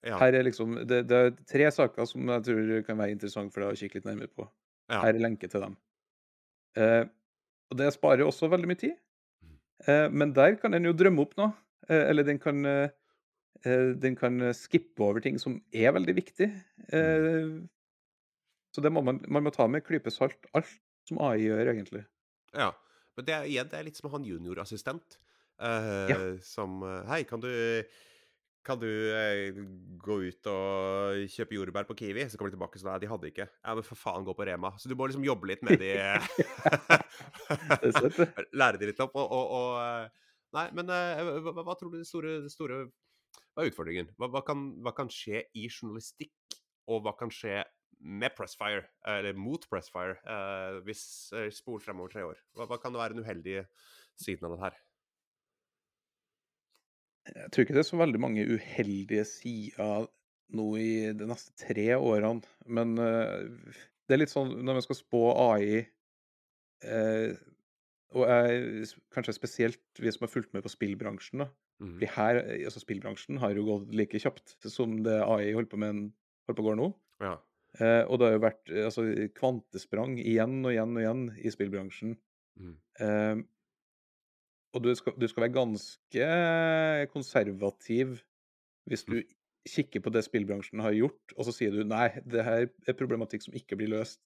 [0.06, 0.20] ja.
[0.22, 3.66] Her er liksom, det, det er tre saker som jeg tror kan være interessant for
[3.66, 4.48] deg å kikke litt nærmere på.
[4.92, 5.02] ja.
[5.04, 5.78] Her er lenke til dem.
[6.78, 7.10] Uh,
[7.70, 8.96] og det sparer også veldig mye tid.
[9.88, 11.54] Eh, men der kan den jo drømme opp noe.
[11.90, 12.66] Eller den kan,
[13.64, 16.50] den kan skippe over ting som er veldig viktig.
[16.94, 17.54] Eh,
[18.76, 20.70] så det må man, man må ta med klype salt, alt
[21.10, 22.04] som AI gjør, egentlig.
[22.54, 22.70] Ja.
[23.18, 25.18] Men det igjen, det er litt som han juniorassistent.
[25.60, 26.20] eh, Ja.
[26.46, 27.50] Som eh, Hei, kan du
[28.70, 28.86] kan du
[29.16, 29.56] eh,
[29.98, 32.26] gå ut og kjøpe jordbær på Kiwi?
[32.30, 33.48] Så kommer de tilbake sånn Nei, de hadde ikke.
[33.50, 34.74] Ja, men for faen, gå på Rema.
[34.78, 35.94] Så du må liksom jobbe litt med de.
[38.60, 39.16] Lære de litt opp.
[39.18, 40.28] Og, og, og eh,
[40.58, 42.84] Nei, men eh, hva, hva tror du det store, store
[43.54, 44.12] Hva er utfordringen?
[44.18, 46.60] Hva, hva, kan, hva kan skje i journalistikk,
[46.90, 47.60] og hva kan skje
[48.00, 51.04] med Pressfire, eller mot Pressfire, eh, hvis
[51.36, 52.38] uh, spol fremover tre år?
[52.56, 53.66] Hva, hva kan være den uheldige
[54.20, 54.78] siden av det her?
[57.36, 60.08] Jeg tror ikke det er så veldig mange uheldige sider
[60.56, 62.42] nå i de neste tre årene.
[62.66, 63.76] Men eh,
[64.08, 65.84] det er litt sånn når man skal spå AI
[66.88, 67.36] eh,
[68.18, 71.44] Og jeg, kanskje spesielt vi som har fulgt med på spillbransjen.
[71.44, 71.52] da,
[71.84, 71.92] mm.
[71.98, 76.10] fordi her, altså Spillbransjen har jo gått like kjapt som det AI holder på med
[76.50, 76.90] holder på å gå nå.
[77.22, 77.36] Ja.
[77.78, 79.06] Eh, og det har jo vært eh, altså,
[79.38, 82.16] kvantesprang igjen og igjen og igjen i spillbransjen.
[82.60, 82.76] Mm.
[83.06, 83.42] Eh,
[84.74, 86.32] og du skal, du skal være ganske
[87.14, 88.18] konservativ
[88.90, 89.20] hvis du
[89.70, 93.46] kikker på det spillbransjen har gjort, og så sier du nei, det her er problematikk
[93.46, 94.22] som ikke blir løst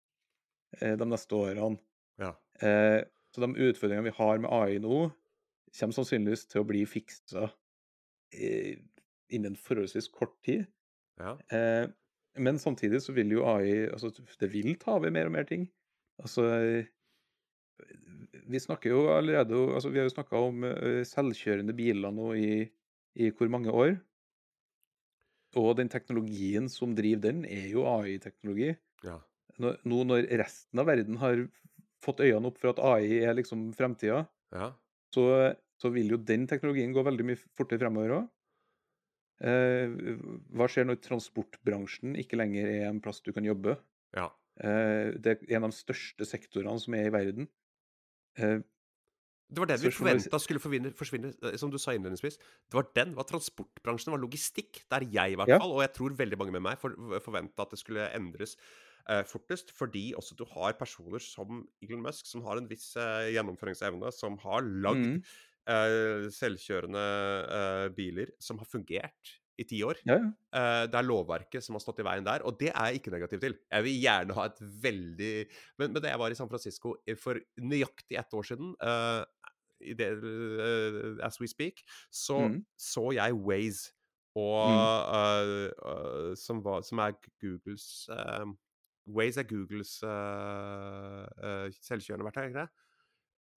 [0.80, 1.80] eh, de neste årene.
[2.22, 2.32] Ja.
[2.64, 3.02] Eh,
[3.34, 5.08] så de utfordringene vi har med AI nå,
[5.74, 7.48] kommer sannsynligvis til å bli fiksa
[8.38, 8.78] eh,
[9.34, 10.68] innen forholdsvis kort tid.
[11.20, 11.36] ja.
[12.36, 15.68] Men samtidig så vil jo AI altså Det vil ta over mer og mer ting.
[16.22, 16.46] Altså
[18.50, 22.64] Vi snakker jo allerede altså Vi har jo snakka om eh, selvkjørende biler nå i,
[23.16, 23.98] i hvor mange år?
[25.60, 28.74] Og den teknologien som driver den, er jo AI-teknologi.
[29.06, 29.20] ja.
[29.62, 31.44] Nå når resten av verden har
[32.02, 34.24] fått øynene opp for at AI er liksom fremtida,
[34.56, 34.72] ja.
[35.14, 38.32] så, så vil jo den teknologien gå veldig mye fortere fremover òg.
[39.44, 39.92] Eh,
[40.56, 43.78] hva skjer når transportbransjen ikke lenger er en plass du kan jobbe?
[44.16, 44.30] ja.
[44.62, 47.48] Eh, det er en av de største sektorene som er i verden.
[48.38, 48.60] Eh,
[49.54, 52.38] Det var den vi forventa skulle forsvinne, som du sa innledningsvis.
[52.40, 54.84] Det var den, var transportbransjen, var logistikk.
[54.90, 55.60] Der jeg, i hvert Ja.
[55.60, 56.90] fall, og jeg tror veldig mange med meg, for,
[57.22, 58.56] forventa at det skulle endres
[59.10, 59.72] eh, fortest.
[59.72, 64.38] Fordi også du har personer som Elon Musk, som har en viss eh, gjennomføringsevne, som
[64.40, 65.24] har lagd mm,
[65.70, 67.06] eh, selvkjørende
[67.60, 70.00] eh, biler som har fungert i ti år.
[70.06, 70.30] ja, ja.
[70.58, 73.14] Eh, det er lovverket som har stått i veien der, og det er jeg ikke
[73.14, 73.58] negativ til.
[73.70, 75.34] Jeg vil gjerne ha et veldig
[75.78, 79.24] Men, men da jeg var i San Francisco eh, for nøyaktig ett år siden, eh,
[79.84, 80.08] i det,
[81.28, 82.66] as we speak, så Mm.
[82.80, 83.92] så jeg Waze,
[84.36, 84.78] og, mm.
[84.80, 87.12] uh, uh, som, var, som er
[87.42, 88.48] Googles uh,
[89.06, 90.00] Waze er Googles
[91.84, 92.70] selvkjørende verktøy, ikke det?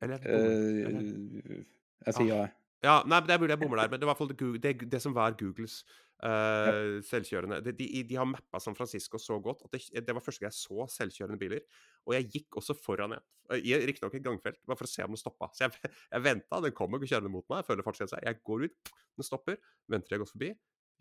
[0.02, 0.18] Eller?
[0.18, 1.64] eller?
[2.02, 2.46] Eh, jeg sier ja.
[2.84, 4.28] Ja, nei, Det er mulig jeg bommer der, men det var i fall
[4.62, 5.80] det, det, som var Googles
[6.22, 6.28] Ja.
[6.70, 10.24] eh, selvkjørende de, de, de har mappa San Francisco så godt at det, det var
[10.24, 11.64] første gang jeg så selvkjørende biler.
[12.06, 13.24] Og jeg gikk også foran en,
[13.58, 15.50] i riktignok et gangfelt, bare for å se om den stoppa.
[15.56, 18.22] Så jeg, jeg venta, den kommer ikke kjørende mot meg, jeg føler fartsgrensa.
[18.24, 19.60] Jeg går ut, den stopper,
[19.92, 20.52] venter jeg går forbi,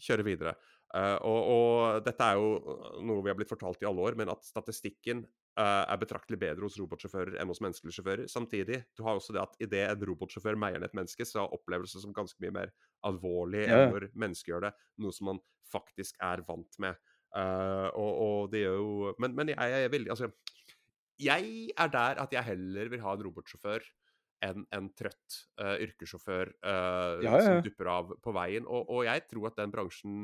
[0.08, 0.56] kjører videre.
[0.96, 4.32] Uh, og, og, dette er jo noe vi har blitt fortalt i alle år, men
[4.32, 5.26] at statistikken
[5.60, 8.30] uh, er betraktelig bedre hos robotsjåfører enn hos menneskelige sjåfører.
[8.32, 11.56] Samtidig, du har også det at idet en robotsjåfør meier ned et menneske, så har
[11.56, 12.74] opplevelsen som ganske mye mer
[13.08, 13.86] alvorlig Ja.
[13.86, 14.74] enn når mennesker gjør det.
[15.04, 17.00] Noe som man faktisk er vant med.
[17.36, 20.30] Uh, og, og det gjør jo Men, men jeg, jeg er veldig Altså,
[21.20, 23.84] jeg er der at jeg heller vil ha en robotsjåfør
[24.44, 27.44] enn en trøtt uh, yrkessjåfør uh, Ja, ja, ja.
[27.46, 28.68] som dupper av på veien.
[28.68, 30.18] Og, og jeg tror at den bransjen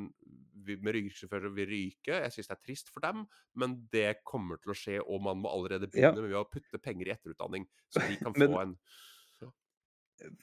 [0.61, 2.17] med yrkessjåfører vil ryke.
[2.25, 3.23] Jeg syns det er trist for dem,
[3.57, 7.09] men det kommer til å skje, og man må allerede begynne med å putte penger
[7.09, 8.75] i etterutdanning, så de kan Men- få en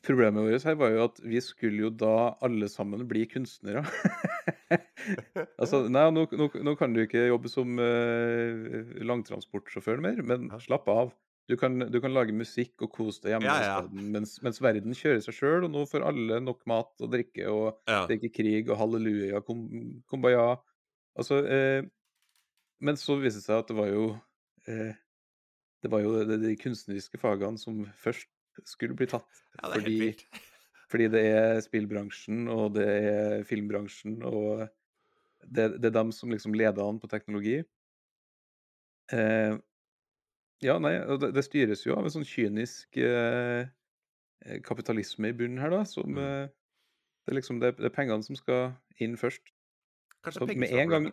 [0.03, 3.85] Problemet vårt her var jo at vi skulle jo da alle sammen bli kunstnere.
[5.61, 10.91] altså, nei, nå, nå, nå kan du ikke jobbe som uh, langtransportsjåfør mer, men slapp
[10.91, 11.15] av.
[11.49, 13.87] Du kan, du kan lage musikk og kose deg hjemme Ja, ja.
[13.89, 17.79] mens, mens verden kjører seg sjøl, og nå får alle nok mat og drikke, og
[17.89, 18.03] Ja.
[18.07, 19.63] det er ikke krig, og halleluja, kum,
[20.11, 20.59] kumbaya.
[21.17, 21.87] Altså, eh,
[22.85, 24.05] men så viste det seg at det var jo
[24.69, 24.93] eh,
[25.83, 28.29] Det var jo de, de kunstneriske fagene som først
[28.67, 29.29] skulle bli tatt.
[29.63, 30.27] ja, det er helt fordi vilt.
[30.93, 34.67] fordi det er spillbransjen, og det er filmbransjen, og
[35.47, 37.61] det, det er dem som liksom leder an på teknologi.
[39.13, 39.57] Eh,
[40.65, 43.67] ja, nei, det, det styres jo av en sånn kynisk eh,
[44.47, 46.19] eh, kapitalisme i bunnen her, da, som Mm.
[46.19, 46.49] eh,
[47.29, 48.71] Det er liksom det, det er pengene som skal
[49.05, 49.43] inn først.
[50.25, 51.13] Kanskje Så med en gang-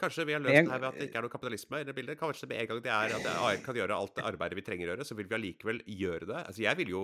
[0.00, 1.84] Kanskje vi har løst en- det her ved at det ikke er noe kapitalisme i
[1.84, 2.18] det bildet.
[2.18, 4.88] Kanskje med en gang det er at AI kan gjøre alt det arbeidet vi trenger
[4.88, 6.46] å gjøre, så vil vi allikevel gjøre det.
[6.46, 7.02] Altså, jeg ville jo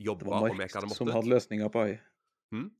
[0.00, 2.00] jobbe jobba var om jeg Det ikke hadde som hadde løsninga på AI.
[2.50, 2.70] Hmm?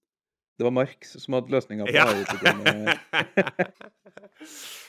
[0.58, 2.06] Det var Marx som hadde løsninga på Ja.
[2.08, 2.98] AI-problemet.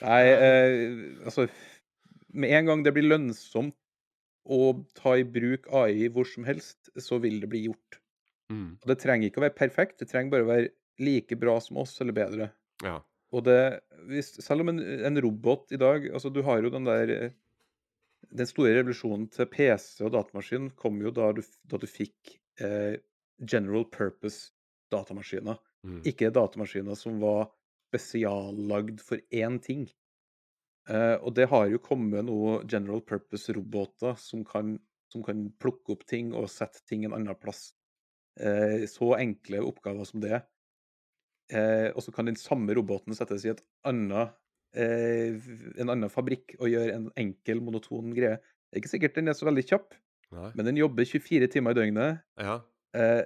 [0.02, 1.50] Nei, eh, altså
[2.34, 3.76] Med en gang det blir lønnsomt
[4.50, 4.60] å
[4.98, 8.00] ta i bruk AI hvor som helst, så vil det bli gjort.
[8.52, 10.72] Mm, Og det trenger ikke å være perfekt, det trenger bare å være
[11.02, 12.52] like bra som oss, eller bedre.
[12.84, 13.00] ja.
[13.32, 13.80] Og det
[14.12, 17.32] hvis, Selv om en, en robot i dag Altså, du har jo den der eh,
[18.28, 22.98] Den store revolusjonen til PC og datamaskin kom jo da du, da du fikk eh,
[23.40, 24.52] general purpose
[24.92, 25.62] datamaskiner.
[25.88, 26.02] Mm.
[26.12, 27.48] Ikke datamaskiner som var
[27.88, 29.88] spesiallagd for én ting.
[30.92, 34.76] Eh, og det har jo kommet noe general purpose-roboter som kan,
[35.12, 37.70] som kan plukke opp ting og sette ting en annen plass.
[38.40, 40.42] Eh, så enkle oppgaver som det.
[41.52, 44.38] Eh, og så kan den samme roboten settes i et annet,
[44.72, 48.38] en annen fabrikk og gjøre en enkel, monoton greie.
[48.40, 49.98] Det er ikke sikkert den er så veldig kjapp,
[50.32, 50.52] Nei.
[50.56, 52.22] men den jobber 24 timer i døgnet.
[52.40, 52.54] Ja.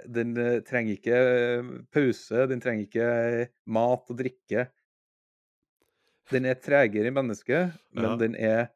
[0.10, 0.34] Den
[0.66, 1.20] trenger ikke
[1.94, 3.12] pause, den trenger ikke
[3.78, 4.66] mat og drikke.
[6.32, 8.16] Den er tregere i mennesket, men, Ja.
[8.18, 8.70] den, er,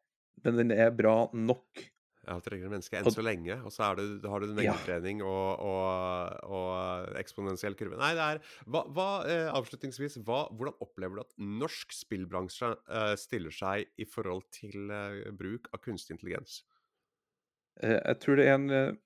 [0.44, 1.86] men den er bra nok.
[2.30, 4.74] Ja, tregere enn mennesket enn så lenge, og så det, har du Ja.
[4.76, 7.98] mengdetrening og, og, og eksponentiell kurve.
[7.98, 13.16] Nei, det er hva, hva, eh, Avslutningsvis, hva, hvordan opplever du at norsk spillbransje eh,
[13.18, 16.60] stiller seg i forhold til eh, bruk av kunstig intelligens?
[17.82, 19.00] Eh, jeg tror det er en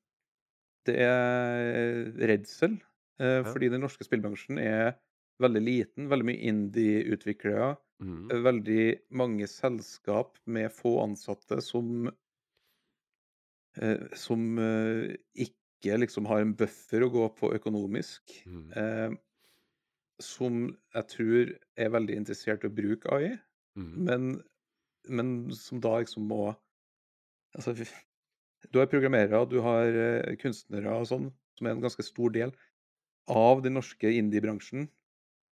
[0.84, 2.74] Det er redsel,
[3.22, 3.44] eh, Ja.
[3.48, 4.98] fordi den norske spillbransjen er
[5.40, 6.10] veldig liten.
[6.11, 7.78] Veldig mye indie-utviklere.
[8.04, 8.32] Mhm.
[8.32, 8.84] eh, Veldig
[9.16, 12.08] mange selskap med få ansatte som
[13.80, 18.36] eh, Som eh, ikke liksom har en buffer å gå på økonomisk.
[18.48, 18.66] Mm.
[18.78, 19.16] eh,
[20.24, 23.34] Som jeg tror er veldig interessert i å bruke AI,
[23.76, 23.94] mm.
[24.08, 24.28] men,
[25.10, 26.54] men som da liksom må
[27.54, 27.76] Altså,
[28.74, 29.94] du har programmerere, du har
[30.42, 32.54] kunstnere og sånn, som er en ganske stor del
[33.30, 34.88] av den norske indie-bransjen,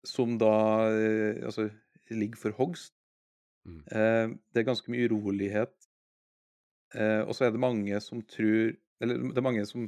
[0.08, 0.54] som da
[1.44, 1.66] altså,
[2.18, 2.94] ligger for hogst.
[3.68, 3.81] Mm.
[3.91, 5.73] Eh, det er ganske mye urolighet.
[6.95, 9.84] Eh, og så er det mange som tror Eller det er mange som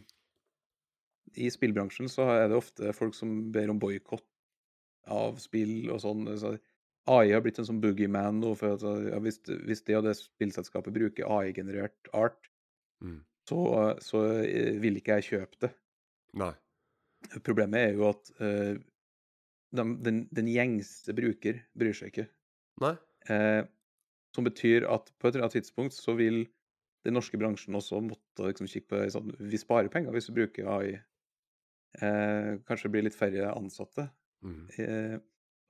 [1.33, 4.23] I spillbransjen så er det ofte folk som ber om boikott
[5.09, 6.27] av spill og sånn.
[6.37, 6.53] Så
[7.09, 10.13] AI har blitt en sånn boogeyman nå, for at ja, hvis, hvis det og det
[10.19, 12.47] spillselskapet bruker AI-generert art,
[13.01, 13.23] Mm.
[13.49, 13.57] så,
[13.97, 15.71] så eh, vil ikke jeg kjøpe det.
[16.37, 16.51] Nei.
[17.41, 18.75] Problemet er jo at eh,
[19.75, 22.27] dem- den, den gjengse bruker bryr seg ikke.
[22.81, 22.95] Nei.
[23.29, 23.63] Eh,
[24.35, 26.45] som betyr at på et eller annet tidspunkt så vil
[27.05, 30.69] den norske bransjen også måtte liksom kikke på sånn Vi sparer penger hvis vi bruker
[30.69, 30.91] AI.
[32.01, 34.07] Eh, kanskje det blir litt færre ansatte.
[34.45, 34.61] Mm.
[34.79, 35.17] Eh,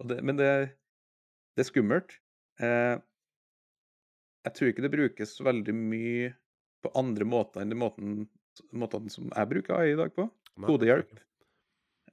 [0.09, 0.49] det, men det,
[1.57, 2.17] det er skummelt.
[2.61, 2.97] Eh,
[4.45, 6.31] jeg tror ikke det brukes veldig mye
[6.81, 8.13] på andre måter enn de måten,
[8.73, 10.25] måten som jeg bruker AI i dag på.
[10.67, 11.19] Kodehjelp.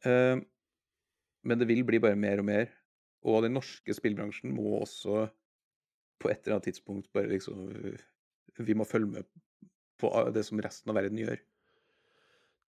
[0.06, 0.36] Eh,
[1.46, 2.70] men det vil bli bare mer og mer.
[3.26, 5.26] og den norske spillbransjen må også
[6.18, 7.68] på et eller annet tidspunkt bare liksom
[8.58, 9.26] Vi må følge med
[9.98, 11.38] på det som resten av verden gjør.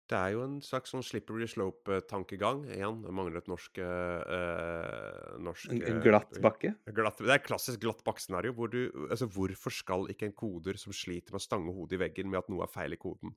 [0.05, 2.63] Det er jo en slags sånn slippery slope-tankegang.
[2.69, 6.75] Igjen, det mangler et norsk, uh, norsk En, en glatt bakke?
[6.93, 8.53] Glatt, det er et klassisk glatt bakke-scenario.
[8.53, 12.01] Hvor du, altså, hvorfor skal ikke en koder som sliter med å stange hodet i
[12.03, 13.33] veggen med at noe er feil i koden,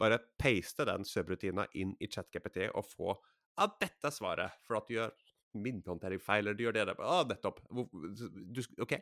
[0.00, 3.18] bare paste den subrutina inn i ChatGPT og få
[3.56, 5.14] Ja, dette er svaret, for at du gjør
[5.56, 7.00] minnehåndteringsfeil, eller du gjør det der.
[7.00, 7.62] Ah, nettopp.
[7.72, 8.98] Du, OK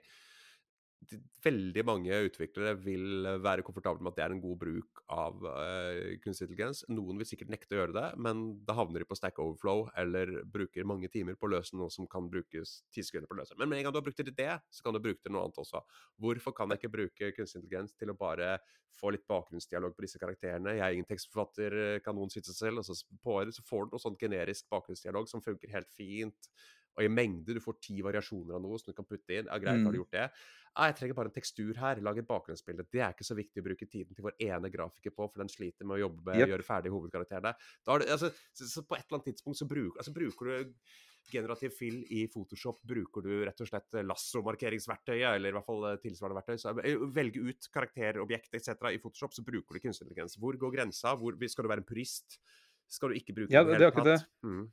[1.45, 6.15] veldig mange utviklere vil være komfortable med at det er en god bruk av uh,
[6.25, 6.85] kunstig intelligens.
[6.93, 10.33] Noen vil sikkert nekte å gjøre det, men da havner de på Stack Overflow eller
[10.51, 13.59] bruker mange timer på å løse noe som kan brukes ti sekunder på å løse.
[13.61, 15.29] Men med en gang du har brukt det til det, så kan du bruke det
[15.29, 15.83] til noe annet også.
[16.25, 18.57] Hvorfor kan jeg ikke bruke kunstig intelligens til å bare
[18.95, 20.79] få litt bakgrunnsdialog på disse karakterene?
[20.79, 24.07] Jeg er ingen tekstforfatter, kan noen sitte selv, og så, på så får du noe
[24.07, 26.49] sånn generisk bakgrunnsdialog som funker helt fint
[26.95, 27.57] og i mengde.
[27.57, 29.49] Du får ti variasjoner av noe som du kan putte inn.
[29.49, 30.03] Ja, greit, har du mm.
[30.03, 30.27] gjort det?
[30.75, 32.03] Ja, jeg trenger bare en tekstur her.
[32.03, 32.87] Lag et bakgrunnsbilde.
[32.91, 35.51] Det er ikke så viktig å bruke tiden til vår ene grafiker på, for den
[35.51, 36.53] sliter med å jobbe med yep.
[36.55, 37.55] gjøre ferdig hovedkarakterene.
[37.87, 40.75] Da du, altså, så, så, på et eller annet tidspunkt så bruker, altså, bruker du
[41.31, 46.43] generativ fill i Photoshop bruker du rett og slett lassomarkeringsverktøyet, eller i hvert fall tilsvarende
[46.43, 46.61] verktøy.
[46.61, 48.75] Så eh, velge ut karakterobjekt etc.
[48.91, 50.39] i Photoshop, så bruker du kunstig intelligens.
[50.43, 51.15] Hvor går grensa?
[51.19, 52.39] Hvor, skal du være en purist?
[52.93, 53.79] Skal du ikke bruke ja, det?
[53.79, 54.11] Ja, det hele tatt?
[54.11, 54.49] det.
[54.51, 54.65] Mm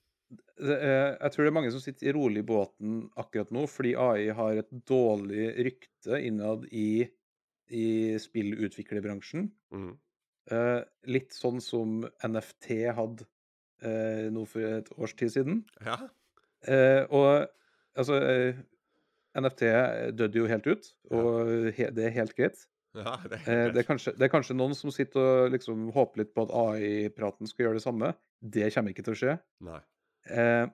[0.61, 4.29] jeg tror det er mange som sitter i rolig i båten akkurat nå, fordi AI
[4.37, 7.03] har et dårlig rykte innad i,
[7.73, 7.87] i
[8.21, 9.49] spillutviklerbransjen.
[9.73, 9.91] Mm.
[10.51, 13.27] Uh, litt sånn som NFT hadde
[13.85, 15.63] uh, nå for et års tid siden.
[15.85, 15.97] Ja.
[17.09, 17.47] Og
[17.97, 18.19] altså
[19.33, 19.63] NFT
[20.13, 22.67] døde jo helt ut, og det er helt greit.
[22.97, 26.23] Ja, det, er det, er kanskje, det, er kanskje, noen som sitter og liksom håper
[26.23, 28.11] litt på at AI-praten skal gjøre det samme.
[28.41, 29.35] Det kommer ikke til å skje.
[29.63, 29.79] Nei.
[30.29, 30.67] Eh,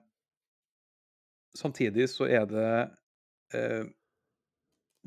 [1.56, 2.72] samtidig så er det
[3.54, 3.86] eh,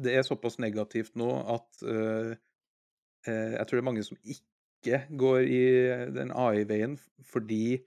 [0.01, 2.31] Det er såpass negativt nå at eh,
[3.27, 5.65] eh jeg tror det er mange som ikke går i
[6.15, 6.97] den AI-veien
[7.29, 7.77] fordi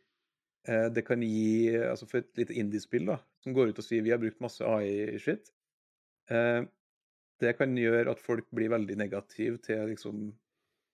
[0.68, 4.02] eh, det kan gi Altså for et lite indiespill da, som går ut og sier
[4.02, 5.50] vi har brukt masse AI-skitt,
[6.30, 6.62] eh,
[7.40, 10.30] det kan gjøre at folk blir veldig negative til liksom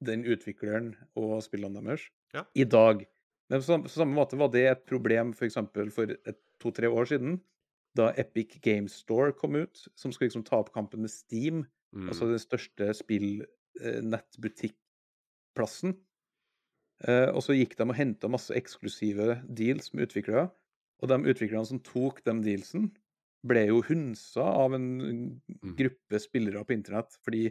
[0.01, 2.45] den utvikleren og spillene deres ja.
[2.55, 3.05] i dag.
[3.51, 5.59] Men på samme måte var det et problem f.eks.
[5.75, 6.07] for, for
[6.63, 7.33] to-tre år siden,
[7.99, 11.67] da Epic Games Store kom ut, som skulle liksom ta opp kampen med Steam,
[11.97, 12.09] mm.
[12.09, 15.91] altså den største spill-nettbutikkplassen.
[17.09, 20.49] Eh, og så gikk de og henta masse eksklusive deals med utviklere.
[21.01, 22.91] Og de utviklerne som tok de dealsen,
[23.47, 25.75] ble jo hunsa av en mm.
[25.79, 27.17] gruppe spillere på internett.
[27.25, 27.49] Fordi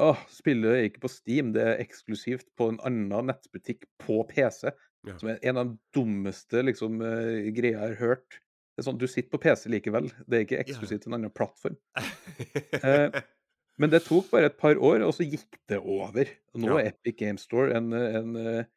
[0.00, 4.68] åh, spillet er ikke på Steam, det er eksklusivt på en annen nettbutikk på PC.
[5.08, 5.16] Ja.
[5.18, 8.40] Som er en av de dummeste liksom, uh, greia jeg har hørt.
[8.74, 10.10] Det er sånn, Du sitter på PC likevel.
[10.26, 11.78] Det er ikke eksklusivt til en annen plattform.
[11.96, 13.20] uh,
[13.80, 16.28] men det tok bare et par år, og så gikk det over.
[16.60, 18.68] Nå er Epic Game Store en, en, eh,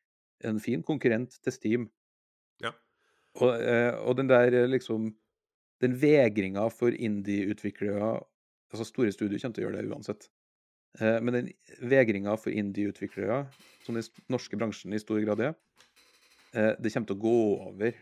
[0.48, 1.90] en, fin konkurrent til Steam.
[2.64, 2.72] Ja.
[3.41, 5.14] Og, uh, og den der liksom
[5.82, 8.22] Den vegringa for indie-utviklere
[8.72, 10.30] Altså store studier kommer til å gjøre det uansett.
[10.98, 11.50] Men den
[11.91, 13.44] vegringa for indie-utviklere,
[13.86, 15.93] som den norske bransjen i stor grad er, Eh,
[16.54, 17.38] det kommer til å gå
[17.70, 17.96] over.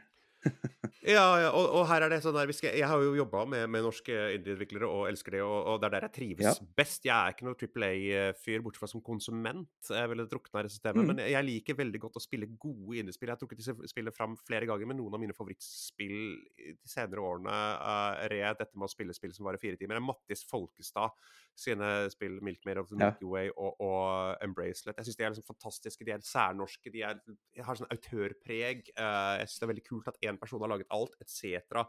[1.15, 3.67] Ja, ja og, og, her er det sånn der skal, Jeg har jo jobba med,
[3.71, 6.67] med, norske indieutviklere og elsker det, og, og, det er der jeg trives ja.
[6.77, 7.05] best.
[7.07, 9.91] Jeg er ikke noen Triple A-fyr, bortsett fra som konsument.
[9.91, 11.03] Jeg ville drukna i systemet.
[11.03, 11.11] Mm.
[11.13, 13.29] Men jeg liker veldig godt å spille gode indiespill.
[13.29, 16.17] Jeg har trukket disse spillene fram flere ganger, men noen av mine favorittspill
[16.57, 20.01] de senere årene uh, red dette med å spille spill som varer fire timer.
[20.03, 21.13] Mattis Folkestad
[21.61, 24.97] sine spill 'Milkmaid of the Milky Way' og, og 'Embracelet'.
[24.97, 26.05] Jeg syns de er liksom fantastiske.
[26.05, 26.91] De er særnorske.
[26.93, 28.91] De, er, de har sånn autørpreg.
[28.95, 31.83] Uh, jeg syns det er veldig kult at én person har laget alt, etc.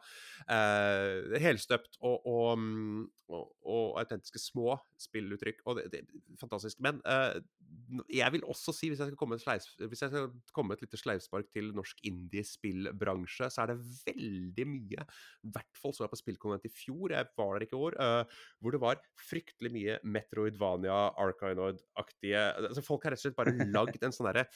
[0.51, 3.03] Eh, helstøpt og, og, mm,
[3.33, 5.65] og, og, autentiske små spilluttrykk.
[5.67, 6.81] Og det, det fantastisk.
[6.85, 7.41] Men eh,
[8.13, 10.99] jeg vil også si, hvis jeg skal komme, sleis, hvis jeg skal komme et lite
[11.01, 15.07] sleivspark til norsk indie-spillbransje, så er det veldig mye,
[15.45, 17.99] i hvert fall så jeg på Spillkonvent i fjor, jeg var der ikke i år,
[18.05, 23.55] eh, hvor det var fryktelig mye Metroidvania, Arkanoid-aktige altså Folk har rett og slett bare
[23.77, 24.47] lagd en sånn derre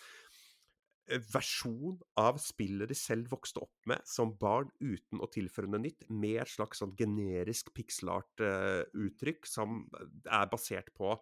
[1.33, 6.07] versjon av spillet de selv vokste opp med som barn, uten å tilføre noe nytt,
[6.11, 9.83] med et slags sånn generisk pixelart-uttrykk uh, som
[10.27, 11.15] er basert på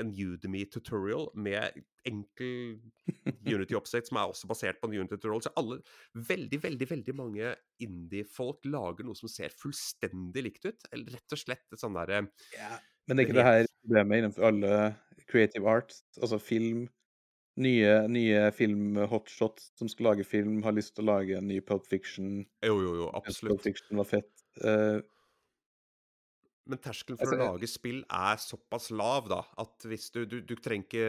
[0.00, 1.76] en Udemy-tutorial med
[2.08, 2.80] enkel
[3.46, 5.44] Unity-oppsett, som er også basert på en Unity-tutorial.
[5.46, 5.78] Så alle,
[6.18, 7.52] veldig, veldig veldig mange
[7.84, 10.88] indie-folk lager noe som ser fullstendig likt ut.
[10.90, 12.24] Eller rett og slett et sånn derre
[12.56, 12.80] yeah.
[13.06, 14.76] Men det er ikke det her problemet innenfor alle
[15.28, 16.86] creative arts, altså film,
[17.60, 21.86] nye, nye film-hotshots som skal lage film, har lyst til å lage en ny Pulp
[21.90, 22.44] Fiction.
[22.64, 23.58] Jo, jo, jo, absolutt.
[23.58, 23.66] Pulp.
[23.68, 24.32] Fiction var fett.
[24.62, 25.00] Uh,
[26.66, 30.40] Men terskelen for Altså, å lage spill er såpass lav, da, at hvis du Du,
[30.40, 31.08] du trenger ikke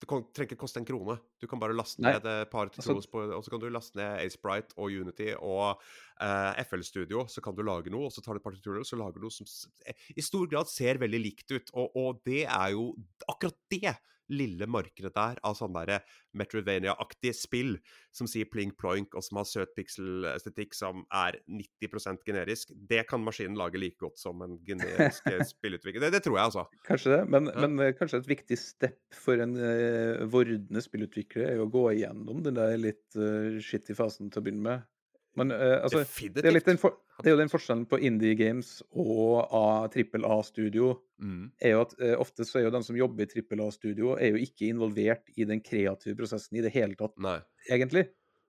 [0.00, 1.18] det trenger ikke koste en krone.
[1.40, 3.68] Du kan bare laste Nei, ned et par altså- tutorials på Og så kan du
[3.68, 8.12] laste ned Acebrite og Unity og uh, FL Studio, så kan du lage noe, og
[8.12, 9.44] så tar du et par tutorials og lager noe som
[9.84, 11.70] eh, i stor grad ser veldig likt ut.
[11.74, 12.94] Og, og det er jo
[13.28, 13.92] akkurat det
[14.30, 16.04] lille markedet der av sånne der
[16.36, 17.76] Metrovania-aktige spill
[18.14, 22.72] som sier pling ploink, og som har søt pixel-estetikk som er 90% generisk.
[22.74, 26.06] Det kan maskinen lage like godt som en generisk eh, spillutvikler.
[26.06, 26.66] Det, det tror jeg, altså.
[26.86, 27.66] Kanskje det, men, Ja.
[27.66, 31.84] men eh, kanskje et viktig step for en uh, vordende spillutvikler er jo å gå
[31.96, 34.89] igjennom den der litt uh, shitty fasen til å begynne med.
[35.38, 36.02] Men uh, altså,
[36.34, 40.24] det er, den for, det er jo den forskjellen på indie games og A, trippel
[40.26, 40.96] A-studio.
[41.22, 41.50] Mm.
[41.60, 44.34] er jo at uh, Ofte så er jo de som jobber i trippel A-studio, er
[44.34, 47.36] jo ikke involvert i den kreative prosessen i det hele tatt, Nei.
[47.70, 48.08] egentlig.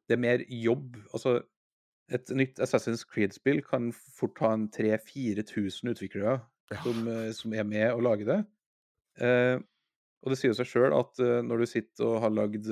[0.09, 0.97] Det er mer jobb.
[1.13, 1.35] Altså,
[2.11, 6.39] et nytt Assassin's Creed-spill kan fort ha en 3000-4000 utviklere
[6.71, 6.81] Ja.
[6.83, 8.39] som, eh, som er med å lage det.
[9.21, 9.59] Uh,
[10.23, 12.67] og det sier jo seg sjøl at når du sitter og har lagd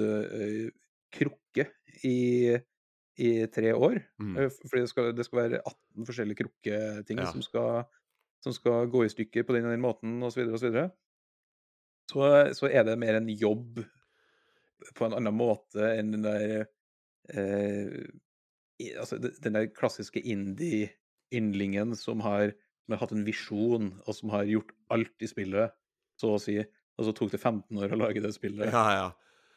[1.11, 1.65] krukke
[2.06, 2.53] i,
[3.20, 4.38] i tre år Mm.
[4.38, 7.28] eh, Fordi det skal, det skal være 18 forskjellige krukketing Ja.
[7.32, 7.84] som, skal,
[8.44, 10.58] som skal gå i stykker på den og den måten, osv., osv.
[10.58, 10.90] Så, videre.
[12.12, 13.84] så så er det mer en jobb
[14.96, 16.66] på en annen måte enn den der
[17.30, 18.08] eh,
[19.00, 22.54] altså, den der klassiske indie-yndlingen som har,
[22.86, 25.74] som har hatt en visjon, og som har gjort alt i spillet,
[26.20, 26.58] så å si.
[27.00, 28.72] Og så tok det 15 år å lage det spillet.
[28.74, 29.10] Ja, ja.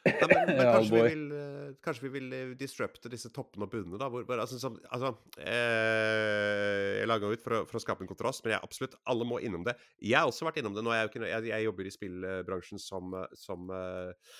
[0.03, 3.69] Nei, men, men Ja, kanskje, vi vil, eh, kanskje vi vil eh, disrupte disse toppene
[3.69, 4.09] og bunnene, da.
[4.11, 8.43] Hvor, altså, som, altså eh, Jeg laga ut for å, for å skape en kontrast,
[8.45, 9.77] men jeg absolutt alle må innom det.
[10.03, 10.83] Jeg har også vært innom det.
[10.85, 14.35] Nå er jeg, jo ikke, jeg, jeg jobber i spillbransjen som, som eh,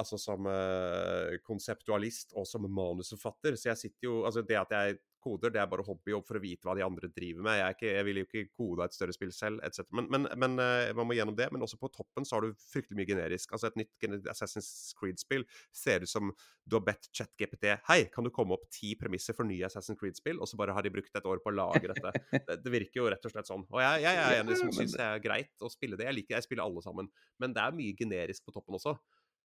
[0.00, 3.56] Altså som eh, konseptualist og som manusforfatter.
[3.58, 6.42] Så jeg sitter jo Altså, det at jeg koder, det er bare hobbyjobb for å
[6.42, 7.58] vite hva de andre driver med.
[7.60, 9.84] Jeg, ikke, jeg vil jo ikke kode et større spill selv, etc.
[9.96, 11.50] Men, men, men eh, man må gjennom det.
[11.54, 13.54] Men også på toppen så har du fryktelig mye generisk.
[13.54, 16.32] Altså Et nytt Assassin's Creed-spill ser ut som
[16.70, 20.40] du har bedt ChatGPT Hei, kan du komme opp ti premisser for nye Assassin's Creed-spill?
[20.40, 22.14] Og så bare har de brukt et år på å lage dette.
[22.50, 23.62] Det, det virker jo rett og slett sånn.
[23.68, 26.06] Og jeg, jeg er en som syns det er greit å spille det.
[26.08, 27.10] Jeg liker jeg spiller alle sammen.
[27.42, 28.96] Men det er mye generisk på toppen også.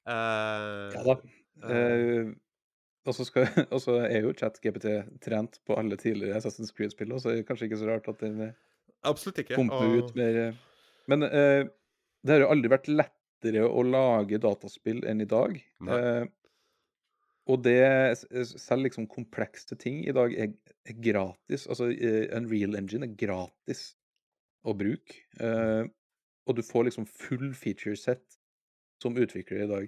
[0.06, 1.16] Uh, Ja da.
[1.66, 2.32] Eh,
[3.06, 4.88] og så skal- og så er jo ChatGPT
[5.22, 8.40] trent på alle tidligere Assassin's Creed-spill, så det er kanskje ikke så rart at den
[8.49, 8.53] eh,
[9.06, 9.56] absolutt ikke.
[9.60, 10.53] pumper og- ut mer eh.
[11.07, 11.68] Men eh,
[12.26, 15.60] det har jo aldri vært lettere å lage dataspill enn i dag.
[15.86, 16.26] Eh,
[17.45, 18.18] og det
[18.57, 20.56] Selv liksom komplekse ting i dag er,
[20.90, 21.68] er gratis.
[21.69, 23.91] Altså en Unreal Engine er gratis
[24.65, 25.19] å bruke.
[25.38, 25.86] Eh,
[26.49, 28.40] og du får liksom full feature set
[29.02, 29.86] som utvikler i dag.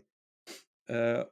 [0.94, 1.24] Eh,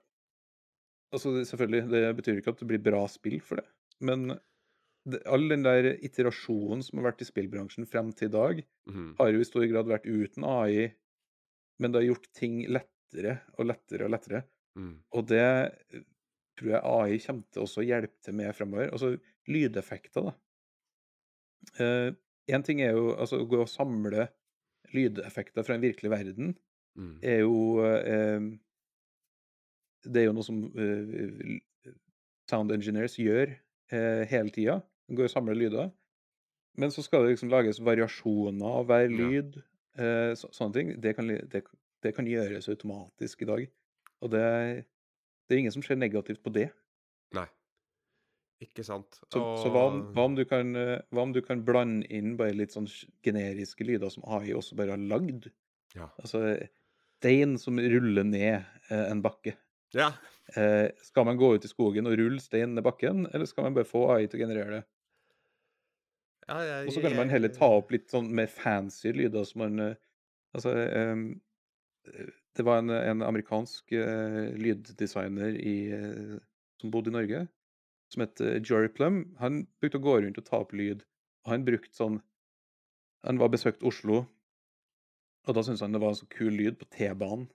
[1.15, 3.65] altså selvfølgelig, det betyr ikke at det blir bra spill for det,
[4.05, 4.27] men
[5.05, 9.09] det, all den der iterasjonen som har vært i spillbransjen frem til i dag, mm.
[9.19, 10.89] har jo i stor grad vært uten AI,
[11.81, 14.43] men det har gjort ting lettere og lettere og lettere.
[14.79, 14.95] Mm.
[15.15, 16.05] Og det eh,
[16.59, 18.91] tror jeg AI kommer til også å hjelpe til med fremover.
[18.95, 19.15] Altså
[19.51, 20.35] lydeffekter, da.
[22.45, 24.27] Én ting er jo altså å gå og samle
[24.93, 26.53] lydeffekter fra en virkelig verden,
[26.95, 27.19] Mm.
[27.21, 28.39] er jo eh,
[30.05, 31.93] Det er jo noe som uh,
[32.49, 33.53] sound engineers gjør
[33.93, 34.79] uh, hele tida.
[35.11, 35.93] Går og samler lyder.
[36.79, 39.59] Men så skal det liksom lages variasjoner av hver lyd.
[39.95, 40.89] Eh, så, sånne ting.
[41.01, 41.61] Det kan, det,
[42.03, 43.67] det kan gjøres automatisk i dag.
[44.25, 44.47] Og det,
[45.47, 46.67] det er ingen som ser negativt på det.
[47.37, 47.47] Nei.
[48.63, 49.19] Ikke sant.
[49.31, 52.55] Så, så hva, om, hva, om du kan, hva om du kan blande inn bare
[52.55, 52.87] litt sånn
[53.23, 55.49] generiske lyder som AI også bare har lagd?
[55.95, 56.09] Ja.
[56.19, 56.43] Altså
[57.19, 59.55] stein som ruller ned en bakke.
[59.93, 60.11] Ja.
[60.55, 63.77] Eh, skal man gå ut i skogen og rulle stein ned bakken, eller skal man
[63.77, 64.83] bare få AI til å generere det?
[66.47, 69.63] ja ja, Og så kan man heller ta opp litt sånn mer fancy lyder som
[69.65, 69.95] man eh,
[70.55, 71.23] Altså eh,
[72.55, 76.37] Det var en, en amerikansk eh, lyddesigner i, eh,
[76.79, 77.41] som bodde i Norge,
[78.13, 79.17] som het eh, Jory Plum.
[79.41, 81.03] Han brukte å gå rundt og ta opp lyd.
[81.43, 82.21] Og han brukte sånn
[83.25, 84.21] Han var besøkt Oslo,
[85.45, 87.47] og da syntes han det var en så kul lyd på T-banen.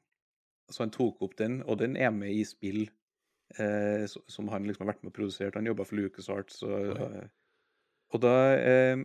[0.71, 2.85] Så han tok opp den, og den er med i spill
[3.59, 5.57] eh, som han liksom har vært med og produsert.
[5.59, 6.63] Han jobba for LucasArts.
[6.67, 7.09] Og, Oi.
[7.25, 7.31] eh,
[8.15, 9.03] og da eh,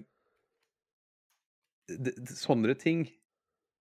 [1.90, 3.06] det, det, Sånne ting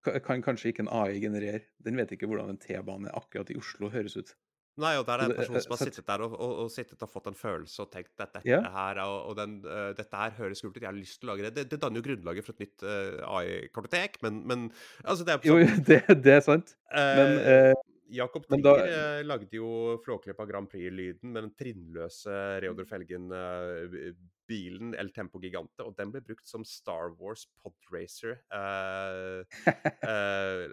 [0.05, 1.63] ka- kan kanskje ikke en AI generere.
[1.85, 4.35] Den vet ikke hvordan en T-bane akkurat i Oslo høres ut.
[4.83, 7.11] Nei, og der er en person som har sittet der og, og, og sittet og
[7.13, 8.65] fått en følelse og tenkt at dette yeah.
[8.75, 11.29] her er- og, og den, uh, dette her høres kult ut, jeg har lyst til
[11.29, 11.53] å lage det.
[11.61, 14.67] Det, det danner jo grunnlaget for et nytt uh, AI-kartotek, men, men
[15.05, 16.75] altså det er Jo, sånn, det, det er sant.
[16.95, 17.75] Men eh, eh,
[18.15, 18.87] Jakob Trigger da-
[19.19, 19.69] eh, lagde jo
[20.05, 26.47] Flåklypa Grand Prix-lyden med den trinnløse Reodor Felgen-bilen El Tempo Gigante, og den ble brukt
[26.51, 29.41] som Star Wars Podracer eh,
[30.11, 30.65] eh,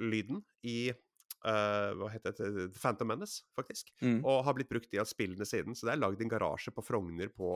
[0.00, 0.92] lyden i
[1.46, 2.66] eh, hva heter det?
[2.78, 3.92] Phantom Menace, faktisk.
[4.02, 4.18] Mm.
[4.22, 5.76] Og har blitt brukt i av spillene siden.
[5.76, 7.54] Så det er lagd en garasje på Frogner på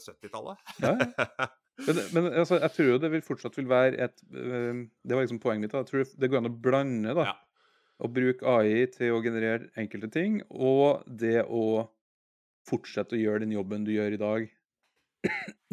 [0.00, 0.64] 70-tallet.
[0.84, 1.50] Ja, ja.
[1.74, 5.24] Men, men altså, jeg tror jo det vil fortsatt vil være et øh, Det var
[5.24, 5.72] liksom poenget mitt.
[5.72, 5.80] da.
[5.82, 7.24] Jeg tror det går an å blande da.
[7.32, 7.64] Ja.
[7.98, 11.88] Å bruke AI til å generere enkelte ting, og det å
[12.70, 14.46] fortsette å gjøre den jobben du gjør i dag.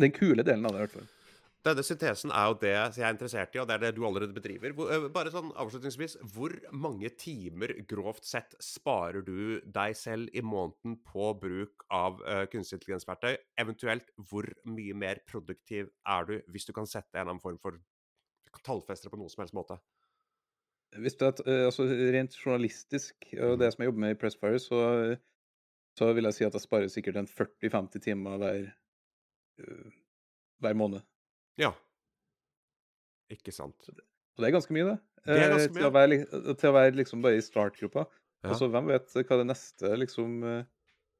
[0.01, 1.09] Den kule delen av det, i hvert fall.
[1.61, 4.33] Denne syntesen er jo det jeg er interessert i, og det er det du allerede
[4.33, 4.73] bedriver.
[4.73, 10.95] Øh, bare sånn avslutningsvis, hvor mange timer grovt sett sparer du deg selv i måneden
[11.05, 13.37] på bruk av uh, kunstig intelligensverktøy?
[13.61, 17.61] Eventuelt hvor mye mer produktiv er du hvis du kan sette en eller annen form
[17.61, 17.77] for
[18.65, 19.77] tallfester på noen som helst måte?
[20.97, 21.85] Hvis det er, øh, altså,
[22.17, 24.81] rent journalistisk, og det som jeg jobber med i Pressfire, så,
[25.93, 28.67] så vil jeg si at jeg sparer sikkert en 40-50 timer hver,
[30.65, 31.05] hver måned.
[31.59, 31.71] Ja.
[33.31, 33.89] Ikke sant.
[33.91, 34.97] Og det er ganske mye, det.
[35.25, 35.79] Det er ganske Eh, mye.
[35.79, 38.05] Til å være, til å være liksom bare i startgruppa.
[38.41, 38.53] Ja.
[38.53, 40.61] Altså, hvem vet hva det neste liksom eh,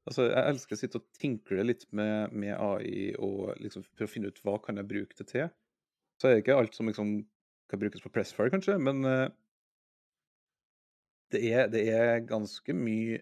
[0.02, 4.10] Altså, jeg elsker å sitte og tinkle litt med, med AI og liksom prøve å
[4.10, 5.52] finne ut hva kan jeg bruke det til.
[6.18, 7.12] Så er det ikke alt som liksom
[7.70, 9.28] kan brukes på Pressfire, kanskje, men eh,
[11.30, 13.20] det, er, det er ganske mye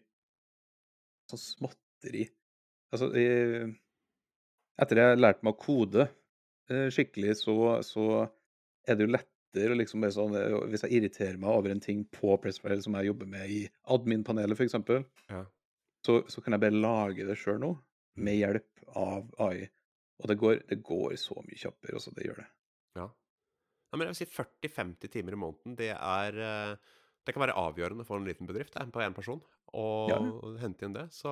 [1.31, 2.25] sånn småtteri.
[2.91, 3.75] Altså, jeg,
[4.81, 6.17] etter jeg lærte meg å kode eh,
[6.95, 7.55] skikkelig, så,
[7.87, 8.05] så
[8.87, 12.05] er det jo lettere liksom bare sånn eh, Hvis jeg irriterer meg over en ting
[12.15, 13.61] på Pressfire som jeg jobber med i
[13.91, 14.79] admin-panelet, f.eks.,
[15.31, 15.45] Ja.
[16.07, 17.73] så, så kan jeg bare lage det sjøl nå,
[18.21, 19.69] med hjelp av AI.
[20.21, 22.13] Og det går, det går så mye kjappere, også.
[22.17, 22.49] Det gjør det.
[22.99, 23.07] Ja.
[23.09, 26.75] ja men jeg vil si 40-50 timer i måneden, det er eh,
[27.27, 29.41] Det kan være avgjørende for en liten bedrift det, på én person
[29.77, 30.17] å Ja,
[30.63, 31.07] hente inn det.
[31.15, 31.31] Så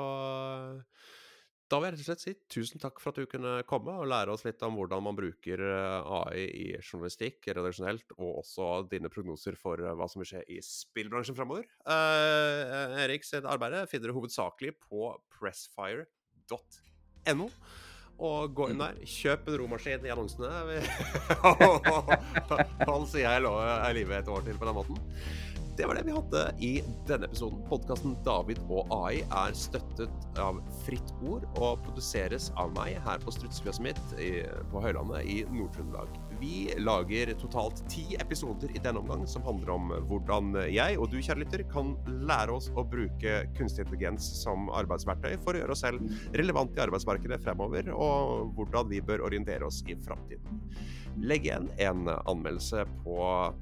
[1.69, 4.09] da vil jeg rett og slett si tusen takk for at du kunne komme og
[4.09, 9.11] lære oss litt om hvordan man bruker eh, AI i journalistikk, redaksjonelt, og også dine
[9.13, 11.65] prognoser for eh, hva som vil skje i spillbransjen framover.
[11.85, 15.01] Uh, Erik sitt arbeid finner du hovedsakelig på
[15.37, 17.47] pressfire.no.
[18.19, 20.51] Og gå inn der, kjøp en romaskin i annonsene.
[22.89, 24.97] Han sier jeg lå i live et år til på den måten.
[25.79, 26.71] Det var det vi hadde i
[27.07, 27.61] denne episoden.
[27.69, 33.31] Podkasten David og AI er støttet av Fritt Ord og produseres av meg her på
[33.37, 34.01] strutsefjøset mitt
[34.73, 36.11] på Høylandet i Nord-Trøndelag.
[36.41, 41.21] Vi lager totalt ti episoder i denne omgang som handler om hvordan jeg og du,
[41.23, 41.95] kjære lytter, kan
[42.27, 46.03] lære oss å bruke kunstig intelligens som arbeidsverktøy for å gjøre oss selv
[46.35, 50.65] relevant i arbeidsmarkedet fremover, og hvordan vi bør orientere oss i framtiden.
[51.23, 53.19] Legg igjen en anmeldelse på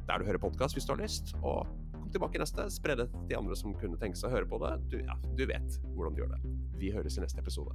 [0.08, 1.36] der du hører podkast hvis du har lyst.
[1.42, 1.68] og
[2.06, 2.68] Kom tilbake neste.
[2.70, 4.68] Spre det til de andre som kunne tenke seg å høre på det.
[4.92, 6.52] Du, ja, du vet hvordan du gjør det.
[6.78, 7.74] Vi høres i neste episode.